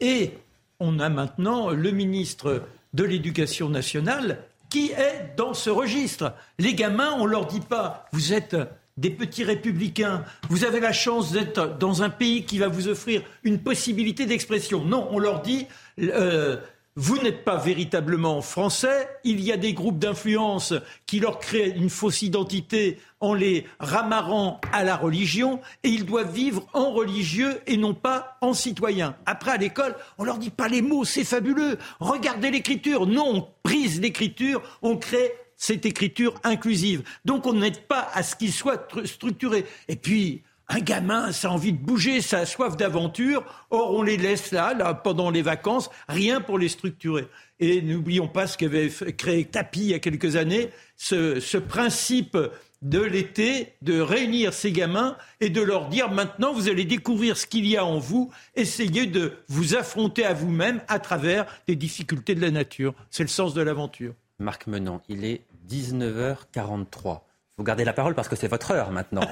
Et 0.00 0.32
on 0.80 0.98
a 1.00 1.10
maintenant 1.10 1.68
le 1.68 1.90
ministre 1.90 2.62
de 2.94 3.04
l'Éducation 3.04 3.68
nationale 3.68 4.38
qui 4.70 4.92
est 4.92 5.36
dans 5.36 5.52
ce 5.52 5.68
registre. 5.68 6.32
Les 6.58 6.74
gamins, 6.74 7.14
on 7.18 7.26
leur 7.26 7.46
dit 7.46 7.60
pas, 7.60 8.08
vous 8.12 8.32
êtes 8.32 8.56
des 8.96 9.10
petits 9.10 9.44
républicains, 9.44 10.24
vous 10.48 10.64
avez 10.64 10.80
la 10.80 10.92
chance 10.92 11.32
d'être 11.32 11.76
dans 11.78 12.02
un 12.02 12.10
pays 12.10 12.44
qui 12.44 12.58
va 12.58 12.68
vous 12.68 12.88
offrir 12.88 13.22
une 13.42 13.58
possibilité 13.58 14.24
d'expression. 14.24 14.84
Non, 14.84 15.08
on 15.10 15.18
leur 15.18 15.42
dit, 15.42 15.66
euh, 16.00 16.56
vous 16.96 17.18
n'êtes 17.18 17.44
pas 17.44 17.56
véritablement 17.56 18.40
français, 18.40 19.08
il 19.24 19.40
y 19.40 19.50
a 19.50 19.56
des 19.56 19.72
groupes 19.72 19.98
d'influence 19.98 20.74
qui 21.06 21.18
leur 21.18 21.40
créent 21.40 21.74
une 21.76 21.90
fausse 21.90 22.22
identité 22.22 22.98
en 23.18 23.34
les 23.34 23.66
ramarrant 23.80 24.60
à 24.72 24.84
la 24.84 24.96
religion, 24.96 25.60
et 25.82 25.88
ils 25.88 26.04
doivent 26.04 26.32
vivre 26.32 26.68
en 26.72 26.92
religieux 26.92 27.60
et 27.66 27.76
non 27.76 27.94
pas 27.94 28.36
en 28.40 28.52
citoyen. 28.52 29.16
Après, 29.26 29.50
à 29.50 29.56
l'école, 29.56 29.96
on 30.18 30.24
leur 30.24 30.38
dit 30.38 30.50
pas 30.50 30.68
les 30.68 30.82
mots, 30.82 31.04
c'est 31.04 31.24
fabuleux, 31.24 31.78
regardez 31.98 32.50
l'écriture. 32.50 33.06
Non, 33.06 33.28
on 33.34 33.48
brise 33.64 34.00
l'écriture, 34.00 34.62
on 34.82 34.96
crée 34.96 35.32
cette 35.56 35.86
écriture 35.86 36.34
inclusive. 36.44 37.02
Donc 37.24 37.46
on 37.46 37.54
n'aide 37.54 37.80
pas 37.86 38.08
à 38.12 38.22
ce 38.22 38.36
qu'il 38.36 38.52
soit 38.52 38.88
structuré. 39.04 39.64
Et 39.88 39.96
puis, 39.96 40.42
un 40.68 40.80
gamin, 40.80 41.32
ça 41.32 41.48
a 41.48 41.50
envie 41.50 41.72
de 41.72 41.78
bouger, 41.78 42.20
ça 42.20 42.38
a 42.38 42.46
soif 42.46 42.76
d'aventure. 42.76 43.44
Or, 43.70 43.92
on 43.92 44.02
les 44.02 44.16
laisse 44.16 44.50
là, 44.50 44.74
là, 44.74 44.94
pendant 44.94 45.30
les 45.30 45.42
vacances, 45.42 45.90
rien 46.08 46.40
pour 46.40 46.58
les 46.58 46.68
structurer. 46.68 47.28
Et 47.60 47.82
n'oublions 47.82 48.28
pas 48.28 48.46
ce 48.46 48.56
qu'avait 48.58 48.88
créé 48.88 49.44
Tapi 49.44 49.80
il 49.80 49.86
y 49.86 49.94
a 49.94 49.98
quelques 49.98 50.36
années, 50.36 50.70
ce, 50.96 51.58
principe 51.58 52.36
de 52.82 53.00
l'été, 53.00 53.74
de 53.82 54.00
réunir 54.00 54.52
ces 54.52 54.72
gamins 54.72 55.16
et 55.40 55.48
de 55.48 55.62
leur 55.62 55.88
dire 55.88 56.10
maintenant 56.10 56.52
vous 56.52 56.68
allez 56.68 56.84
découvrir 56.84 57.36
ce 57.36 57.46
qu'il 57.46 57.66
y 57.66 57.76
a 57.76 57.84
en 57.84 57.98
vous, 57.98 58.30
essayez 58.56 59.06
de 59.06 59.32
vous 59.48 59.74
affronter 59.74 60.24
à 60.24 60.34
vous-même 60.34 60.82
à 60.88 60.98
travers 60.98 61.46
les 61.68 61.76
difficultés 61.76 62.34
de 62.34 62.42
la 62.42 62.50
nature. 62.50 62.94
C'est 63.10 63.22
le 63.22 63.28
sens 63.28 63.54
de 63.54 63.62
l'aventure. 63.62 64.14
Marc 64.38 64.66
Menant, 64.66 65.02
il 65.08 65.24
est 65.24 65.42
19h43. 65.68 67.20
Vous 67.56 67.62
gardez 67.62 67.84
la 67.84 67.92
parole 67.92 68.16
parce 68.16 68.28
que 68.28 68.34
c'est 68.34 68.48
votre 68.48 68.72
heure 68.72 68.90
maintenant. 68.90 69.22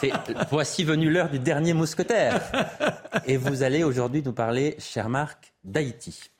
voici 0.50 0.84
venue 0.84 1.10
l'heure 1.10 1.30
du 1.30 1.38
dernier 1.38 1.72
mousquetaire. 1.72 2.42
Et 3.24 3.38
vous 3.38 3.62
allez 3.62 3.84
aujourd'hui 3.84 4.22
nous 4.22 4.34
parler, 4.34 4.76
cher 4.78 5.08
Marc, 5.08 5.54
d'Haïti. 5.64 6.30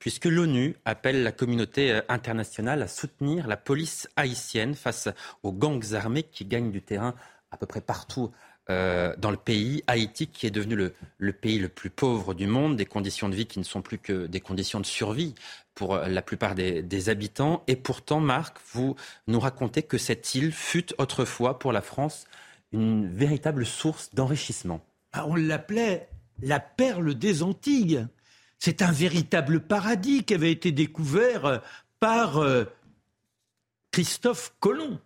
Puisque 0.00 0.24
l'ONU 0.24 0.74
appelle 0.84 1.22
la 1.22 1.30
communauté 1.30 1.92
euh, 1.92 2.00
internationale 2.08 2.82
à 2.82 2.88
soutenir 2.88 3.46
la 3.46 3.56
police 3.56 4.08
haïtienne 4.16 4.74
face 4.74 5.08
aux 5.42 5.52
gangs 5.52 5.94
armés 5.94 6.24
qui 6.24 6.44
gagnent 6.44 6.72
du 6.72 6.82
terrain 6.82 7.14
à 7.50 7.56
peu 7.56 7.66
près 7.66 7.80
partout 7.80 8.32
euh, 8.70 9.14
dans 9.16 9.30
le 9.30 9.38
pays, 9.38 9.82
Haïti 9.86 10.26
qui 10.26 10.46
est 10.46 10.50
devenu 10.50 10.76
le, 11.18 11.32
pays 11.32 11.58
le 11.58 11.70
plus 11.70 11.88
pauvre 11.88 12.34
du 12.34 12.46
monde, 12.46 12.76
des 12.76 12.84
conditions 12.84 13.30
de 13.30 13.34
vie 13.34 13.46
qui 13.46 13.58
ne 13.58 13.64
sont 13.64 13.80
plus 13.80 13.98
que 13.98 14.26
des 14.26 14.40
conditions 14.40 14.78
de 14.78 14.84
survie 14.84 15.34
pour 15.74 15.94
euh, 15.94 16.06
la 16.06 16.20
plupart 16.20 16.54
des, 16.54 17.08
habitants. 17.08 17.62
Et 17.66 17.76
pourtant, 17.76 18.20
Marc, 18.20 18.58
vous 18.74 18.94
nous 19.26 19.40
racontez 19.40 19.82
que 19.82 19.96
cette 19.96 20.34
île 20.34 20.52
fut 20.52 20.92
autrefois 20.98 21.58
pour 21.58 21.72
la 21.72 21.80
France 21.80 22.26
une 22.72 23.10
véritable 23.10 23.64
source 23.64 24.14
d'enrichissement. 24.14 24.84
Ah, 25.12 25.26
on 25.26 25.34
l'appelait 25.34 26.10
la 26.42 26.60
perle 26.60 27.14
des 27.14 27.42
Antilles. 27.42 28.06
C'est 28.58 28.82
un 28.82 28.92
véritable 28.92 29.60
paradis 29.60 30.24
qui 30.24 30.34
avait 30.34 30.52
été 30.52 30.72
découvert 30.72 31.46
euh, 31.46 31.58
par 32.00 32.38
Christophe 33.92 34.52
Colomb. 34.60 35.00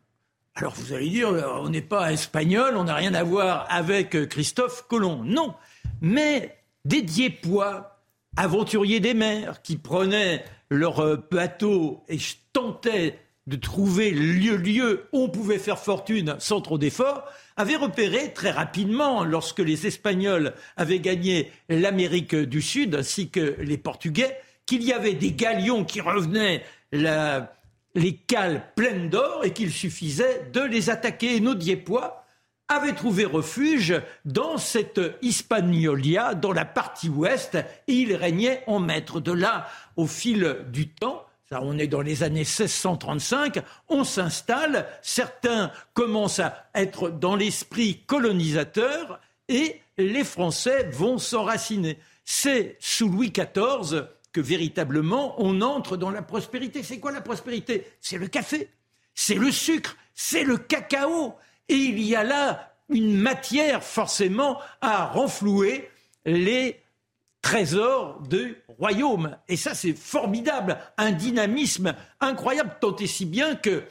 Alors 0.55 0.75
vous 0.75 0.93
allez 0.93 1.09
dire, 1.09 1.29
on 1.31 1.71
n'est 1.71 1.81
pas 1.81 2.13
espagnol, 2.13 2.77
on 2.77 2.85
n'a 2.85 2.95
rien 2.95 3.15
à 3.15 3.23
voir 3.23 3.67
avec 3.71 4.29
Christophe 4.29 4.87
Colomb. 4.87 5.23
Non, 5.25 5.55
mais 6.03 6.59
des 6.85 7.01
Diepois, 7.01 8.01
aventuriers 8.37 9.01
des 9.01 9.15
mers, 9.15 9.63
qui 9.63 9.77
prenaient 9.77 10.45
leur 10.69 11.01
euh, 11.01 11.17
bateau 11.31 12.03
et 12.09 12.19
tentaient 12.53 13.19
de 13.47 13.57
trouver 13.57 14.11
lieu 14.11 14.57
lieu 14.57 15.09
où 15.13 15.23
on 15.23 15.29
pouvait 15.29 15.59
faire 15.59 15.79
fortune 15.79 16.37
sans 16.39 16.61
trop 16.61 16.79
d'efforts, 16.79 17.25
avaient 17.57 17.77
repéré 17.77 18.33
très 18.33 18.51
rapidement, 18.51 19.25
lorsque 19.25 19.59
les 19.59 19.87
Espagnols 19.87 20.55
avaient 20.77 21.01
gagné 21.01 21.51
l'Amérique 21.69 22.35
du 22.35 22.63
Sud 22.63 22.95
ainsi 22.95 23.31
que 23.31 23.57
les 23.59 23.79
Portugais, 23.79 24.37
qu'il 24.67 24.83
y 24.83 24.93
avait 24.93 25.15
des 25.15 25.33
galions 25.33 25.85
qui 25.85 26.01
revenaient 26.01 26.63
les 27.95 28.15
cales 28.15 28.73
pleines 28.75 29.09
d'or 29.09 29.45
et 29.45 29.53
qu'il 29.53 29.73
suffisait 29.73 30.49
de 30.53 30.61
les 30.61 30.91
attaquer. 30.91 31.37
Et 31.37 31.41
nos 31.41 31.55
Diepois 31.55 32.25
avait 32.69 32.95
trouvé 32.95 33.25
refuge 33.25 34.01
dans 34.25 34.57
cette 34.59 35.01
Hispaniola, 35.21 36.35
dans 36.35 36.53
la 36.53 36.65
partie 36.65 37.09
ouest, 37.09 37.57
et 37.87 37.93
il 37.93 38.15
régnait 38.15 38.63
en 38.67 38.81
maître. 38.81 39.21
De 39.21 39.33
là, 39.33 39.67
au 39.97 40.07
fil 40.07 40.59
du 40.69 40.89
temps, 40.89 41.27
ça, 41.49 41.61
on 41.63 41.77
est 41.77 41.87
dans 41.87 42.01
les 42.01 42.23
années 42.23 42.41
1635, 42.41 43.63
on 43.89 44.05
s'installe, 44.05 44.87
certains 45.03 45.71
commencent 45.93 46.41
à 46.41 46.67
être 46.75 47.11
dans 47.11 47.37
l'esprit 47.37 48.03
colonisateur, 48.07 49.21
et 49.49 49.81
les 49.99 50.25
Français 50.25 50.89
vont 50.93 51.19
s'enraciner. 51.19 51.99
C'est 52.25 52.77
sous 52.81 53.09
Louis 53.09 53.33
XIV 53.33 54.07
que 54.33 54.41
véritablement 54.41 55.35
on 55.39 55.61
entre 55.61 55.97
dans 55.97 56.11
la 56.11 56.23
prospérité. 56.23 56.83
C'est 56.83 56.99
quoi 56.99 57.13
la 57.13 57.21
prospérité? 57.21 57.87
C'est 58.01 58.19
le 58.19 58.29
café, 58.29 58.69
c'est 59.15 59.35
le 59.35 59.51
sucre, 59.51 59.97
c'est 60.15 60.45
le 60.45 60.57
cacao. 60.57 61.35
Et 61.69 61.75
il 61.75 62.03
y 62.03 62.17
a 62.17 62.25
là 62.25 62.75
une 62.89 63.17
matière 63.17 63.83
forcément 63.83 64.59
à 64.81 65.07
renflouer 65.07 65.91
les 66.25 66.81
trésors 67.41 68.21
du 68.21 68.57
royaume. 68.69 69.37
Et 69.49 69.57
ça, 69.57 69.75
c'est 69.75 69.95
formidable, 69.95 70.79
un 70.97 71.13
dynamisme 71.13 71.95
incroyable, 72.21 72.77
tant 72.81 72.97
et 72.97 73.07
si 73.07 73.27
bien 73.27 73.57
que 73.57 73.83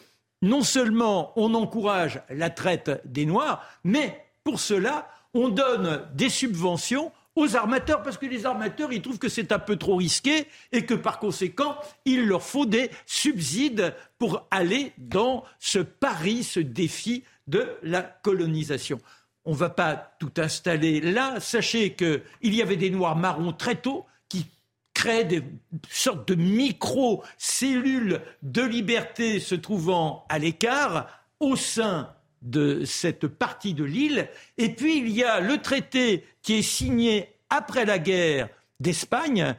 non 0.42 0.64
seulement 0.64 1.34
on 1.36 1.54
encourage 1.54 2.22
la 2.30 2.50
traite 2.50 3.02
des 3.06 3.26
Noirs, 3.26 3.64
mais 3.84 4.26
pour 4.44 4.60
cela, 4.60 5.08
on 5.34 5.50
donne 5.50 6.08
des 6.14 6.30
subventions 6.30 7.12
aux 7.36 7.56
armateurs, 7.56 8.04
parce 8.04 8.18
que 8.18 8.26
les 8.26 8.46
armateurs, 8.46 8.92
ils 8.92 9.02
trouvent 9.02 9.20
que 9.20 9.30
c'est 9.30 9.52
un 9.52 9.60
peu 9.60 9.78
trop 9.78 9.96
risqué 9.96 10.48
et 10.72 10.86
que 10.86 10.94
par 10.94 11.20
conséquent, 11.20 11.78
il 12.06 12.26
leur 12.26 12.44
faut 12.44 12.66
des 12.66 12.92
subsides 13.06 13.96
pour 14.18 14.48
aller 14.52 14.94
dans 14.98 15.44
ce 15.60 15.80
pari, 15.80 16.44
ce 16.44 16.60
défi 16.60 17.24
de 17.48 17.70
la 17.84 18.02
colonisation. 18.02 19.00
On 19.46 19.52
ne 19.52 19.58
va 19.58 19.70
pas 19.70 19.96
tout 20.20 20.34
installer 20.38 21.02
là. 21.02 21.40
Sachez 21.40 21.94
qu'il 21.94 22.22
y 22.44 22.62
avait 22.62 22.78
des 22.78 22.90
noirs 22.90 23.16
marrons 23.16 23.54
très 23.54 23.76
tôt 23.76 24.06
qui 24.30 24.46
créaient 24.94 25.26
des 25.26 25.44
sortes 25.90 26.28
de 26.28 26.36
micro-cellules 26.36 28.22
de 28.44 28.62
liberté 28.62 29.40
se 29.40 29.56
trouvant 29.56 30.26
à 30.30 30.38
l'écart 30.38 31.08
au 31.40 31.56
sein 31.56 32.14
de 32.42 32.86
cette 32.86 33.28
partie 33.28 33.74
de 33.74 33.84
l'île. 33.84 34.30
Et 34.58 34.74
puis 34.74 34.98
il 34.98 35.10
y 35.10 35.24
a 35.24 35.40
le 35.40 35.62
traité 35.62 36.26
qui 36.42 36.56
est 36.56 36.62
signé 36.62 37.30
après 37.50 37.86
la 37.86 38.00
guerre 38.00 38.50
d'Espagne, 38.80 39.56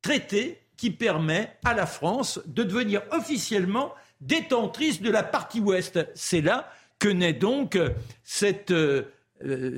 traité 0.00 0.60
qui 0.76 0.90
permet 0.90 1.56
à 1.64 1.74
la 1.74 1.86
France 1.86 2.40
de 2.46 2.62
devenir 2.62 3.02
officiellement 3.10 3.94
détentrice 4.20 5.00
de 5.00 5.10
la 5.10 5.22
partie 5.22 5.60
ouest. 5.60 5.98
C'est 6.14 6.40
là 6.40 6.72
que 6.98 7.08
naît 7.08 7.32
donc 7.32 7.78
cette, 8.22 8.70
euh, 8.70 9.04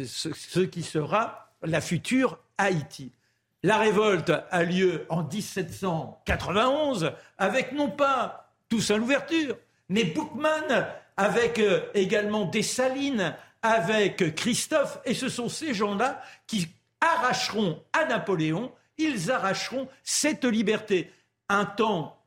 ce, 0.06 0.60
qui 0.60 0.82
sera 0.82 1.52
la 1.62 1.80
future 1.80 2.38
Haïti. 2.58 3.12
La 3.62 3.78
révolte 3.78 4.32
a 4.50 4.62
lieu 4.62 5.06
en 5.08 5.24
1791 5.24 7.12
avec 7.38 7.72
non 7.72 7.90
pas 7.90 8.52
Toussaint 8.68 8.98
l'ouverture, 8.98 9.56
mais 9.88 10.04
Boukman 10.04 10.86
avec 11.16 11.58
euh, 11.58 11.80
également 11.94 12.44
Dessalines, 12.44 13.36
avec 13.62 14.34
Christophe, 14.34 14.98
et 15.04 15.14
ce 15.14 15.28
sont 15.28 15.48
ces 15.48 15.74
gens-là 15.74 16.22
qui 16.46 16.68
arracheront 17.00 17.82
à 17.92 18.04
Napoléon, 18.04 18.72
ils 18.98 19.30
arracheront 19.30 19.88
cette 20.02 20.44
liberté. 20.44 21.10
Un 21.48 21.64
temps, 21.64 22.18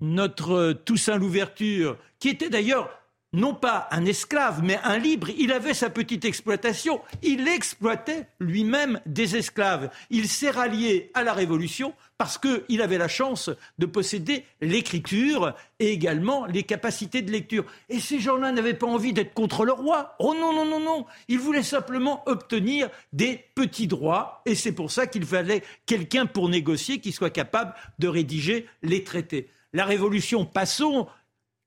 notre 0.00 0.72
Toussaint 0.72 1.16
Louverture, 1.16 1.98
qui 2.18 2.28
était 2.28 2.50
d'ailleurs 2.50 2.99
non 3.32 3.54
pas 3.54 3.88
un 3.92 4.04
esclave, 4.04 4.62
mais 4.62 4.78
un 4.82 4.98
libre. 4.98 5.28
Il 5.38 5.52
avait 5.52 5.74
sa 5.74 5.90
petite 5.90 6.24
exploitation. 6.24 7.00
Il 7.22 7.46
exploitait 7.46 8.26
lui-même 8.40 9.00
des 9.06 9.36
esclaves. 9.36 9.90
Il 10.10 10.28
s'est 10.28 10.50
rallié 10.50 11.10
à 11.14 11.22
la 11.22 11.32
Révolution 11.32 11.94
parce 12.18 12.38
qu'il 12.38 12.82
avait 12.82 12.98
la 12.98 13.08
chance 13.08 13.50
de 13.78 13.86
posséder 13.86 14.44
l'écriture 14.60 15.54
et 15.78 15.90
également 15.92 16.44
les 16.46 16.64
capacités 16.64 17.22
de 17.22 17.30
lecture. 17.30 17.64
Et 17.88 18.00
ces 18.00 18.20
gens-là 18.20 18.52
n'avaient 18.52 18.74
pas 18.74 18.86
envie 18.86 19.12
d'être 19.12 19.32
contre 19.32 19.64
le 19.64 19.72
roi. 19.72 20.16
Oh 20.18 20.34
non, 20.34 20.52
non, 20.52 20.66
non, 20.66 20.80
non. 20.80 21.06
Ils 21.28 21.38
voulaient 21.38 21.62
simplement 21.62 22.22
obtenir 22.26 22.90
des 23.12 23.44
petits 23.54 23.86
droits. 23.86 24.42
Et 24.44 24.54
c'est 24.54 24.72
pour 24.72 24.90
ça 24.90 25.06
qu'il 25.06 25.24
fallait 25.24 25.62
quelqu'un 25.86 26.26
pour 26.26 26.48
négocier 26.48 26.98
qui 27.00 27.12
soit 27.12 27.30
capable 27.30 27.74
de 27.98 28.08
rédiger 28.08 28.66
les 28.82 29.04
traités. 29.04 29.48
La 29.72 29.84
Révolution, 29.84 30.44
passons 30.44 31.06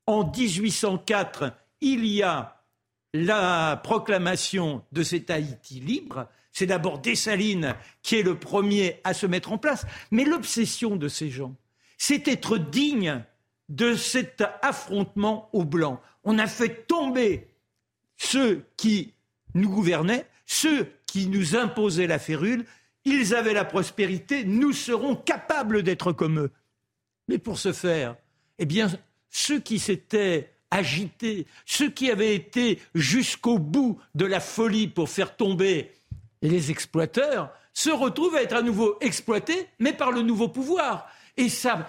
en 0.08 0.30
1804, 0.30 1.54
il 1.82 2.06
y 2.06 2.24
a 2.24 2.62
la 3.14 3.80
proclamation 3.84 4.84
de 4.92 5.04
cet 5.04 5.30
Haïti 5.30 5.80
libre. 5.80 6.28
C'est 6.52 6.66
d'abord 6.66 7.00
Dessalines 7.00 7.76
qui 8.02 8.16
est 8.16 8.24
le 8.24 8.38
premier 8.38 9.00
à 9.04 9.14
se 9.14 9.26
mettre 9.26 9.52
en 9.52 9.58
place. 9.58 9.86
Mais 10.12 10.24
l'obsession 10.24 10.96
de 10.96 11.08
ces 11.08 11.30
gens, 11.30 11.56
c'est 11.98 12.28
être 12.28 12.58
digne 12.58 13.24
de 13.70 13.96
cet 13.96 14.44
affrontement 14.62 15.50
au 15.54 15.64
blanc. 15.64 16.02
On 16.24 16.38
a 16.38 16.48
fait 16.48 16.86
tomber 16.88 17.48
ceux 18.18 18.66
qui 18.78 19.14
nous 19.54 19.70
gouvernaient, 19.70 20.28
ceux 20.46 20.92
qui 21.06 21.28
nous 21.28 21.56
imposaient 21.56 22.08
la 22.08 22.20
férule. 22.20 22.66
Ils 23.06 23.36
avaient 23.36 23.54
la 23.54 23.66
prospérité, 23.66 24.46
nous 24.46 24.74
serons 24.74 25.16
capables 25.16 25.84
d'être 25.84 26.14
comme 26.14 26.40
eux. 26.40 26.52
Mais 27.28 27.38
pour 27.38 27.60
ce 27.60 27.74
faire, 27.74 28.16
eh 28.60 28.66
bien, 28.66 28.90
ceux 29.34 29.60
qui 29.60 29.80
s'étaient 29.80 30.52
agités, 30.70 31.48
ceux 31.66 31.90
qui 31.90 32.10
avaient 32.10 32.36
été 32.36 32.80
jusqu'au 32.96 33.58
bout 33.58 34.00
de 34.16 34.26
la 34.26 34.40
folie 34.40 34.88
pour 34.88 35.10
faire 35.10 35.36
tomber 35.36 35.92
les 36.42 36.72
exploiteurs, 36.72 37.52
se 37.74 37.90
retrouvent 37.90 38.36
à 38.36 38.44
être 38.44 38.56
à 38.56 38.62
nouveau 38.62 38.96
exploités, 39.02 39.68
mais 39.80 39.92
par 39.92 40.12
le 40.12 40.22
nouveau 40.22 40.48
pouvoir. 40.48 41.08
Et 41.36 41.50
ça 41.50 41.88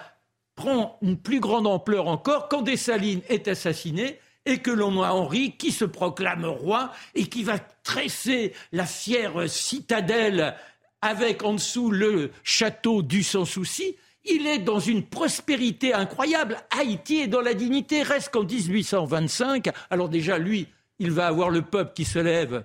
prend 0.55 0.97
une 1.03 1.17
plus 1.17 1.39
grande 1.39 1.67
ampleur 1.67 2.07
encore 2.07 2.49
quand 2.49 2.63
Dessalines 2.63 3.21
est 3.29 3.47
assassiné 3.47 4.19
et 4.47 4.57
que 4.57 4.71
l'on 4.71 5.03
a 5.03 5.11
Henri 5.11 5.55
qui 5.55 5.71
se 5.71 5.85
proclame 5.85 6.45
roi 6.45 6.91
et 7.13 7.27
qui 7.27 7.43
va 7.43 7.59
tresser 7.83 8.53
la 8.71 8.85
fière 8.85 9.47
citadelle 9.47 10.55
avec 11.01 11.43
en 11.43 11.53
dessous 11.53 11.91
le 11.91 12.31
château 12.43 13.03
du 13.03 13.21
sans 13.21 13.45
souci 13.45 13.97
il 14.25 14.47
est 14.47 14.59
dans 14.59 14.79
une 14.79 15.03
prospérité 15.03 15.93
incroyable. 15.93 16.57
Haïti 16.71 17.17
est 17.17 17.27
dans 17.27 17.41
la 17.41 17.53
dignité. 17.53 18.03
Reste 18.03 18.29
qu'en 18.29 18.43
1825, 18.43 19.69
alors 19.89 20.09
déjà, 20.09 20.37
lui, 20.37 20.67
il 20.99 21.11
va 21.11 21.27
avoir 21.27 21.49
le 21.49 21.61
peuple 21.61 21.93
qui 21.93 22.05
se 22.05 22.19
lève 22.19 22.63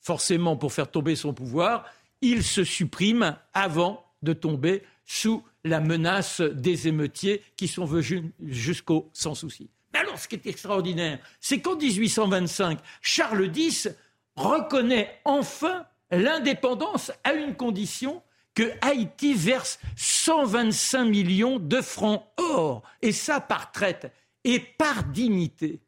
forcément 0.00 0.56
pour 0.56 0.72
faire 0.72 0.90
tomber 0.90 1.16
son 1.16 1.32
pouvoir. 1.32 1.84
Il 2.20 2.42
se 2.42 2.64
supprime 2.64 3.36
avant 3.54 4.04
de 4.22 4.32
tomber 4.32 4.82
sous 5.04 5.42
la 5.64 5.80
menace 5.80 6.40
des 6.40 6.88
émeutiers 6.88 7.42
qui 7.56 7.68
sont 7.68 7.84
venus 7.84 8.24
jusqu'au 8.44 9.10
sans 9.12 9.34
souci. 9.34 9.68
Mais 9.92 10.00
alors, 10.00 10.18
ce 10.18 10.28
qui 10.28 10.36
est 10.36 10.46
extraordinaire, 10.46 11.18
c'est 11.40 11.60
qu'en 11.60 11.76
1825, 11.76 12.78
Charles 13.00 13.50
X 13.54 13.88
reconnaît 14.36 15.18
enfin 15.24 15.86
l'indépendance 16.10 17.12
à 17.24 17.32
une 17.32 17.54
condition 17.54 18.22
que 18.56 18.72
Haïti 18.80 19.34
verse 19.34 19.78
125 19.96 21.04
millions 21.04 21.58
de 21.60 21.80
francs 21.80 22.24
or, 22.38 22.82
et 23.02 23.12
ça 23.12 23.38
par 23.38 23.70
traite 23.70 24.10
et 24.44 24.58
par 24.58 25.04
dignité. 25.04 25.80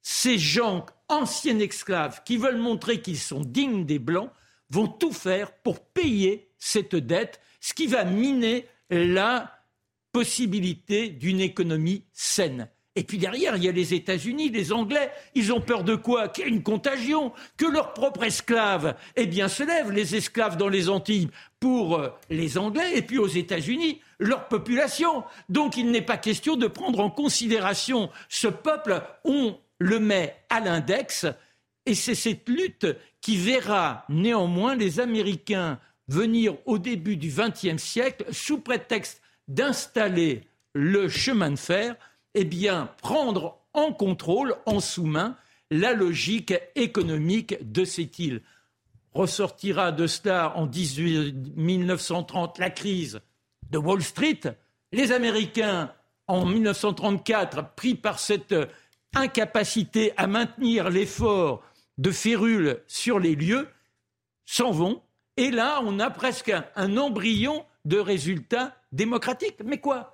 Ces 0.00 0.38
gens, 0.38 0.86
anciens 1.08 1.58
esclaves, 1.58 2.22
qui 2.24 2.36
veulent 2.36 2.56
montrer 2.56 3.02
qu'ils 3.02 3.18
sont 3.18 3.40
dignes 3.40 3.84
des 3.84 3.98
Blancs, 3.98 4.30
vont 4.70 4.86
tout 4.86 5.12
faire 5.12 5.52
pour 5.52 5.80
payer 5.80 6.50
cette 6.56 6.94
dette, 6.94 7.40
ce 7.60 7.74
qui 7.74 7.88
va 7.88 8.04
miner 8.04 8.66
la 8.90 9.52
possibilité 10.12 11.08
d'une 11.08 11.40
économie 11.40 12.04
saine. 12.12 12.68
Et 12.96 13.02
puis 13.02 13.18
derrière, 13.18 13.56
il 13.56 13.64
y 13.64 13.68
a 13.68 13.72
les 13.72 13.92
États-Unis, 13.92 14.50
les 14.50 14.72
Anglais. 14.72 15.10
Ils 15.34 15.52
ont 15.52 15.60
peur 15.60 15.82
de 15.82 15.96
quoi 15.96 16.28
Qu'il 16.28 16.44
y 16.44 16.46
ait 16.46 16.50
une 16.50 16.62
contagion, 16.62 17.32
que 17.56 17.66
leurs 17.66 17.92
propres 17.92 18.22
esclaves, 18.22 18.94
eh 19.16 19.26
bien, 19.26 19.48
se 19.48 19.64
lèvent, 19.64 19.90
les 19.90 20.14
esclaves 20.14 20.56
dans 20.56 20.68
les 20.68 20.88
Antilles, 20.88 21.28
pour 21.58 21.96
euh, 21.96 22.10
les 22.30 22.56
Anglais, 22.56 22.96
et 22.96 23.02
puis 23.02 23.18
aux 23.18 23.26
États-Unis, 23.26 24.00
leur 24.20 24.46
population. 24.46 25.24
Donc 25.48 25.76
il 25.76 25.90
n'est 25.90 26.02
pas 26.02 26.16
question 26.16 26.56
de 26.56 26.68
prendre 26.68 27.00
en 27.00 27.10
considération 27.10 28.10
ce 28.28 28.46
peuple. 28.46 29.02
On 29.24 29.58
le 29.78 29.98
met 29.98 30.36
à 30.48 30.60
l'index, 30.60 31.26
et 31.86 31.94
c'est 31.94 32.14
cette 32.14 32.48
lutte 32.48 32.86
qui 33.20 33.36
verra 33.36 34.04
néanmoins 34.08 34.76
les 34.76 35.00
Américains 35.00 35.80
venir 36.08 36.56
au 36.66 36.78
début 36.78 37.16
du 37.16 37.28
XXe 37.28 37.82
siècle, 37.82 38.24
sous 38.30 38.58
prétexte 38.58 39.20
d'installer 39.48 40.42
le 40.74 41.08
chemin 41.08 41.50
de 41.50 41.56
fer, 41.56 41.96
eh 42.34 42.44
bien, 42.44 42.90
prendre 42.98 43.58
en 43.72 43.92
contrôle, 43.92 44.56
en 44.66 44.80
sous-main, 44.80 45.36
la 45.70 45.92
logique 45.92 46.54
économique 46.74 47.72
de 47.72 47.84
cette 47.84 48.18
île. 48.18 48.42
Ressortira 49.12 49.92
de 49.92 50.06
cela 50.06 50.56
en 50.56 50.66
1930 50.66 52.58
la 52.58 52.70
crise 52.70 53.20
de 53.70 53.78
Wall 53.78 54.02
Street. 54.02 54.40
Les 54.92 55.12
Américains, 55.12 55.92
en 56.26 56.44
1934, 56.44 57.74
pris 57.74 57.94
par 57.94 58.18
cette 58.18 58.54
incapacité 59.14 60.12
à 60.16 60.26
maintenir 60.26 60.90
l'effort 60.90 61.62
de 61.98 62.10
férule 62.10 62.82
sur 62.86 63.20
les 63.20 63.36
lieux, 63.36 63.68
s'en 64.44 64.72
vont. 64.72 65.02
Et 65.36 65.50
là, 65.50 65.80
on 65.84 65.98
a 66.00 66.10
presque 66.10 66.52
un 66.74 66.96
embryon 66.96 67.64
de 67.84 67.98
résultats 67.98 68.76
démocratiques. 68.92 69.60
Mais 69.64 69.78
quoi? 69.78 70.13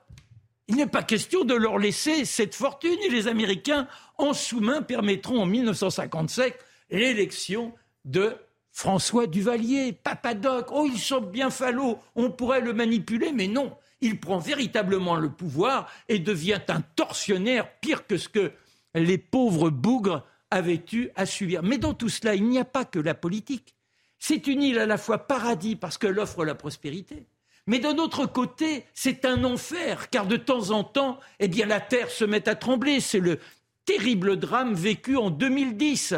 Il 0.71 0.77
n'est 0.77 0.87
pas 0.87 1.03
question 1.03 1.45
de 1.45 1.55
leur 1.55 1.79
laisser 1.79 2.25
cette 2.25 2.55
fortune 2.55 2.97
et 3.05 3.11
les 3.11 3.27
Américains, 3.27 3.89
en 4.18 4.33
sous-main, 4.33 4.83
permettront 4.83 5.43
en 5.43 5.47
1957 5.47 6.57
l'élection 6.91 7.75
de 8.05 8.37
François 8.71 9.27
Duvalier, 9.27 9.93
Papadoc. 9.93 10.68
Oh, 10.71 10.87
ils 10.87 11.01
sont 11.01 11.23
bien 11.23 11.51
falots, 11.51 11.99
on 12.14 12.31
pourrait 12.31 12.61
le 12.61 12.73
manipuler, 12.73 13.33
mais 13.33 13.49
non. 13.49 13.77
Il 14.01 14.21
prend 14.21 14.39
véritablement 14.39 15.16
le 15.16 15.29
pouvoir 15.29 15.91
et 16.09 16.21
devient 16.21 16.61
un 16.68 16.83
tortionnaire 16.83 17.68
pire 17.81 18.07
que 18.07 18.16
ce 18.16 18.29
que 18.29 18.53
les 18.95 19.18
pauvres 19.18 19.71
bougres 19.71 20.25
avaient 20.53 20.85
eu 20.93 21.09
à 21.16 21.27
subir. 21.27 21.64
Mais 21.64 21.79
dans 21.79 21.95
tout 21.95 22.09
cela, 22.09 22.37
il 22.37 22.45
n'y 22.45 22.61
a 22.61 22.64
pas 22.64 22.85
que 22.85 23.01
la 23.01 23.14
politique. 23.14 23.75
C'est 24.21 24.47
une 24.47 24.62
île 24.62 24.79
à 24.79 24.87
la 24.87 24.99
fois 24.99 25.18
paradis 25.18 25.75
parce 25.75 25.99
qu'elle 25.99 26.21
offre 26.21 26.45
la 26.45 26.55
prospérité, 26.55 27.27
mais 27.66 27.78
d'un 27.78 27.96
autre 27.98 28.26
côté, 28.26 28.84
c'est 28.94 29.24
un 29.24 29.44
enfer, 29.44 30.11
car 30.11 30.26
de 30.26 30.36
temps 30.36 30.70
en 30.70 30.84
temps, 30.84 31.18
eh 31.38 31.48
bien, 31.48 31.66
la 31.66 31.80
terre 31.80 32.11
se 32.11 32.24
met 32.24 32.48
à 32.48 32.54
trembler. 32.54 33.00
C'est 33.00 33.20
le 33.20 33.38
terrible 33.84 34.38
drame 34.38 34.74
vécu 34.74 35.16
en 35.16 35.30
2010. 35.30 36.14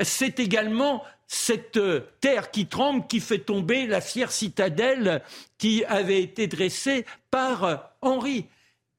C'est 0.00 0.40
également 0.40 1.02
cette 1.26 1.78
euh, 1.78 2.00
terre 2.20 2.50
qui 2.50 2.66
tremble 2.66 3.06
qui 3.06 3.20
fait 3.20 3.38
tomber 3.38 3.86
la 3.86 4.02
fière 4.02 4.30
citadelle 4.30 5.22
qui 5.56 5.82
avait 5.84 6.22
été 6.22 6.46
dressée 6.46 7.06
par 7.30 7.64
euh, 7.64 7.76
Henri. 8.02 8.46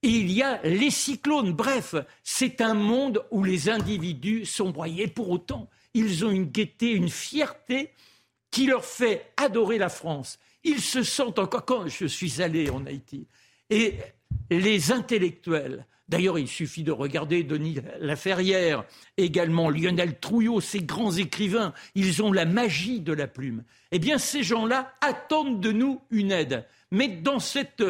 Et 0.01 0.09
il 0.09 0.31
y 0.31 0.41
a 0.41 0.59
les 0.63 0.89
cyclones. 0.89 1.53
Bref, 1.53 1.95
c'est 2.23 2.59
un 2.59 2.73
monde 2.73 3.23
où 3.31 3.43
les 3.43 3.69
individus 3.69 4.45
sont 4.45 4.71
broyés. 4.71 5.07
Pour 5.07 5.29
autant, 5.29 5.69
ils 5.93 6.25
ont 6.25 6.31
une 6.31 6.45
gaieté, 6.45 6.91
une 6.91 7.09
fierté 7.09 7.91
qui 8.51 8.65
leur 8.65 8.83
fait 8.83 9.31
adorer 9.37 9.77
la 9.77 9.89
France. 9.89 10.39
Ils 10.63 10.81
se 10.81 11.03
sentent 11.03 11.39
encore, 11.39 11.65
quand 11.65 11.87
je 11.87 12.05
suis 12.05 12.41
allé 12.41 12.69
en 12.69 12.85
Haïti, 12.85 13.27
et 13.69 13.97
les 14.49 14.91
intellectuels, 14.91 15.85
d'ailleurs 16.07 16.39
il 16.39 16.47
suffit 16.47 16.83
de 16.83 16.91
regarder 16.91 17.43
Denis 17.43 17.77
Laferrière, 17.99 18.83
également 19.17 19.69
Lionel 19.69 20.19
Trouillot, 20.19 20.61
ces 20.61 20.81
grands 20.81 21.11
écrivains, 21.11 21.73
ils 21.95 22.21
ont 22.21 22.31
la 22.31 22.45
magie 22.45 22.99
de 22.99 23.13
la 23.13 23.27
plume. 23.27 23.63
Eh 23.91 23.99
bien 23.99 24.17
ces 24.17 24.43
gens-là 24.43 24.93
attendent 25.01 25.59
de 25.59 25.71
nous 25.71 26.01
une 26.11 26.31
aide. 26.31 26.65
Mais 26.91 27.07
dans 27.07 27.39
cet 27.39 27.83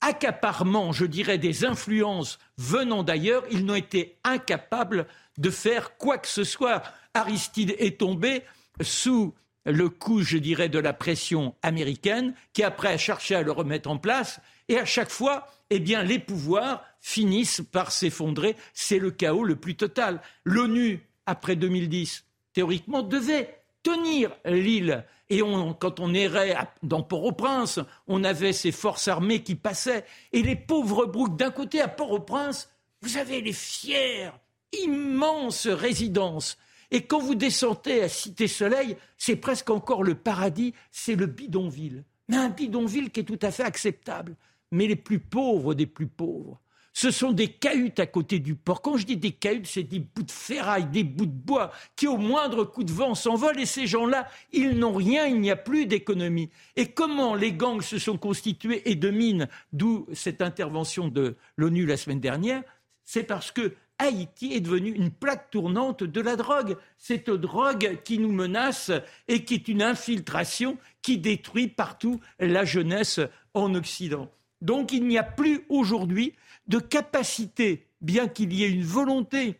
accaparement, 0.00 0.92
je 0.92 1.06
dirais, 1.06 1.38
des 1.38 1.64
influences 1.64 2.38
venant 2.58 3.02
d'ailleurs, 3.02 3.44
ils 3.50 3.64
n'ont 3.64 3.76
été 3.76 4.18
incapables 4.24 5.06
de 5.38 5.50
faire 5.50 5.96
quoi 5.96 6.18
que 6.18 6.28
ce 6.28 6.44
soit. 6.44 6.82
Aristide 7.14 7.74
est 7.78 8.00
tombé 8.00 8.42
sous 8.80 9.34
le 9.64 9.88
coup, 9.88 10.22
je 10.22 10.38
dirais, 10.38 10.68
de 10.68 10.78
la 10.78 10.92
pression 10.92 11.54
américaine, 11.62 12.34
qui 12.52 12.62
après 12.62 12.88
a 12.88 12.98
cherché 12.98 13.34
à 13.34 13.42
le 13.42 13.52
remettre 13.52 13.90
en 13.90 13.98
place, 13.98 14.40
et 14.68 14.78
à 14.78 14.84
chaque 14.84 15.10
fois, 15.10 15.48
eh 15.70 15.80
bien, 15.80 16.02
les 16.02 16.18
pouvoirs 16.18 16.84
finissent 17.00 17.62
par 17.72 17.92
s'effondrer. 17.92 18.56
C'est 18.74 18.98
le 18.98 19.10
chaos 19.10 19.44
le 19.44 19.56
plus 19.56 19.76
total. 19.76 20.20
L'ONU, 20.44 21.06
après 21.26 21.56
2010, 21.56 22.24
théoriquement, 22.52 23.02
devait 23.02 23.58
tenir 23.82 24.30
l'île. 24.44 25.04
Et 25.30 25.40
quand 25.80 25.98
on 25.98 26.12
errait 26.14 26.56
dans 26.82 27.02
Port-au-Prince, 27.02 27.80
on 28.06 28.22
avait 28.22 28.52
ces 28.52 28.72
forces 28.72 29.08
armées 29.08 29.42
qui 29.42 29.54
passaient. 29.54 30.04
Et 30.32 30.42
les 30.42 30.56
pauvres 30.56 31.06
brouques, 31.06 31.36
d'un 31.36 31.50
côté 31.50 31.80
à 31.80 31.88
Port-au-Prince, 31.88 32.70
vous 33.00 33.16
avez 33.16 33.40
les 33.40 33.52
fières, 33.52 34.38
immenses 34.84 35.66
résidences. 35.66 36.58
Et 36.92 37.00
quand 37.06 37.18
vous 37.18 37.34
descendez 37.34 38.02
à 38.02 38.08
Cité-Soleil, 38.08 38.96
c'est 39.16 39.36
presque 39.36 39.70
encore 39.70 40.04
le 40.04 40.14
paradis, 40.14 40.74
c'est 40.90 41.16
le 41.16 41.26
bidonville. 41.26 42.04
Mais 42.28 42.36
un 42.36 42.50
bidonville 42.50 43.10
qui 43.10 43.20
est 43.20 43.24
tout 43.24 43.38
à 43.40 43.50
fait 43.50 43.64
acceptable. 43.64 44.36
Mais 44.70 44.86
les 44.86 44.96
plus 44.96 45.18
pauvres 45.18 45.72
des 45.72 45.86
plus 45.86 46.06
pauvres, 46.06 46.60
ce 46.92 47.10
sont 47.10 47.32
des 47.32 47.48
cahutes 47.48 47.98
à 47.98 48.06
côté 48.06 48.38
du 48.38 48.54
port. 48.54 48.82
Quand 48.82 48.98
je 48.98 49.06
dis 49.06 49.16
des 49.16 49.32
cahutes, 49.32 49.66
c'est 49.66 49.82
des 49.82 50.00
bouts 50.00 50.22
de 50.22 50.30
ferraille, 50.30 50.84
des 50.84 51.04
bouts 51.04 51.24
de 51.24 51.30
bois 51.30 51.72
qui, 51.96 52.06
au 52.06 52.18
moindre 52.18 52.64
coup 52.64 52.84
de 52.84 52.92
vent, 52.92 53.14
s'envolent. 53.14 53.58
Et 53.58 53.66
ces 53.66 53.86
gens-là, 53.86 54.28
ils 54.52 54.78
n'ont 54.78 54.92
rien, 54.92 55.26
il 55.26 55.40
n'y 55.40 55.50
a 55.50 55.56
plus 55.56 55.86
d'économie. 55.86 56.50
Et 56.76 56.88
comment 56.88 57.34
les 57.34 57.54
gangs 57.54 57.80
se 57.80 57.98
sont 57.98 58.18
constitués 58.18 58.90
et 58.90 58.96
dominent, 58.96 59.48
d'où 59.72 60.06
cette 60.12 60.42
intervention 60.42 61.08
de 61.08 61.36
l'ONU 61.56 61.86
la 61.86 61.96
semaine 61.96 62.20
dernière, 62.20 62.62
c'est 63.04 63.24
parce 63.24 63.50
que 63.50 63.74
Haïti 63.98 64.54
est 64.54 64.60
devenu 64.60 64.90
une 64.90 65.10
plaque 65.10 65.50
tournante 65.50 66.02
de 66.02 66.20
la 66.20 66.36
drogue. 66.36 66.76
Cette 66.98 67.30
drogue 67.30 68.00
qui 68.04 68.18
nous 68.18 68.32
menace 68.32 68.90
et 69.28 69.44
qui 69.44 69.54
est 69.54 69.68
une 69.68 69.82
infiltration 69.82 70.76
qui 71.02 71.18
détruit 71.18 71.68
partout 71.68 72.20
la 72.38 72.64
jeunesse 72.64 73.20
en 73.54 73.74
Occident. 73.74 74.30
Donc 74.60 74.92
il 74.92 75.06
n'y 75.06 75.18
a 75.18 75.22
plus 75.22 75.64
aujourd'hui 75.68 76.34
de 76.66 76.78
capacité, 76.78 77.86
bien 78.00 78.28
qu'il 78.28 78.52
y 78.52 78.64
ait 78.64 78.70
une 78.70 78.84
volonté. 78.84 79.58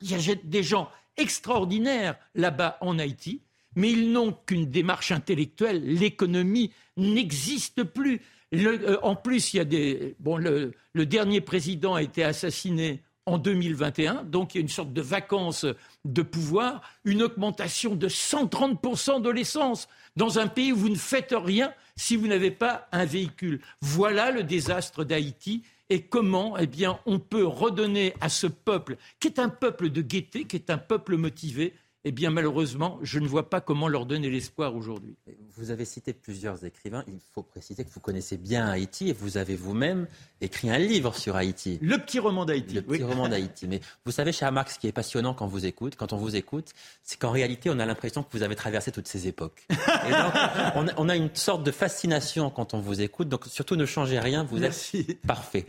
Il 0.00 0.10
y 0.10 0.30
a 0.30 0.34
des 0.44 0.62
gens 0.62 0.90
extraordinaires 1.16 2.16
là-bas 2.34 2.78
en 2.80 2.98
Haïti, 2.98 3.42
mais 3.76 3.90
ils 3.90 4.12
n'ont 4.12 4.32
qu'une 4.32 4.66
démarche 4.66 5.12
intellectuelle. 5.12 5.82
L'économie 5.84 6.72
n'existe 6.96 7.82
plus. 7.82 8.20
Euh, 8.52 8.98
en 9.02 9.16
plus, 9.16 9.54
il 9.54 9.56
y 9.58 9.60
a 9.60 9.64
des. 9.64 10.14
Bon, 10.20 10.36
le, 10.36 10.74
dernier 10.94 11.40
président 11.40 11.94
a 11.94 12.02
été 12.02 12.22
assassiné 12.22 13.02
en 13.26 13.38
2021, 13.38 14.24
donc 14.24 14.54
il 14.54 14.58
y 14.58 14.60
a 14.60 14.62
une 14.62 14.68
sorte 14.68 14.92
de 14.92 15.00
vacances 15.00 15.66
de 16.04 16.22
pouvoir, 16.22 16.82
une 17.04 17.22
augmentation 17.22 17.94
de 17.94 18.08
130% 18.08 19.22
de 19.22 19.30
l'essence 19.30 19.88
dans 20.16 20.38
un 20.38 20.46
pays 20.46 20.72
où 20.72 20.76
vous 20.76 20.88
ne 20.90 20.96
faites 20.96 21.34
rien 21.36 21.72
si 21.96 22.16
vous 22.16 22.26
n'avez 22.26 22.50
pas 22.50 22.88
un 22.92 23.04
véhicule. 23.04 23.60
Voilà 23.80 24.30
le 24.30 24.42
désastre 24.42 25.04
d'Haïti 25.04 25.62
et 25.90 26.02
comment 26.02 26.56
eh 26.58 26.66
bien, 26.66 26.98
on 27.06 27.18
peut 27.18 27.46
redonner 27.46 28.14
à 28.20 28.28
ce 28.28 28.46
peuple, 28.46 28.96
qui 29.20 29.28
est 29.28 29.38
un 29.38 29.48
peuple 29.48 29.90
de 29.90 30.02
gaieté, 30.02 30.44
qui 30.44 30.56
est 30.56 30.70
un 30.70 30.78
peuple 30.78 31.16
motivé, 31.16 31.74
eh 32.04 32.12
bien 32.12 32.30
malheureusement, 32.30 32.98
je 33.02 33.18
ne 33.18 33.26
vois 33.26 33.48
pas 33.48 33.60
comment 33.60 33.88
leur 33.88 34.04
donner 34.04 34.28
l'espoir 34.28 34.76
aujourd'hui. 34.76 35.16
Vous 35.56 35.70
avez 35.70 35.86
cité 35.86 36.12
plusieurs 36.12 36.64
écrivains. 36.64 37.02
Il 37.08 37.18
faut 37.32 37.42
préciser 37.42 37.84
que 37.84 37.90
vous 37.90 38.00
connaissez 38.00 38.36
bien 38.36 38.66
Haïti 38.66 39.08
et 39.08 39.14
vous 39.14 39.38
avez 39.38 39.56
vous-même 39.56 40.06
écrit 40.42 40.68
un 40.68 40.78
livre 40.78 41.14
sur 41.14 41.34
Haïti. 41.34 41.78
Le 41.80 41.96
petit 41.96 42.18
roman 42.18 42.44
d'Haïti. 42.44 42.74
Le 42.74 42.82
petit 42.82 43.02
roman 43.02 43.28
d'Haïti. 43.30 43.66
Mais 43.68 43.80
vous 44.04 44.12
savez, 44.12 44.32
cher 44.32 44.52
Marx, 44.52 44.74
ce 44.74 44.78
qui 44.78 44.86
est 44.86 44.92
passionnant 44.92 45.32
quand 45.32 45.46
vous 45.46 45.64
écoute, 45.64 45.96
quand 45.96 46.12
on 46.12 46.18
vous 46.18 46.36
écoute, 46.36 46.72
c'est 47.02 47.18
qu'en 47.18 47.30
réalité, 47.30 47.70
on 47.70 47.78
a 47.78 47.86
l'impression 47.86 48.22
que 48.22 48.28
vous 48.32 48.42
avez 48.42 48.54
traversé 48.54 48.92
toutes 48.92 49.08
ces 49.08 49.26
époques. 49.26 49.66
Et 49.70 50.10
donc, 50.10 50.34
on, 50.98 51.08
a, 51.08 51.16
une 51.16 51.34
sorte 51.34 51.62
de 51.62 51.70
fascination 51.70 52.50
quand 52.50 52.74
on 52.74 52.80
vous 52.80 53.00
écoute. 53.00 53.30
Donc, 53.30 53.46
surtout, 53.46 53.76
ne 53.76 53.86
changez 53.86 54.18
rien. 54.18 54.44
Vous 54.44 54.62
êtes 54.62 55.22
parfait. 55.26 55.64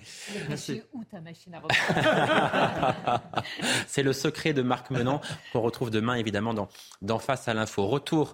Merci. 0.50 0.82
Où 0.94 1.04
ta 1.06 1.22
machine 1.22 1.54
à 1.56 3.22
C'est 3.88 4.04
le 4.04 4.12
secret 4.12 4.52
de 4.52 4.62
Marc 4.62 4.90
Menant 4.90 5.22
qu'on 5.54 5.62
retrouve 5.62 5.92
demain 5.92 6.16
évidemment 6.26 6.54
dans, 7.02 7.20
Face 7.20 7.48
à 7.48 7.54
l'info. 7.54 7.86
Retour 7.88 8.34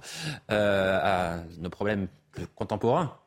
euh, 0.49 0.99
à 1.01 1.43
nos 1.59 1.69
problèmes 1.69 2.07
contemporains. 2.55 3.17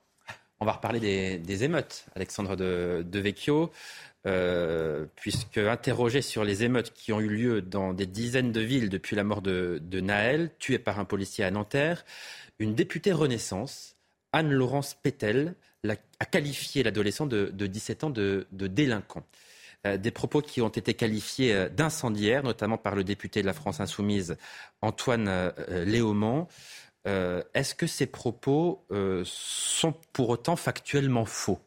On 0.61 0.65
va 0.65 0.73
reparler 0.73 1.39
des, 1.39 1.65
émeutes, 1.65 2.07
Alexandre 2.17 2.57
de, 2.57 3.19
Vecchio. 3.19 3.71
Euh, 4.27 5.05
puisque 5.17 5.59
interrogé 5.59 6.23
sur 6.23 6.45
les 6.45 6.65
émeutes 6.65 6.95
qui 6.95 7.13
ont 7.13 7.21
eu 7.21 7.29
lieu 7.29 7.61
dans 7.61 7.93
des 7.93 8.07
dizaines 8.07 8.53
de 8.53 8.61
villes 8.63 8.89
depuis 8.89 9.17
la 9.17 9.23
mort 9.23 9.43
de, 9.43 9.81
Naël, 10.01 10.51
tué 10.59 10.79
par 10.79 10.99
un 10.99 11.05
policier 11.05 11.45
à 11.45 11.51
Nanterre, 11.51 12.07
une 12.59 12.75
députée 12.75 13.13
Renaissance, 13.13 13.97
Anne-Laurence 14.33 14.95
Pétel, 14.95 15.55
a 15.87 16.25
qualifié 16.25 16.83
l'adolescent 16.83 17.27
de, 17.27 17.51
17 17.51 18.05
ans 18.05 18.11
de 18.11 18.47
délinquant. 18.51 19.25
Euh, 19.87 19.97
des 19.99 20.11
propos 20.11 20.41
qui 20.41 20.63
ont 20.63 20.69
été 20.69 20.95
qualifiés 20.95 21.53
euh, 21.53 21.69
d'incendiaires, 21.69 22.43
notamment 22.43 22.79
par 22.79 22.95
le 22.95 23.05
député 23.05 23.43
de 23.43 23.47
la 23.47 23.53
France 23.53 23.81
insoumise 23.81 24.37
Antoine 24.81 25.27
euh, 25.29 25.85
Léaumont. 25.85 26.49
Est-ce 27.07 27.75
que 27.75 27.87
ces 27.87 28.07
propos 28.07 28.87
sont 29.25 29.95
pour 30.15 30.31
autant 30.31 30.57
factuellement 30.57 31.27
faux? 31.27 31.59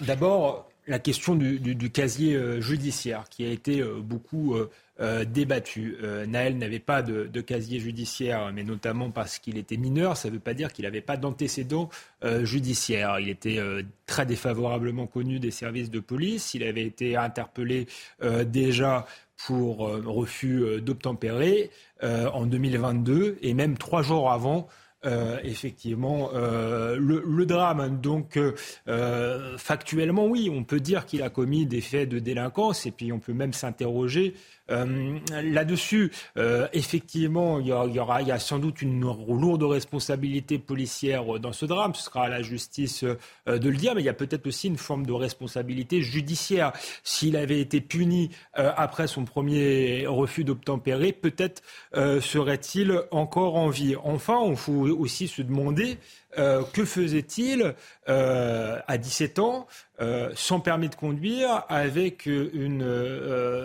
D'abord, 0.00 0.68
la 0.86 0.98
question 0.98 1.34
du, 1.34 1.90
casier 1.90 2.60
judiciaire 2.60 3.24
qui 3.30 3.42
a 3.46 3.48
été 3.48 3.82
beaucoup 3.82 4.54
euh, 5.00 5.24
débattu. 5.24 5.96
Euh, 6.02 6.26
Naël 6.26 6.58
n'avait 6.58 6.78
pas 6.78 7.00
de, 7.00 7.40
casier 7.40 7.80
judiciaire, 7.80 8.52
mais 8.52 8.64
notamment 8.64 9.10
parce 9.10 9.38
qu'il 9.38 9.56
était 9.56 9.78
mineur. 9.78 10.18
Ça 10.18 10.28
ne 10.28 10.34
veut 10.34 10.40
pas 10.40 10.52
dire 10.52 10.74
qu'il 10.74 10.84
n'avait 10.84 11.00
pas 11.00 11.16
d'antécédents 11.16 11.88
euh, 12.22 12.44
judiciaires. 12.44 13.18
Il 13.18 13.30
était 13.30 13.58
très 14.04 14.26
défavorablement 14.26 15.06
connu 15.06 15.40
des 15.40 15.50
services 15.50 15.90
de 15.90 16.00
police. 16.00 16.52
Il 16.52 16.64
avait 16.64 16.84
été 16.84 17.16
interpellé 17.16 17.86
déjà 18.44 19.06
pour 19.46 19.88
refus 19.88 20.82
d'obtempérer 20.82 21.70
en 22.02 22.44
2022 22.44 23.38
et 23.40 23.54
même 23.54 23.78
trois 23.78 24.02
jours 24.02 24.30
avant 24.30 24.68
effectivement 25.42 26.30
le, 26.34 27.44
drame. 27.46 28.00
Donc, 28.00 28.38
factuellement, 29.56 30.26
oui, 30.26 30.50
on 30.52 30.64
peut 30.64 30.80
dire 30.80 31.06
qu'il 31.06 31.22
a 31.22 31.30
commis 31.30 31.64
des 31.64 31.80
faits 31.80 32.08
de 32.08 32.18
délinquance 32.18 32.84
et 32.84 32.90
puis 32.90 33.12
on 33.12 33.18
peut 33.18 33.32
même 33.32 33.54
s'interroger 33.54 34.34
là-dessus. 34.70 36.12
effectivement, 36.72 37.58
il 37.60 37.66
y, 37.66 37.72
aura, 37.72 38.16
a 38.16 38.38
sans 38.38 38.58
doute 38.58 38.82
une 38.82 39.00
lourde 39.00 39.62
responsabilité 39.62 40.58
policière 40.58 41.38
dans 41.38 41.52
ce 41.52 41.66
drame. 41.66 41.94
Ce 41.94 42.04
sera 42.04 42.24
à 42.24 42.28
la 42.28 42.42
justice 42.42 43.04
de 43.04 43.68
le 43.68 43.76
dire, 43.76 43.94
mais 43.94 44.02
il 44.02 44.06
y 44.06 44.10
a 44.10 44.14
peut-être 44.14 44.46
aussi 44.46 44.68
une 44.68 44.78
forme 44.78 45.06
de 45.06 45.12
responsabilité 45.12 46.02
judiciaire. 46.02 46.72
S'il 47.02 47.36
avait 47.36 47.60
été 47.60 47.80
puni 47.80 48.30
après 48.54 49.06
son 49.06 49.24
premier 49.24 50.06
refus 50.06 50.44
d'obtempérer, 50.44 51.12
peut-être 51.12 51.62
serait-il 51.94 53.02
encore 53.10 53.56
en 53.56 53.68
vie. 53.68 53.96
Enfin, 54.02 54.38
on 54.40 54.56
faut 54.56 54.88
aussi 54.88 55.28
se 55.28 55.42
demander 55.42 55.98
euh, 56.38 56.62
que 56.72 56.84
faisait-il 56.84 57.74
euh, 58.08 58.78
à 58.86 58.98
17 58.98 59.40
ans 59.40 59.66
euh, 60.00 60.30
sans 60.34 60.60
permis 60.60 60.88
de 60.88 60.94
conduire 60.94 61.64
avec 61.68 62.26
une, 62.26 62.82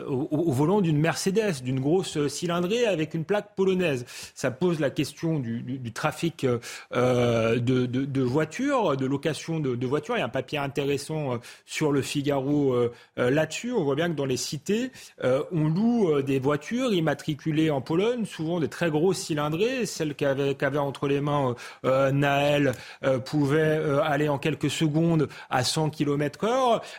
au, 0.08 0.52
volant 0.52 0.82
d'une 0.82 0.98
Mercedes, 0.98 1.62
d'une 1.64 1.80
grosse 1.80 2.28
cylindrée 2.28 2.86
avec 2.86 3.14
une 3.14 3.26
plaque 3.26 3.56
polonaise 3.56 4.06
Ça 4.34 4.52
pose 4.52 4.80
la 4.80 4.90
question 4.90 5.40
du, 5.40 5.92
trafic 5.94 6.46
de, 6.94 8.22
voitures, 8.22 8.98
de 8.98 9.06
location 9.06 9.60
de, 9.60 9.86
voitures. 9.86 10.18
Il 10.18 10.20
y 10.20 10.24
a 10.24 10.26
un 10.26 10.30
papier 10.30 10.58
intéressant 10.58 11.40
sur 11.66 11.92
le 11.92 12.02
Figaro 12.02 12.76
là-dessus. 13.18 13.72
On 13.72 13.84
voit 13.84 13.96
bien 13.96 14.10
que 14.10 14.16
dans 14.16 14.26
les 14.26 14.38
cités, 14.38 14.92
on 15.24 15.68
loue 15.68 16.22
des 16.22 16.40
voitures 16.40 16.94
immatriculées 16.94 17.70
en 17.70 17.82
Pologne, 17.82 18.26
souvent 18.26 18.60
des 18.60 18.70
très 18.70 18.90
grosses 18.90 19.20
cylindrées, 19.20 19.86
celles 19.86 20.16
qu'avait 20.16 20.78
entre 20.78 21.08
les 21.08 21.22
mains 21.22 21.56
Naël 21.84 22.74
euh, 23.04 23.20
pouvait 23.20 23.78
euh, 23.78 24.02
aller 24.04 24.30
en 24.30 24.38
quelques 24.38 24.70
secondes 24.70 25.28
à 25.50 25.64
100 25.64 25.90
km 25.90 26.25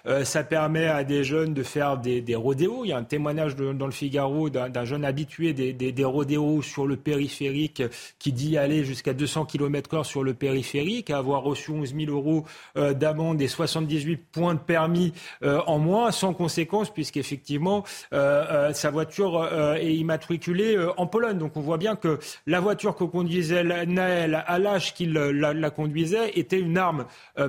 Euh, 0.06 0.24
ça 0.24 0.44
permet 0.44 0.86
à 0.86 1.04
des 1.04 1.24
jeunes 1.24 1.54
de 1.54 1.62
faire 1.62 1.98
des, 1.98 2.20
des 2.20 2.34
rodéos. 2.34 2.84
Il 2.84 2.88
y 2.88 2.92
a 2.92 2.98
un 2.98 3.04
témoignage 3.04 3.56
dans 3.56 3.86
le 3.86 3.92
Figaro 3.92 4.50
d'un 4.50 4.84
jeune 4.84 5.04
habitué 5.04 5.52
des, 5.52 5.72
des, 5.72 5.92
des, 5.92 6.04
rodéos 6.04 6.62
sur 6.62 6.86
le 6.86 6.96
périphérique 6.96 7.82
qui 8.18 8.32
dit 8.32 8.56
aller 8.58 8.84
jusqu'à 8.84 9.12
200 9.12 9.46
km 9.46 9.94
heure 9.94 10.06
sur 10.06 10.22
le 10.22 10.34
périphérique, 10.34 11.10
avoir 11.10 11.42
reçu 11.42 11.70
11 11.70 11.94
000 11.94 12.10
euros 12.10 12.44
d'amende 12.74 13.40
et 13.42 13.48
78 13.48 14.16
points 14.16 14.54
de 14.54 14.60
permis 14.60 15.12
en 15.42 15.78
moins, 15.78 16.10
sans 16.10 16.32
conséquence, 16.32 16.92
puisqu'effectivement, 16.92 17.84
sa 18.10 18.90
voiture 18.90 19.48
est 19.76 19.94
immatriculée 19.94 20.76
en 20.96 21.06
Pologne. 21.06 21.38
Donc 21.38 21.56
on 21.56 21.60
voit 21.60 21.78
bien 21.78 21.96
que 21.96 22.18
la 22.46 22.60
voiture 22.60 22.94
que 22.96 23.04
conduisait 23.04 23.64
Naël 23.86 24.44
à 24.46 24.58
l'âge 24.58 24.94
qu'il 24.94 25.12
la, 25.12 25.70
conduisait 25.70 26.30
était 26.38 26.60
une 26.60 26.78
arme 26.78 27.06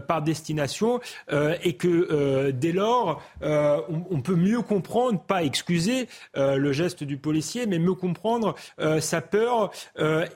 par 0.07 0.21
destination 0.21 0.99
et 1.67 1.73
que 1.73 2.51
dès 2.51 2.71
lors, 2.71 3.21
on, 3.41 4.21
peut 4.21 4.35
mieux 4.35 4.61
comprendre, 4.61 5.19
pas 5.19 5.43
excuser 5.43 6.07
le 6.35 6.71
geste 6.71 7.03
du 7.03 7.17
policier, 7.17 7.65
mais 7.65 7.79
mieux 7.79 7.93
comprendre 7.93 8.55
sa 8.99 9.21
peur 9.21 9.71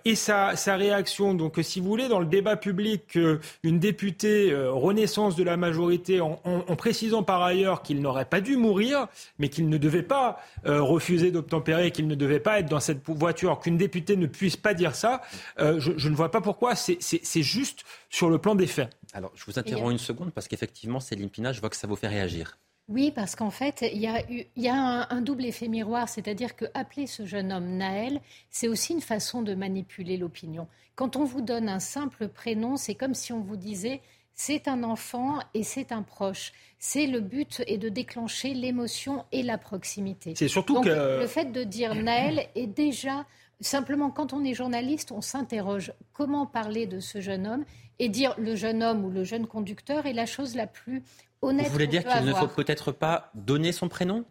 et 0.05 0.15
sa, 0.15 0.53
réaction. 0.67 1.33
Donc, 1.33 1.59
si 1.61 1.79
vous 1.79 1.87
voulez, 1.87 2.07
dans 2.07 2.19
le 2.19 2.25
débat 2.25 2.55
public, 2.55 3.17
une 3.63 3.79
députée 3.79 4.53
renaissance 4.55 5.35
de 5.35 5.43
la 5.43 5.57
majorité, 5.57 6.21
en, 6.21 6.37
précisant 6.75 7.23
par 7.23 7.41
ailleurs 7.41 7.81
qu'il 7.81 8.01
n'aurait 8.01 8.25
pas 8.25 8.41
dû 8.41 8.57
mourir, 8.57 9.07
mais 9.39 9.49
qu'il 9.49 9.69
ne 9.69 9.77
devait 9.77 10.03
pas 10.03 10.39
refuser 10.65 11.31
d'obtempérer, 11.31 11.91
qu'il 11.91 12.07
ne 12.07 12.15
devait 12.15 12.39
pas 12.39 12.59
être 12.59 12.69
dans 12.69 12.79
cette 12.79 13.07
voiture, 13.07 13.59
qu'une 13.59 13.77
députée 13.77 14.15
ne 14.17 14.27
puisse 14.27 14.57
pas 14.57 14.73
dire 14.73 14.95
ça, 14.95 15.21
euh, 15.59 15.79
je, 15.79 16.09
ne 16.09 16.15
vois 16.15 16.31
pas 16.31 16.41
pourquoi. 16.41 16.75
C'est 16.75 17.43
juste 17.43 17.83
sur 18.09 18.29
le 18.29 18.37
plan 18.37 18.55
des 18.55 18.67
faits. 18.67 18.89
Alors, 19.13 19.31
je 19.35 19.45
vous 19.45 19.59
interromps 19.59 19.91
une 19.91 19.97
seconde 19.97 20.31
parce 20.31 20.47
qu'effectivement, 20.47 20.99
Céline 20.99 21.29
Pina, 21.29 21.51
je 21.51 21.59
vois 21.59 21.69
que 21.69 21.75
ça 21.75 21.87
vous 21.87 21.95
fait 21.95 22.07
réagir. 22.07 22.57
Oui, 22.87 23.11
parce 23.11 23.35
qu'en 23.35 23.51
fait, 23.51 23.85
il 23.93 23.99
y 23.99 24.67
a, 24.67 25.07
un, 25.09 25.21
double 25.21 25.45
effet 25.45 25.67
miroir, 25.67 26.09
c'est-à-dire 26.09 26.55
que 26.55 26.65
appeler 26.73 27.07
ce 27.07 27.25
jeune 27.25 27.53
homme 27.53 27.77
Naël, 27.77 28.19
c'est 28.49 28.67
aussi 28.67 28.93
une 28.93 29.01
façon 29.01 29.41
de 29.41 29.53
manipuler 29.53 30.17
l'opinion. 30.17 30.67
Quand 30.95 31.15
on 31.15 31.23
vous 31.23 31.41
donne 31.41 31.69
un 31.69 31.79
simple 31.79 32.27
prénom, 32.27 32.75
c'est 32.75 32.95
comme 32.95 33.13
si 33.13 33.31
on 33.31 33.39
vous 33.39 33.55
disait 33.55 34.01
c'est 34.33 34.67
un 34.67 34.83
enfant 34.83 35.39
et 35.53 35.63
c'est 35.63 35.91
un 35.91 36.01
proche. 36.01 36.51
C'est 36.79 37.05
le 37.05 37.19
but 37.19 37.61
et 37.67 37.77
de 37.77 37.89
déclencher 37.89 38.53
l'émotion 38.53 39.25
et 39.31 39.43
la 39.43 39.57
proximité. 39.57 40.33
C'est 40.35 40.47
surtout 40.47 40.73
Donc, 40.73 40.85
que 40.85 41.19
le 41.19 41.27
fait 41.27 41.51
de 41.51 41.63
dire 41.63 41.95
Naël 41.95 42.47
est 42.55 42.67
déjà 42.67 43.25
simplement 43.61 44.09
quand 44.09 44.33
on 44.33 44.43
est 44.43 44.53
journaliste, 44.53 45.11
on 45.11 45.21
s'interroge 45.21 45.93
comment 46.13 46.45
parler 46.45 46.87
de 46.87 46.99
ce 46.99 47.21
jeune 47.21 47.47
homme 47.47 47.65
et 48.01 48.09
dire 48.09 48.33
le 48.39 48.55
jeune 48.55 48.81
homme 48.81 49.05
ou 49.05 49.11
le 49.11 49.23
jeune 49.23 49.45
conducteur 49.45 50.07
est 50.07 50.13
la 50.13 50.25
chose 50.25 50.55
la 50.55 50.65
plus 50.65 51.03
honnête. 51.43 51.67
Vous 51.67 51.71
voulez 51.71 51.85
dire 51.85 52.03
qu'il 52.03 52.25
ne 52.25 52.33
faut 52.33 52.47
peut-être 52.47 52.91
pas 52.91 53.29
donner 53.35 53.71
son 53.71 53.89
prénom? 53.89 54.25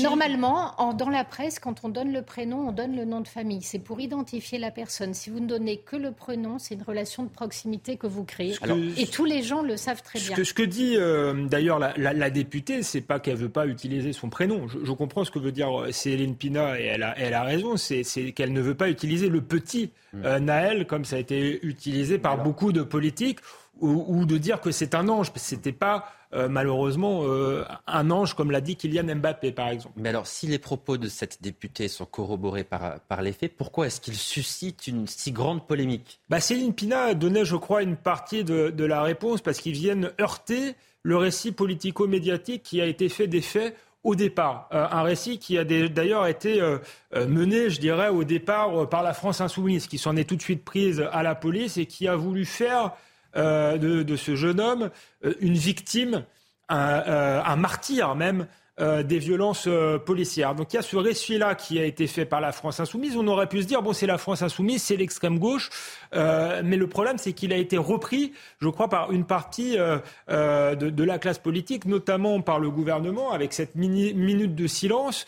Normalement, 0.00 0.74
dans 0.96 1.10
la 1.10 1.24
presse, 1.24 1.58
quand 1.58 1.84
on 1.84 1.90
donne 1.90 2.12
le 2.12 2.22
prénom, 2.22 2.68
on 2.68 2.72
donne 2.72 2.96
le 2.96 3.04
nom 3.04 3.20
de 3.20 3.28
famille. 3.28 3.60
C'est 3.62 3.78
pour 3.78 4.00
identifier 4.00 4.58
la 4.58 4.70
personne. 4.70 5.12
Si 5.12 5.28
vous 5.28 5.40
ne 5.40 5.46
donnez 5.46 5.78
que 5.78 5.96
le 5.96 6.10
prénom, 6.10 6.58
c'est 6.58 6.74
une 6.74 6.82
relation 6.82 7.22
de 7.22 7.28
proximité 7.28 7.96
que 7.96 8.06
vous 8.06 8.24
créez. 8.24 8.54
et 8.96 9.06
tous 9.06 9.24
les 9.24 9.42
gens 9.42 9.62
le 9.62 9.76
savent 9.76 10.02
très 10.02 10.18
bien. 10.18 10.36
Ce 10.42 10.54
que, 10.54 10.62
dit 10.62 10.96
euh, 10.96 11.46
d'ailleurs 11.46 11.78
la, 11.78 11.94
la, 11.96 12.30
députée, 12.30 12.82
c'est 12.82 13.02
pas 13.02 13.20
qu'elle 13.20 13.36
veut 13.36 13.50
pas 13.50 13.66
utiliser 13.66 14.12
son 14.12 14.30
prénom. 14.30 14.66
Je, 14.68 14.92
comprends 14.92 15.24
ce 15.24 15.30
que 15.30 15.38
veut 15.38 15.52
dire 15.52 15.82
euh, 15.82 15.92
Céline 15.92 16.34
Pina 16.34 16.80
et 16.80 16.84
elle 16.84 17.02
a, 17.02 17.14
elle 17.18 17.34
a 17.34 17.42
raison. 17.42 17.76
C'est 17.76 18.04
qu'elle 18.32 18.52
ne 18.52 18.60
veut 18.60 18.74
pas 18.74 18.88
utiliser 18.88 19.28
le 19.28 19.42
petit 19.42 19.90
mm. 20.12 20.24
euh, 20.24 20.38
Naël 20.40 20.86
comme 20.86 21.04
ça 21.04 21.16
a 21.16 21.18
été 21.18 21.64
utilisé 21.64 22.18
par 22.18 22.42
beaucoup 22.42 22.72
de 22.72 22.82
politiques 22.82 23.40
ou, 23.80 24.24
de 24.24 24.38
dire 24.38 24.60
que 24.60 24.70
c'est 24.70 24.94
un 24.94 25.08
ange. 25.08 25.30
C'était 25.36 25.72
pas 25.72 26.06
euh, 26.34 26.48
malheureusement 26.48 27.22
euh, 27.24 27.64
un 27.86 28.10
ange, 28.10 28.34
comme 28.34 28.50
l'a 28.50 28.60
dit 28.60 28.76
Kylian 28.76 29.14
Mbappé, 29.16 29.52
par 29.52 29.68
exemple. 29.68 29.94
Mais 29.96 30.08
alors, 30.08 30.26
si 30.26 30.46
les 30.48 30.58
propos 30.58 30.96
de 30.96 31.08
cette 31.08 31.40
députée 31.40 31.86
sont 31.86 32.06
corroborés 32.06 32.64
par, 32.64 32.98
par 33.00 33.22
les 33.22 33.32
faits, 33.32 33.56
pourquoi 33.56 33.86
est-ce 33.86 34.00
qu'ils 34.00 34.16
suscitent 34.16 34.88
une 34.88 35.06
si 35.06 35.30
grande 35.30 35.64
polémique? 35.66 36.18
Bah, 36.28 36.40
Céline 36.40 36.74
Pina 36.74 37.14
donnait, 37.14 37.44
je 37.44 37.54
crois, 37.54 37.82
une 37.82 37.96
partie 37.96 38.42
de, 38.42 38.70
de 38.70 38.84
la 38.84 39.02
réponse 39.02 39.42
parce 39.42 39.58
qu'ils 39.58 39.74
viennent 39.74 40.10
heurter 40.20 40.74
le 41.04 41.16
récit 41.16 41.52
politico-médiatique 41.52 42.64
qui 42.64 42.80
a 42.80 42.86
été 42.86 43.08
fait 43.08 43.28
des 43.28 43.42
faits 43.42 43.76
au 44.02 44.16
départ. 44.16 44.68
Euh, 44.72 44.86
un 44.90 45.02
récit 45.02 45.38
qui 45.38 45.56
a 45.56 45.64
d'ailleurs 45.64 46.26
été 46.26 46.60
mené, 47.14 47.70
je 47.70 47.80
dirais, 47.80 48.08
au 48.08 48.24
départ 48.24 48.88
par 48.88 49.04
la 49.04 49.14
France 49.14 49.40
insoumise, 49.40 49.86
qui 49.86 49.98
s'en 49.98 50.16
est 50.16 50.28
tout 50.28 50.36
de 50.36 50.42
suite 50.42 50.64
prise 50.64 51.04
à 51.12 51.22
la 51.22 51.36
police 51.36 51.76
et 51.76 51.86
qui 51.86 52.08
a 52.08 52.16
voulu 52.16 52.44
faire 52.44 52.92
euh, 53.36 53.78
de, 53.78 54.16
ce 54.16 54.36
jeune 54.36 54.60
homme 54.60 54.90
euh, 55.24 55.34
une 55.40 55.54
victime, 55.54 56.24
un, 56.68 57.02
euh, 57.06 57.56
martyr 57.56 58.14
même. 58.14 58.46
des 58.76 59.20
violences 59.20 59.68
policières. 60.04 60.56
Donc 60.56 60.72
il 60.72 60.76
y 60.76 60.78
a 60.80 60.82
ce 60.82 60.96
récit-là 60.96 61.54
qui 61.54 61.78
a 61.78 61.84
été 61.84 62.08
fait 62.08 62.24
par 62.24 62.40
la 62.40 62.50
France 62.50 62.80
insoumise. 62.80 63.16
On 63.16 63.28
aurait 63.28 63.46
pu 63.46 63.62
se 63.62 63.68
dire, 63.68 63.82
bon, 63.82 63.92
c'est 63.92 64.08
la 64.08 64.18
France 64.18 64.42
insoumise, 64.42 64.82
c'est 64.82 64.96
l'extrême 64.96 65.38
gauche, 65.38 65.70
mais 66.12 66.76
le 66.76 66.88
problème, 66.88 67.16
c'est 67.16 67.34
qu'il 67.34 67.52
a 67.52 67.56
été 67.56 67.76
repris, 67.78 68.32
je 68.58 68.68
crois, 68.68 68.88
par 68.88 69.12
une 69.12 69.26
partie 69.26 69.76
de, 69.76 71.04
la 71.04 71.18
classe 71.20 71.38
politique, 71.38 71.84
notamment 71.84 72.40
par 72.40 72.58
le 72.58 72.68
gouvernement, 72.68 73.30
avec 73.30 73.52
cette 73.52 73.76
minute 73.76 74.56
de 74.56 74.66
silence 74.66 75.24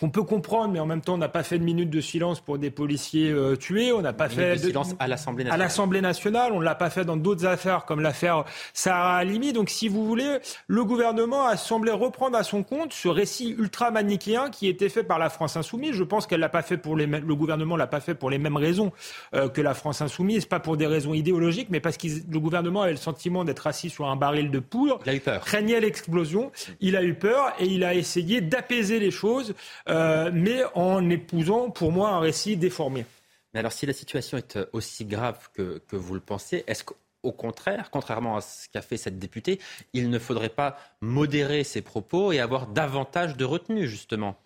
qu'on 0.00 0.08
peut 0.08 0.22
comprendre, 0.22 0.72
mais 0.72 0.80
en 0.80 0.86
même 0.86 1.02
temps, 1.02 1.14
on 1.14 1.18
n'a 1.18 1.28
pas 1.28 1.42
fait 1.42 1.58
de 1.58 1.64
minute 1.64 1.90
de 1.90 2.00
silence 2.00 2.40
pour 2.40 2.58
des 2.58 2.70
policiers 2.70 3.30
euh, 3.30 3.54
tués. 3.54 3.92
On 3.92 4.00
n'a 4.00 4.14
pas 4.14 4.30
fait 4.30 4.56
de 4.56 4.58
silence 4.58 4.94
à 4.98 5.06
l'Assemblée 5.06 5.44
nationale. 5.44 5.60
À 5.60 5.64
l'Assemblée 5.64 6.00
nationale, 6.00 6.52
on 6.52 6.60
ne 6.60 6.64
l'a 6.64 6.74
pas 6.74 6.88
fait 6.88 7.04
dans 7.04 7.18
d'autres 7.18 7.44
affaires 7.44 7.84
comme 7.84 8.00
l'affaire 8.00 8.44
Sarah 8.72 9.16
Halimi. 9.16 9.52
Donc, 9.52 9.68
si 9.68 9.88
vous 9.88 10.06
voulez, 10.06 10.38
le 10.68 10.84
gouvernement 10.84 11.46
a 11.46 11.58
semblé 11.58 11.92
reprendre 11.92 12.38
à 12.38 12.44
son 12.44 12.62
compte 12.62 12.94
ce 12.94 13.08
récit 13.08 13.54
ultra 13.58 13.90
manichéen 13.90 14.48
qui 14.48 14.68
était 14.68 14.88
fait 14.88 15.04
par 15.04 15.18
la 15.18 15.28
France 15.28 15.58
insoumise. 15.58 15.92
Je 15.92 16.04
pense 16.04 16.26
qu'elle 16.26 16.40
l'a 16.40 16.48
pas 16.48 16.62
fait 16.62 16.78
pour 16.78 16.96
les 16.96 17.06
le 17.06 17.34
gouvernement 17.34 17.76
l'a 17.76 17.86
pas 17.86 18.00
fait 18.00 18.14
pour 18.14 18.30
les 18.30 18.38
mêmes 18.38 18.56
raisons 18.56 18.92
euh, 19.34 19.48
que 19.48 19.60
la 19.60 19.74
France 19.74 20.00
insoumise, 20.00 20.46
pas 20.46 20.60
pour 20.60 20.76
des 20.76 20.86
raisons 20.86 21.12
idéologiques, 21.12 21.68
mais 21.70 21.80
parce 21.80 21.98
que 21.98 22.06
le 22.06 22.40
gouvernement 22.40 22.82
avait 22.82 22.92
le 22.92 22.96
sentiment 22.96 23.44
d'être 23.44 23.66
assis 23.66 23.90
sur 23.90 24.08
un 24.08 24.16
baril 24.16 24.50
de 24.50 24.60
poudre. 24.60 25.00
Il 25.04 25.10
a 25.10 25.14
eu 25.14 25.20
peur. 25.20 25.44
Craignait 25.44 25.80
l'explosion. 25.80 26.52
Il 26.80 26.96
a 26.96 27.02
eu 27.02 27.14
peur 27.14 27.52
et 27.58 27.66
il 27.66 27.84
a 27.84 27.94
essayé 27.94 28.40
d'apaiser 28.40 28.98
les 28.98 29.10
choses. 29.10 29.54
Euh, 29.88 29.89
mais 30.32 30.62
en 30.74 31.08
épousant 31.10 31.70
pour 31.70 31.92
moi 31.92 32.10
un 32.10 32.20
récit 32.20 32.56
déformé. 32.56 33.04
Mais 33.52 33.60
alors 33.60 33.72
si 33.72 33.86
la 33.86 33.92
situation 33.92 34.38
est 34.38 34.56
euh, 34.56 34.66
aussi 34.72 35.04
grave 35.04 35.48
que, 35.52 35.82
que 35.88 35.96
vous 35.96 36.14
le 36.14 36.20
pensez, 36.20 36.64
est-ce 36.66 36.84
qu'au 36.84 37.32
contraire, 37.32 37.90
contrairement 37.90 38.36
à 38.36 38.40
ce 38.40 38.68
qu'a 38.68 38.82
fait 38.82 38.96
cette 38.96 39.18
députée, 39.18 39.58
il 39.92 40.10
ne 40.10 40.18
faudrait 40.18 40.50
pas 40.50 40.76
modérer 41.00 41.64
ses 41.64 41.82
propos 41.82 42.32
et 42.32 42.38
avoir 42.38 42.66
davantage 42.68 43.36
de 43.36 43.44
retenue 43.44 43.88
justement? 43.88 44.36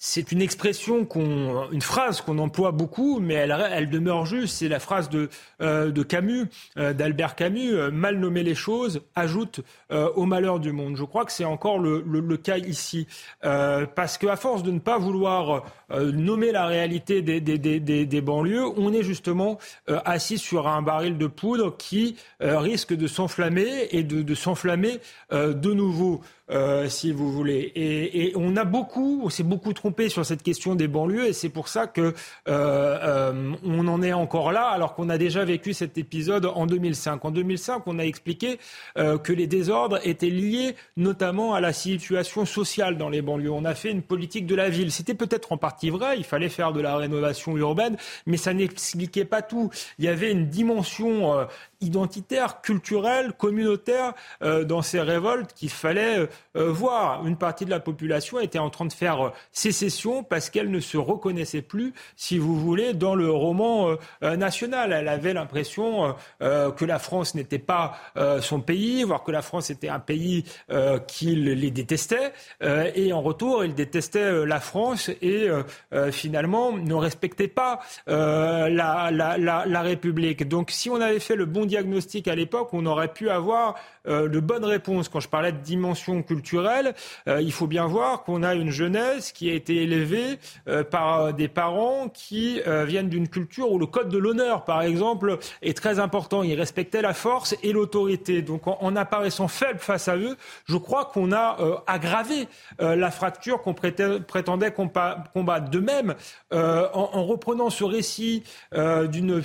C'est 0.00 0.30
une 0.30 0.40
expression 0.40 1.04
qu'on, 1.04 1.68
une 1.72 1.82
phrase 1.82 2.20
qu'on 2.20 2.38
emploie 2.38 2.70
beaucoup, 2.70 3.18
mais 3.18 3.34
elle, 3.34 3.54
elle 3.72 3.90
demeure 3.90 4.26
juste. 4.26 4.58
C'est 4.58 4.68
la 4.68 4.78
phrase 4.78 5.10
de, 5.10 5.28
euh, 5.60 5.90
de 5.90 6.02
Camus, 6.04 6.46
euh, 6.76 6.92
d'Albert 6.92 7.34
Camus. 7.34 7.74
Euh, 7.74 7.90
mal 7.90 8.16
nommer 8.16 8.44
les 8.44 8.54
choses 8.54 9.02
ajoute 9.16 9.60
au 9.90 10.26
malheur 10.26 10.60
du 10.60 10.70
monde. 10.70 10.96
Je 10.96 11.04
crois 11.04 11.24
que 11.24 11.32
c'est 11.32 11.44
encore 11.44 11.78
le, 11.78 12.04
le, 12.06 12.20
le, 12.20 12.36
cas 12.36 12.58
ici, 12.58 13.08
parce 13.40 14.18
qu'à 14.18 14.36
force 14.36 14.62
de 14.62 14.70
ne 14.70 14.78
pas 14.78 14.98
vouloir 14.98 15.64
nommer 15.90 16.52
la 16.52 16.66
réalité 16.66 17.22
des, 17.22 17.40
des, 17.40 17.58
des, 17.58 17.80
des, 17.80 18.20
banlieues, 18.20 18.66
on 18.76 18.92
est 18.92 19.02
justement 19.02 19.58
assis 19.86 20.38
sur 20.38 20.68
un 20.68 20.82
baril 20.82 21.16
de 21.16 21.26
poudre 21.26 21.76
qui 21.76 22.16
risque 22.40 22.94
de 22.94 23.06
s'enflammer 23.06 23.88
et 23.90 24.02
de, 24.02 24.22
de 24.22 24.34
s'enflammer 24.34 25.00
de 25.32 25.72
nouveau. 25.72 26.20
Euh, 26.50 26.88
si 26.88 27.12
vous 27.12 27.30
voulez. 27.30 27.72
Et, 27.74 28.28
et, 28.28 28.32
on 28.34 28.56
a 28.56 28.64
beaucoup, 28.64 29.20
on 29.22 29.28
s'est 29.28 29.42
beaucoup 29.42 29.74
trompé 29.74 30.08
sur 30.08 30.24
cette 30.24 30.42
question 30.42 30.74
des 30.74 30.88
banlieues, 30.88 31.26
et 31.26 31.32
c'est 31.34 31.50
pour 31.50 31.68
ça 31.68 31.86
que 31.86 32.00
euh, 32.00 32.12
euh, 32.48 33.52
on 33.64 33.86
en 33.86 34.02
est 34.02 34.14
encore 34.14 34.50
là, 34.50 34.62
alors 34.68 34.94
qu'on 34.94 35.10
a 35.10 35.18
déjà 35.18 35.44
vécu 35.44 35.74
cet 35.74 35.98
épisode 35.98 36.46
en 36.46 36.64
2005. 36.64 37.22
En 37.22 37.30
2005, 37.32 37.82
on 37.84 37.98
a 37.98 38.02
expliqué 38.02 38.58
euh, 38.96 39.18
que 39.18 39.34
les 39.34 39.46
désordres 39.46 40.00
étaient 40.04 40.30
liés 40.30 40.74
notamment 40.96 41.52
à 41.52 41.60
la 41.60 41.74
situation 41.74 42.46
sociale 42.46 42.96
dans 42.96 43.10
les 43.10 43.20
banlieues. 43.20 43.50
On 43.50 43.66
a 43.66 43.74
fait 43.74 43.90
une 43.90 44.02
politique 44.02 44.46
de 44.46 44.54
la 44.54 44.70
ville. 44.70 44.90
C'était 44.90 45.14
peut-être 45.14 45.52
en 45.52 45.58
partie 45.58 45.77
vrai. 45.84 46.18
Il 46.18 46.24
fallait 46.24 46.48
faire 46.48 46.72
de 46.72 46.80
la 46.80 46.96
rénovation 46.96 47.56
urbaine, 47.56 47.96
mais 48.26 48.36
ça 48.36 48.52
n'expliquait 48.52 49.24
pas 49.24 49.42
tout. 49.42 49.70
Il 49.98 50.04
y 50.04 50.08
avait 50.08 50.30
une 50.30 50.48
dimension 50.48 51.38
euh, 51.38 51.44
identitaire, 51.80 52.60
culturel, 52.60 53.32
communautaire 53.32 54.14
euh, 54.42 54.64
dans 54.64 54.82
ces 54.82 55.00
révoltes 55.00 55.52
qu'il 55.54 55.70
fallait 55.70 56.18
euh, 56.18 56.26
euh, 56.56 56.72
voir. 56.72 57.24
Une 57.26 57.36
partie 57.36 57.64
de 57.64 57.70
la 57.70 57.80
population 57.80 58.40
était 58.40 58.58
en 58.58 58.70
train 58.70 58.86
de 58.86 58.92
faire 58.92 59.32
sécession 59.52 60.24
parce 60.24 60.50
qu'elle 60.50 60.70
ne 60.70 60.80
se 60.80 60.96
reconnaissait 60.96 61.62
plus, 61.62 61.92
si 62.16 62.38
vous 62.38 62.58
voulez, 62.58 62.94
dans 62.94 63.14
le 63.14 63.30
roman 63.30 63.96
national. 64.22 64.92
Elle 64.92 65.08
avait 65.08 65.32
l'impression 65.32 66.14
que 66.40 66.84
la 66.84 66.98
France 66.98 67.34
n'était 67.34 67.58
pas 67.58 67.96
son 68.40 68.60
pays, 68.60 69.04
voire 69.04 69.22
que 69.22 69.30
la 69.30 69.42
France 69.42 69.70
était 69.70 69.88
un 69.88 69.98
pays 69.98 70.44
qu'il 71.06 71.44
les 71.44 71.70
détestait, 71.70 72.32
et 72.60 73.12
en 73.12 73.20
retour, 73.20 73.64
il 73.64 73.74
détestait 73.74 74.46
la 74.46 74.60
France 74.60 75.10
et 75.22 75.48
finalement 76.10 76.72
ne 76.72 76.94
respectait 76.94 77.48
pas 77.48 77.80
la, 78.06 79.10
la, 79.10 79.38
la 79.38 79.82
République. 79.82 80.48
Donc 80.48 80.70
si 80.70 80.90
on 80.90 81.00
avait 81.00 81.20
fait 81.20 81.36
le 81.36 81.46
bon 81.46 81.67
diagnostic 81.68 82.26
à 82.26 82.34
l'époque, 82.34 82.70
on 82.72 82.84
aurait 82.86 83.12
pu 83.12 83.30
avoir 83.30 83.76
euh, 84.08 84.28
de 84.28 84.40
bonnes 84.40 84.64
réponses. 84.64 85.08
Quand 85.08 85.20
je 85.20 85.28
parlais 85.28 85.52
de 85.52 85.58
dimension 85.58 86.22
culturelle, 86.22 86.94
euh, 87.28 87.40
il 87.42 87.52
faut 87.52 87.66
bien 87.66 87.86
voir 87.86 88.24
qu'on 88.24 88.42
a 88.42 88.54
une 88.54 88.70
jeunesse 88.70 89.32
qui 89.32 89.50
a 89.50 89.54
été 89.54 89.82
élevée 89.82 90.38
euh, 90.66 90.82
par 90.82 91.32
des 91.34 91.48
parents 91.48 92.08
qui 92.08 92.60
viennent 92.86 93.08
d'une 93.08 93.28
culture 93.28 93.70
où 93.70 93.78
le 93.78 93.86
code 93.86 94.08
de 94.08 94.18
l'honneur, 94.18 94.64
par 94.64 94.82
exemple, 94.82 95.38
est 95.62 95.76
très 95.76 95.98
important. 95.98 96.42
Ils 96.42 96.54
respectaient 96.54 97.02
la 97.02 97.14
force 97.14 97.54
et 97.62 97.72
l'autorité. 97.72 98.42
Donc 98.42 98.66
en, 98.66 98.96
apparaissant 98.96 99.48
faible 99.48 99.78
face 99.78 100.08
à 100.08 100.16
eux, 100.16 100.36
je 100.66 100.76
crois 100.76 101.04
qu'on 101.06 101.32
a 101.32 101.56
aggravé 101.86 102.48
la 102.78 103.10
fracture 103.10 103.62
qu'on 103.62 103.74
prétendait 103.74 104.72
combattre. 104.72 105.70
De 105.70 105.80
même, 105.80 106.14
en, 106.52 107.24
reprenant 107.24 107.70
ce 107.70 107.84
récit 107.84 108.42
d'une 108.72 109.42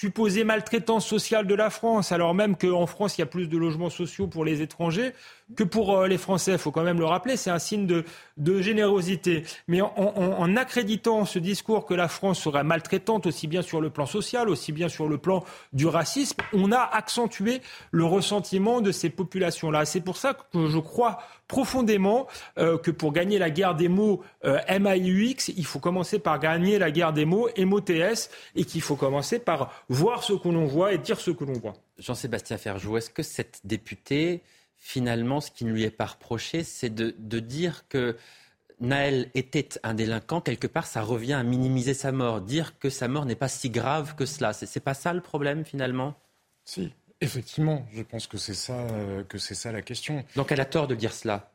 supposée 0.00 0.44
maltraitance 0.44 1.06
sociale 1.06 1.46
de 1.46 1.54
la 1.54 1.68
France, 1.68 2.10
alors 2.10 2.32
même 2.32 2.56
qu'en 2.56 2.86
France, 2.86 3.18
il 3.18 3.20
y 3.20 3.22
a 3.22 3.26
plus 3.26 3.48
de 3.48 3.58
logements 3.58 3.90
sociaux 3.90 4.28
pour 4.28 4.46
les 4.46 4.62
étrangers 4.62 5.12
que 5.56 5.64
pour 5.64 5.96
euh, 5.96 6.06
les 6.06 6.18
Français. 6.18 6.52
Il 6.52 6.58
faut 6.58 6.70
quand 6.70 6.82
même 6.82 6.98
le 6.98 7.06
rappeler, 7.06 7.36
c'est 7.36 7.50
un 7.50 7.58
signe 7.58 7.86
de, 7.86 8.04
générosité. 8.60 9.44
Mais 9.68 9.80
en, 9.80 10.56
accréditant 10.56 11.24
ce 11.24 11.38
discours 11.38 11.86
que 11.86 11.94
la 11.94 12.08
France 12.08 12.40
serait 12.40 12.64
maltraitante 12.64 13.26
aussi 13.26 13.46
bien 13.46 13.62
sur 13.62 13.80
le 13.80 13.90
plan 13.90 14.06
social, 14.06 14.48
aussi 14.48 14.72
bien 14.72 14.88
sur 14.88 15.08
le 15.08 15.18
plan 15.18 15.44
du 15.72 15.86
racisme, 15.86 16.38
on 16.52 16.72
a 16.72 16.80
accentué 16.80 17.60
le 17.90 18.04
ressentiment 18.04 18.80
de 18.80 18.92
ces 18.92 19.10
populations-là. 19.10 19.84
C'est 19.84 20.00
pour 20.00 20.16
ça 20.16 20.34
que 20.34 20.68
je 20.68 20.78
crois 20.78 21.18
profondément 21.48 22.28
euh, 22.58 22.78
que 22.78 22.90
pour 22.92 23.12
gagner 23.12 23.38
la 23.38 23.50
guerre 23.50 23.74
des 23.74 23.88
mots 23.88 24.22
euh, 24.44 24.58
MAIUX, 24.68 25.52
il 25.56 25.66
faut 25.66 25.80
commencer 25.80 26.18
par 26.18 26.38
gagner 26.38 26.78
la 26.78 26.90
guerre 26.90 27.12
des 27.12 27.24
mots 27.24 27.48
MOTS 27.58 28.30
et 28.54 28.64
qu'il 28.64 28.80
faut 28.80 28.96
commencer 28.96 29.40
par 29.40 29.84
voir 29.88 30.22
ce 30.22 30.32
que 30.32 30.48
l'on 30.48 30.66
voit 30.66 30.92
et 30.92 30.98
dire 30.98 31.20
ce 31.20 31.32
que 31.32 31.44
l'on 31.44 31.54
voit. 31.54 31.74
Jean-Sébastien 31.98 32.56
Ferjou, 32.56 32.96
est-ce 32.96 33.10
que 33.10 33.22
cette 33.22 33.60
députée 33.64 34.42
finalement, 34.80 35.40
ce 35.40 35.50
qui 35.50 35.64
ne 35.64 35.72
lui 35.72 35.84
est 35.84 35.90
pas 35.90 36.06
reproché, 36.06 36.64
c'est 36.64 36.92
de, 36.92 37.38
dire 37.38 37.86
que 37.88 38.16
Naël 38.80 39.30
était 39.34 39.68
un 39.84 39.94
délinquant, 39.94 40.40
quelque 40.40 40.66
part, 40.66 40.86
ça 40.86 41.02
revient 41.02 41.34
à 41.34 41.42
minimiser 41.42 41.94
sa 41.94 42.10
mort, 42.10 42.40
dire 42.40 42.78
que 42.78 42.88
sa 42.88 43.06
mort 43.06 43.26
n'est 43.26 43.36
pas 43.36 43.48
si 43.48 43.70
grave 43.70 44.16
que 44.16 44.24
cela. 44.24 44.54
C'est 44.54 44.80
pas 44.80 44.94
ça 44.94 45.12
le 45.12 45.20
problème, 45.20 45.64
finalement? 45.64 46.14
Si, 46.64 46.92
effectivement, 47.20 47.86
je 47.92 48.02
pense 48.02 48.26
que 48.26 48.38
c'est 48.38 48.54
ça, 48.54 48.72
euh, 48.72 49.22
que 49.24 49.36
c'est 49.36 49.54
ça 49.54 49.70
la 49.70 49.82
question. 49.82 50.24
Donc 50.34 50.50
elle 50.50 50.60
a 50.60 50.64
tort 50.64 50.88
de 50.88 50.94
dire 50.94 51.12
cela 51.12 51.52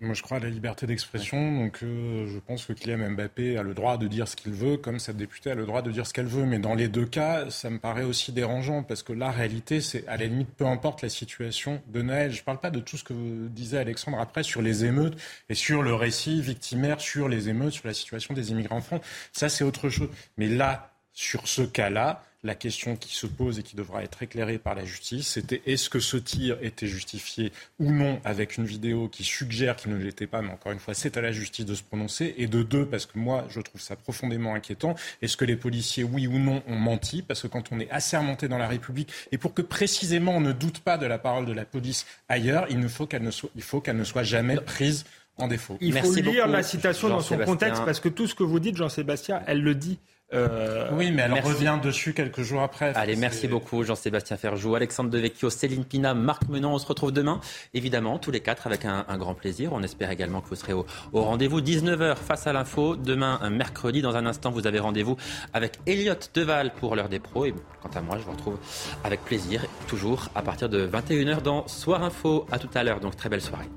moi, 0.00 0.14
je 0.14 0.22
crois 0.22 0.36
à 0.38 0.40
la 0.40 0.48
liberté 0.48 0.86
d'expression, 0.86 1.60
donc 1.60 1.80
euh, 1.82 2.26
je 2.26 2.38
pense 2.38 2.64
que 2.66 2.72
Kylian 2.72 3.10
Mbappé 3.10 3.56
a 3.56 3.62
le 3.62 3.74
droit 3.74 3.96
de 3.96 4.06
dire 4.06 4.28
ce 4.28 4.36
qu'il 4.36 4.52
veut, 4.52 4.76
comme 4.76 4.98
cette 4.98 5.16
députée 5.16 5.50
a 5.50 5.54
le 5.54 5.66
droit 5.66 5.82
de 5.82 5.90
dire 5.90 6.06
ce 6.06 6.12
qu'elle 6.12 6.26
veut. 6.26 6.44
Mais 6.44 6.58
dans 6.58 6.74
les 6.74 6.88
deux 6.88 7.06
cas, 7.06 7.50
ça 7.50 7.70
me 7.70 7.78
paraît 7.78 8.04
aussi 8.04 8.32
dérangeant, 8.32 8.82
parce 8.82 9.02
que 9.02 9.12
la 9.12 9.30
réalité, 9.30 9.80
c'est 9.80 10.06
à 10.08 10.16
la 10.16 10.26
limite, 10.26 10.50
peu 10.50 10.66
importe 10.66 11.02
la 11.02 11.08
situation 11.08 11.82
de 11.88 12.02
Naël. 12.02 12.32
Je 12.32 12.40
ne 12.40 12.44
parle 12.44 12.60
pas 12.60 12.70
de 12.70 12.80
tout 12.80 12.96
ce 12.96 13.04
que 13.04 13.48
disait 13.48 13.78
Alexandre 13.78 14.18
après 14.18 14.42
sur 14.42 14.62
les 14.62 14.84
émeutes 14.84 15.20
et 15.48 15.54
sur 15.54 15.82
le 15.82 15.94
récit 15.94 16.40
victimaire 16.40 17.00
sur 17.00 17.28
les 17.28 17.48
émeutes, 17.48 17.72
sur 17.72 17.86
la 17.86 17.94
situation 17.94 18.34
des 18.34 18.50
immigrants 18.50 18.76
en 18.76 18.82
France. 18.82 19.00
Ça, 19.32 19.48
c'est 19.48 19.64
autre 19.64 19.88
chose. 19.88 20.08
Mais 20.36 20.48
là, 20.48 20.90
sur 21.12 21.46
ce 21.48 21.62
cas-là, 21.62 22.22
la 22.44 22.54
question 22.54 22.94
qui 22.94 23.14
se 23.14 23.26
pose 23.26 23.58
et 23.58 23.62
qui 23.62 23.74
devra 23.74 24.02
être 24.04 24.22
éclairée 24.22 24.58
par 24.58 24.74
la 24.74 24.84
justice, 24.84 25.28
c'était 25.28 25.62
est-ce 25.66 25.88
que 25.88 25.98
ce 25.98 26.18
tir 26.18 26.58
était 26.60 26.86
justifié 26.86 27.52
ou 27.80 27.90
non 27.90 28.20
avec 28.24 28.58
une 28.58 28.66
vidéo 28.66 29.08
qui 29.08 29.24
suggère 29.24 29.76
qu'il 29.76 29.92
ne 29.92 29.96
l'était 29.96 30.26
pas, 30.26 30.42
mais 30.42 30.52
encore 30.52 30.72
une 30.72 30.78
fois, 30.78 30.92
c'est 30.94 31.16
à 31.16 31.22
la 31.22 31.32
justice 31.32 31.64
de 31.64 31.74
se 31.74 31.82
prononcer. 31.82 32.34
Et 32.36 32.46
de 32.46 32.62
deux, 32.62 32.84
parce 32.84 33.06
que 33.06 33.18
moi, 33.18 33.46
je 33.48 33.60
trouve 33.60 33.80
ça 33.80 33.96
profondément 33.96 34.54
inquiétant, 34.54 34.94
est-ce 35.22 35.36
que 35.36 35.46
les 35.46 35.56
policiers, 35.56 36.04
oui 36.04 36.26
ou 36.26 36.38
non, 36.38 36.62
ont 36.68 36.76
menti? 36.76 37.22
Parce 37.22 37.42
que 37.42 37.46
quand 37.46 37.72
on 37.72 37.80
est 37.80 37.90
assermenté 37.90 38.46
dans 38.46 38.58
la 38.58 38.68
République, 38.68 39.10
et 39.32 39.38
pour 39.38 39.54
que 39.54 39.62
précisément 39.62 40.36
on 40.36 40.40
ne 40.40 40.52
doute 40.52 40.80
pas 40.80 40.98
de 40.98 41.06
la 41.06 41.18
parole 41.18 41.46
de 41.46 41.52
la 41.52 41.64
police 41.64 42.06
ailleurs, 42.28 42.66
il, 42.68 42.78
ne 42.78 42.88
faut 42.88 43.06
qu'elle 43.06 43.22
ne 43.22 43.30
soit, 43.30 43.50
il 43.56 43.62
faut 43.62 43.80
qu'elle 43.80 43.96
ne 43.96 44.04
soit 44.04 44.22
jamais 44.22 44.56
prise 44.56 45.04
en 45.38 45.48
défaut. 45.48 45.78
Il 45.80 45.98
faut 45.98 46.14
lire 46.14 46.46
la 46.46 46.62
citation 46.62 47.08
dans 47.08 47.20
son 47.20 47.38
contexte, 47.38 47.84
parce 47.84 48.00
que 48.00 48.10
tout 48.10 48.26
ce 48.26 48.34
que 48.34 48.42
vous 48.42 48.60
dites, 48.60 48.76
Jean-Sébastien, 48.76 49.42
elle 49.46 49.62
le 49.62 49.74
dit. 49.74 49.98
Euh, 50.34 50.88
oui, 50.92 51.10
mais 51.10 51.22
elle 51.22 51.40
revient 51.40 51.78
dessus 51.82 52.12
quelques 52.12 52.42
jours 52.42 52.62
après. 52.62 52.92
Allez, 52.94 53.16
merci 53.16 53.48
beaucoup 53.48 53.84
Jean-Sébastien 53.84 54.36
Ferjou, 54.36 54.74
Alexandre 54.74 55.10
Devecchio, 55.10 55.50
Céline 55.50 55.84
Pina, 55.84 56.14
Marc 56.14 56.48
Menon. 56.48 56.74
On 56.74 56.78
se 56.78 56.86
retrouve 56.86 57.12
demain, 57.12 57.40
évidemment, 57.72 58.18
tous 58.18 58.30
les 58.30 58.40
quatre 58.40 58.66
avec 58.66 58.84
un, 58.84 59.04
grand 59.16 59.34
plaisir. 59.34 59.72
On 59.72 59.82
espère 59.82 60.10
également 60.10 60.40
que 60.40 60.48
vous 60.48 60.56
serez 60.56 60.72
au, 60.72 60.86
rendez-vous. 61.12 61.60
19h 61.60 62.16
face 62.16 62.46
à 62.46 62.52
l'info. 62.52 62.96
Demain, 62.96 63.38
un 63.42 63.50
mercredi. 63.50 64.02
Dans 64.02 64.16
un 64.16 64.26
instant, 64.26 64.50
vous 64.50 64.66
avez 64.66 64.80
rendez-vous 64.80 65.16
avec 65.52 65.78
Elliot 65.86 66.14
Deval 66.34 66.72
pour 66.74 66.96
l'heure 66.96 67.08
des 67.08 67.20
pros. 67.20 67.46
Et 67.46 67.54
quant 67.82 67.90
à 67.94 68.00
moi, 68.00 68.18
je 68.18 68.24
vous 68.24 68.32
retrouve 68.32 68.58
avec 69.04 69.24
plaisir, 69.24 69.64
toujours 69.86 70.28
à 70.34 70.42
partir 70.42 70.68
de 70.68 70.86
21h 70.86 71.42
dans 71.42 71.66
Soir 71.68 72.02
Info. 72.02 72.46
À 72.50 72.58
tout 72.58 72.70
à 72.74 72.82
l'heure, 72.82 73.00
donc 73.00 73.16
très 73.16 73.28
belle 73.28 73.40
soirée. 73.40 73.68